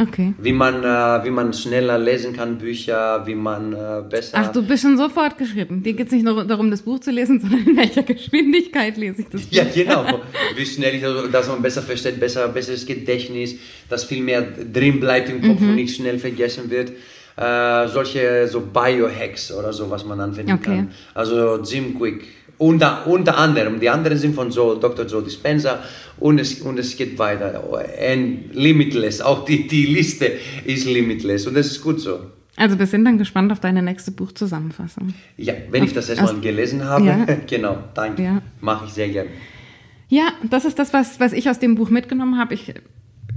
Okay. 0.00 0.34
Wie 0.38 0.52
man, 0.52 0.82
äh, 0.82 1.24
wie 1.24 1.30
man 1.30 1.52
schneller 1.52 1.98
lesen 1.98 2.34
kann, 2.34 2.58
Bücher, 2.58 3.26
wie 3.26 3.34
man 3.34 3.72
äh, 3.72 4.02
besser. 4.08 4.38
Ach, 4.40 4.52
du 4.52 4.62
bist 4.62 4.82
schon 4.82 4.96
so 4.96 5.08
fortgeschritten. 5.08 5.82
Dir 5.82 5.92
geht 5.92 6.06
es 6.06 6.12
nicht 6.12 6.24
nur 6.24 6.44
darum, 6.44 6.70
das 6.70 6.82
Buch 6.82 7.00
zu 7.00 7.10
lesen, 7.10 7.40
sondern 7.40 7.66
in 7.66 7.76
welcher 7.76 8.02
Geschwindigkeit 8.02 8.96
lese 8.96 9.22
ich 9.22 9.28
das 9.28 9.42
Buch. 9.46 9.52
Ja, 9.52 9.64
genau. 9.64 10.20
wie 10.56 10.64
schnell 10.64 10.94
ich, 10.94 11.04
also, 11.04 11.28
dass 11.28 11.48
man 11.48 11.60
besser 11.60 11.82
versteht, 11.82 12.18
besser, 12.18 12.48
besseres 12.48 12.86
Gedächtnis, 12.86 13.56
dass 13.88 14.04
viel 14.04 14.22
mehr 14.22 14.42
drin 14.42 15.00
bleibt 15.00 15.28
im 15.28 15.42
Kopf 15.42 15.60
mhm. 15.60 15.70
und 15.70 15.74
nicht 15.74 15.96
schnell 15.96 16.18
vergessen 16.18 16.70
wird. 16.70 16.92
Äh, 17.36 17.88
solche 17.88 18.48
so 18.48 18.60
Biohacks 18.60 19.52
oder 19.52 19.72
so, 19.72 19.90
was 19.90 20.04
man 20.04 20.20
anwenden 20.20 20.52
okay. 20.52 20.76
kann. 20.76 20.90
Also 21.14 21.62
Jim 21.62 21.98
Quick 21.98 22.24
unter, 22.60 23.06
unter 23.06 23.38
anderem, 23.38 23.80
die 23.80 23.88
anderen 23.88 24.18
sind 24.18 24.34
von 24.34 24.50
so 24.50 24.74
Dr. 24.74 25.06
Joe 25.06 25.22
Dispenza 25.22 25.82
und 26.20 26.38
es, 26.38 26.60
und 26.60 26.78
es 26.78 26.96
geht 26.96 27.18
weiter. 27.18 27.64
And 27.98 28.54
limitless, 28.54 29.20
auch 29.20 29.44
die, 29.44 29.66
die 29.66 29.86
Liste 29.86 30.32
ist 30.64 30.86
limitless 30.86 31.46
und 31.46 31.54
das 31.54 31.66
ist 31.66 31.82
gut 31.82 32.00
so. 32.00 32.20
Also 32.56 32.78
wir 32.78 32.86
sind 32.86 33.04
dann 33.04 33.16
gespannt 33.16 33.50
auf 33.52 33.60
deine 33.60 33.82
nächste 33.82 34.10
Buchzusammenfassung. 34.10 35.14
Ja, 35.36 35.54
wenn 35.70 35.82
ich 35.84 35.94
das 35.94 36.10
erstmal 36.10 36.40
gelesen 36.40 36.84
habe, 36.84 37.06
ja. 37.06 37.24
genau, 37.46 37.78
danke, 37.94 38.22
ja. 38.22 38.42
mache 38.60 38.84
ich 38.86 38.92
sehr 38.92 39.08
gerne. 39.08 39.30
Ja, 40.08 40.32
das 40.48 40.64
ist 40.64 40.78
das, 40.78 40.92
was, 40.92 41.20
was 41.20 41.32
ich 41.32 41.48
aus 41.48 41.58
dem 41.58 41.76
Buch 41.76 41.88
mitgenommen 41.88 42.36
habe. 42.38 42.52
Ich, 42.52 42.74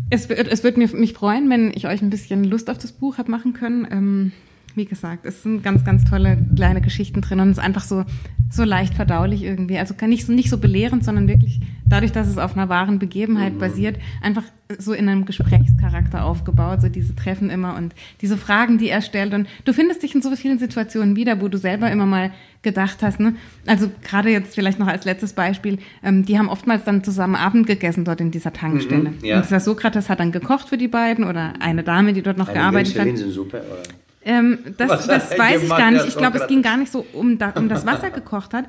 es, 0.10 0.28
wird, 0.28 0.48
es 0.48 0.64
wird 0.64 0.78
mich 0.78 1.14
freuen, 1.14 1.50
wenn 1.50 1.72
ich 1.74 1.88
euch 1.88 2.02
ein 2.02 2.10
bisschen 2.10 2.44
Lust 2.44 2.70
auf 2.70 2.80
das 2.80 2.92
Buch 2.92 3.18
habe 3.18 3.32
machen 3.32 3.54
können. 3.54 3.88
Ähm, 3.90 4.32
wie 4.76 4.86
gesagt, 4.86 5.26
es 5.26 5.44
sind 5.44 5.64
ganz, 5.64 5.84
ganz 5.84 6.04
tolle 6.04 6.38
kleine 6.56 6.82
Geschichten 6.82 7.22
drin 7.22 7.40
und 7.40 7.50
es 7.50 7.58
ist 7.58 7.64
einfach 7.64 7.84
so, 7.84 8.04
so 8.50 8.64
leicht 8.64 8.96
verdaulich 8.96 9.44
irgendwie. 9.44 9.78
Also 9.78 9.94
nicht, 10.06 10.28
nicht 10.30 10.50
so 10.50 10.58
belehrend, 10.58 11.04
sondern 11.04 11.28
wirklich 11.28 11.60
dadurch, 11.86 12.12
dass 12.12 12.28
es 12.28 12.38
auf 12.38 12.56
einer 12.56 12.70
wahren 12.70 13.00
Begebenheit 13.00 13.60
basiert, 13.60 13.98
einfach 14.22 14.44
so 14.80 14.94
in 14.94 15.08
einem 15.08 15.26
Gesprächscharakter 15.26 16.24
aufgebaut, 16.24 16.82
so 16.82 16.90
diese 16.90 17.16
Treffen 17.16 17.50
immer 17.50 17.76
und 17.76 17.94
diese 18.22 18.38
Fragen, 18.38 18.78
die 18.78 18.90
er 18.90 19.02
stellt. 19.02 19.34
Und 19.34 19.48
du 19.66 19.74
findest 19.74 20.02
dich 20.02 20.16
in 20.16 20.22
so 20.22 20.36
vielen 20.36 20.58
Situationen 20.58 21.16
wieder, 21.16 21.42
wo 21.42 21.48
du 21.48 21.58
selber 21.58 21.92
immer 21.92 22.06
mal 22.06 22.32
gedacht 22.64 23.04
hast, 23.04 23.20
ne? 23.20 23.36
Also 23.68 23.92
gerade 24.04 24.30
jetzt 24.30 24.56
vielleicht 24.56 24.80
noch 24.80 24.88
als 24.88 25.06
letztes 25.06 25.34
Beispiel, 25.34 25.80
ähm, 26.02 26.26
die 26.26 26.40
haben 26.40 26.50
oftmals 26.50 26.86
dann 26.86 27.04
zusammen 27.04 27.36
Abend 27.36 27.68
gegessen 27.68 28.06
dort 28.06 28.22
in 28.22 28.32
dieser 28.32 28.54
Tankstelle. 28.54 29.12
Mhm, 29.12 29.18
ja. 29.22 29.38
Und 29.38 29.46
dieser 29.46 29.60
Sokrates 29.60 30.10
hat 30.10 30.20
dann 30.20 30.32
gekocht 30.32 30.70
für 30.70 30.78
die 30.78 30.88
beiden 30.88 31.26
oder 31.26 31.54
eine 31.60 31.84
Dame, 31.84 32.14
die 32.14 32.22
dort 32.22 32.38
noch 32.38 32.48
Eine 32.48 32.60
gearbeitet 32.60 32.98
hat. 32.98 33.08
Oder? 33.08 33.84
Ähm, 34.26 34.60
das 34.78 35.08
das 35.08 35.38
weiß 35.38 35.64
ich 35.64 35.70
gar 35.70 35.92
nicht. 35.92 36.08
Ich 36.08 36.16
glaube, 36.18 36.38
es 36.38 36.48
ging 36.48 36.62
gar 36.62 36.78
nicht 36.78 36.92
so 36.92 37.06
um, 37.14 37.38
da, 37.38 37.50
um 37.52 37.70
das 37.70 37.86
Wasser 37.86 38.10
gekocht 38.12 38.54
hat. 38.54 38.66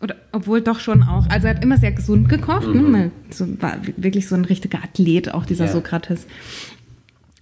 Oder, 0.00 0.16
obwohl 0.32 0.60
doch 0.60 0.78
schon 0.78 1.02
auch. 1.02 1.26
Also 1.30 1.46
er 1.46 1.54
hat 1.54 1.62
immer 1.62 1.78
sehr 1.78 1.92
gesund 1.92 2.28
gekocht. 2.28 2.66
Ne? 2.68 2.92
Weil 2.92 3.10
So, 3.30 3.46
war 3.62 3.78
wirklich 3.96 4.28
so 4.28 4.34
ein 4.34 4.44
richtiger 4.44 4.78
Athlet, 4.82 5.32
auch 5.32 5.46
dieser 5.46 5.66
Ja. 5.66 5.72
Sokrates. 5.72 6.26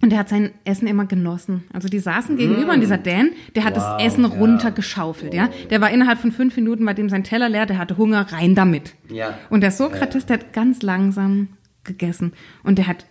Und 0.01 0.13
er 0.13 0.19
hat 0.19 0.29
sein 0.29 0.51
Essen 0.65 0.87
immer 0.87 1.05
genossen. 1.05 1.63
Also 1.73 1.87
die 1.89 1.99
saßen 1.99 2.37
gegenüber 2.37 2.73
und 2.73 2.81
dieser 2.81 2.97
Dan, 2.97 3.31
der 3.55 3.63
hat 3.63 3.75
Wow, 3.75 3.97
das 3.97 4.05
Essen 4.05 4.23
ja. 4.23 4.29
runtergeschaufelt. 4.29 5.33
Ja? 5.33 5.49
Der 5.69 5.81
war 5.81 5.89
innerhalb 5.89 6.19
von 6.19 6.31
fünf 6.31 6.55
Minuten 6.55 6.85
bei 6.85 6.93
dem 6.93 7.09
sein 7.09 7.23
Teller 7.23 7.49
leer, 7.49 7.65
der 7.65 7.77
hatte 7.77 7.97
Hunger, 7.97 8.31
rein 8.31 8.55
damit. 8.55 8.93
Ja. 9.09 9.37
Und 9.49 9.61
der 9.61 9.71
Sokrates, 9.71 10.25
der 10.25 10.37
hat 10.39 10.53
ganz 10.53 10.81
langsam 10.81 11.47
gegessen. 11.83 12.33
Und 12.63 12.77
der 12.77 12.87
hat 12.87 13.05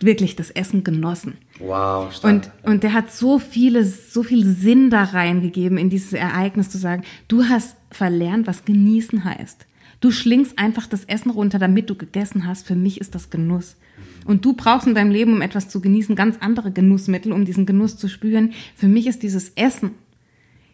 wirklich 0.00 0.36
das 0.36 0.50
Essen 0.50 0.82
genossen. 0.84 1.36
Wow, 1.60 2.12
stark. 2.12 2.32
Und, 2.34 2.50
und 2.70 2.82
der 2.82 2.92
hat 2.92 3.12
so 3.12 3.38
viele, 3.38 3.84
so 3.84 4.22
viel 4.22 4.44
Sinn 4.44 4.90
da 4.90 5.04
reingegeben 5.04 5.78
in 5.78 5.90
dieses 5.90 6.12
Ereignis 6.12 6.70
zu 6.70 6.78
sagen, 6.78 7.02
du 7.26 7.44
hast 7.44 7.76
verlernt, 7.90 8.46
was 8.46 8.64
genießen 8.64 9.24
heißt. 9.24 9.66
Du 10.00 10.12
schlingst 10.12 10.58
einfach 10.58 10.86
das 10.86 11.04
Essen 11.04 11.30
runter, 11.30 11.58
damit 11.58 11.90
du 11.90 11.96
gegessen 11.96 12.46
hast. 12.46 12.66
Für 12.66 12.76
mich 12.76 13.00
ist 13.00 13.14
das 13.14 13.30
Genuss. 13.30 13.76
Und 14.24 14.44
du 14.44 14.52
brauchst 14.52 14.86
in 14.86 14.94
deinem 14.94 15.10
Leben, 15.10 15.32
um 15.32 15.42
etwas 15.42 15.68
zu 15.68 15.80
genießen, 15.80 16.14
ganz 16.14 16.36
andere 16.40 16.70
Genussmittel, 16.70 17.32
um 17.32 17.44
diesen 17.44 17.66
Genuss 17.66 17.96
zu 17.96 18.08
spüren. 18.08 18.52
Für 18.76 18.86
mich 18.86 19.06
ist 19.08 19.22
dieses 19.22 19.50
Essen, 19.56 19.92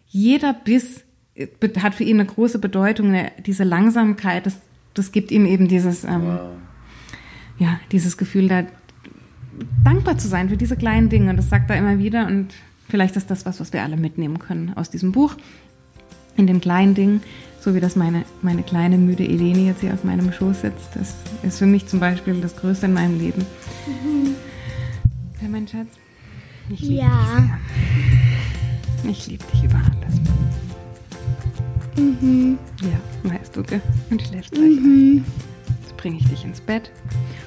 jeder 0.07 0.53
Biss 0.53 1.03
äh, 1.33 1.47
hat 1.79 1.95
für 1.95 2.03
ihn 2.03 2.19
eine 2.19 2.29
große 2.29 2.59
Bedeutung. 2.59 3.11
Ne, 3.11 3.31
Diese 3.45 3.63
Langsamkeit, 3.63 4.45
das, 4.45 4.59
das 4.93 5.11
gibt 5.11 5.31
ihm 5.31 5.45
eben 5.47 5.67
dieses, 5.67 6.03
ähm, 6.03 6.37
ja, 7.57 7.79
dieses 7.91 8.17
Gefühl, 8.17 8.47
da 8.47 8.65
dankbar 9.83 10.17
zu 10.17 10.27
sein 10.27 10.49
für 10.49 10.57
diese 10.57 10.75
kleinen 10.75 11.09
Dinge. 11.09 11.29
Und 11.29 11.37
das 11.37 11.49
sagt 11.49 11.69
er 11.69 11.77
immer 11.77 11.97
wieder. 11.97 12.27
Und 12.27 12.47
vielleicht 12.89 13.15
ist 13.15 13.29
das 13.31 13.45
was, 13.45 13.59
was 13.59 13.73
wir 13.73 13.83
alle 13.83 13.97
mitnehmen 13.97 14.39
können 14.39 14.73
aus 14.75 14.89
diesem 14.89 15.11
Buch. 15.11 15.35
In 16.37 16.47
den 16.47 16.59
kleinen 16.59 16.95
Dingen, 16.95 17.21
so 17.61 17.73
wie 17.75 17.79
das 17.79 17.95
meine, 17.95 18.25
meine 18.41 18.61
kleine 18.63 18.97
müde 18.97 19.23
Eleni 19.23 19.67
jetzt 19.67 19.81
hier 19.81 19.93
auf 19.93 20.03
meinem 20.03 20.31
Schoß 20.33 20.61
sitzt. 20.61 20.89
Das 20.95 21.15
ist 21.43 21.59
für 21.59 21.65
mich 21.65 21.87
zum 21.87 21.99
Beispiel 21.99 22.41
das 22.41 22.55
Größte 22.57 22.87
in 22.87 22.93
meinem 22.93 23.17
Leben. 23.17 23.45
Ja, 25.41 25.47
mein 25.49 25.67
Schatz. 25.67 25.87
Ich 26.69 26.81
liebe 26.81 26.93
Ja. 26.95 27.07
dich 27.07 27.27
sehr. 29.03 29.11
Ich 29.11 29.27
liebe 29.27 29.43
dich 29.53 29.63
über 29.63 29.75
alles. 29.75 30.19
Ja, 32.81 33.31
weißt 33.31 33.55
du, 33.55 33.63
gell? 33.63 33.81
Und 34.09 34.21
schläfst 34.21 34.51
gleich 34.51 34.77
ein. 34.77 35.23
Bringe 36.05 36.19
ich 36.19 36.27
dich 36.27 36.45
ins 36.45 36.61
Bett. 36.61 36.91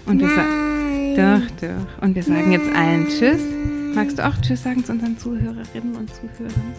Und 0.05 0.19
wir 0.19 0.27
sagen. 0.31 1.15
Nein. 1.15 1.47
Doch, 1.61 1.69
doch. 1.69 2.03
Und 2.03 2.17
wir 2.17 2.25
sagen 2.25 2.51
jetzt 2.51 2.69
allen 2.75 3.07
Tschüss. 3.07 3.41
Magst 3.95 4.19
du 4.19 4.27
auch 4.27 4.35
Tschüss 4.43 4.65
sagen 4.65 4.85
zu 4.85 4.91
unseren 4.91 5.17
Zuhörerinnen 5.17 5.95
und 5.95 6.11
Zuhörern? 6.13 6.75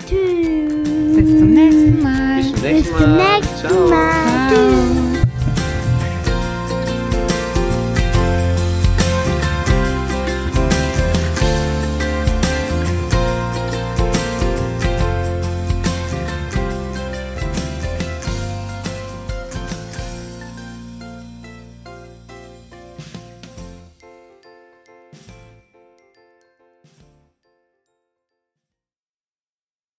Tschüss. 0.00 1.16
Bis 1.16 1.38
zum 1.38 1.50
nächsten 1.50 2.02
Mal. 2.02 2.38
Bis 2.38 2.46
zum 2.46 2.54
Bis 2.54 2.62
nächsten 2.62 2.98
zum 2.98 3.10
Mal. 3.10 3.38
nächsten 3.38 3.68
Ciao. 3.68 3.88
Mal. 3.88 4.48
Tschüss. 4.50 5.11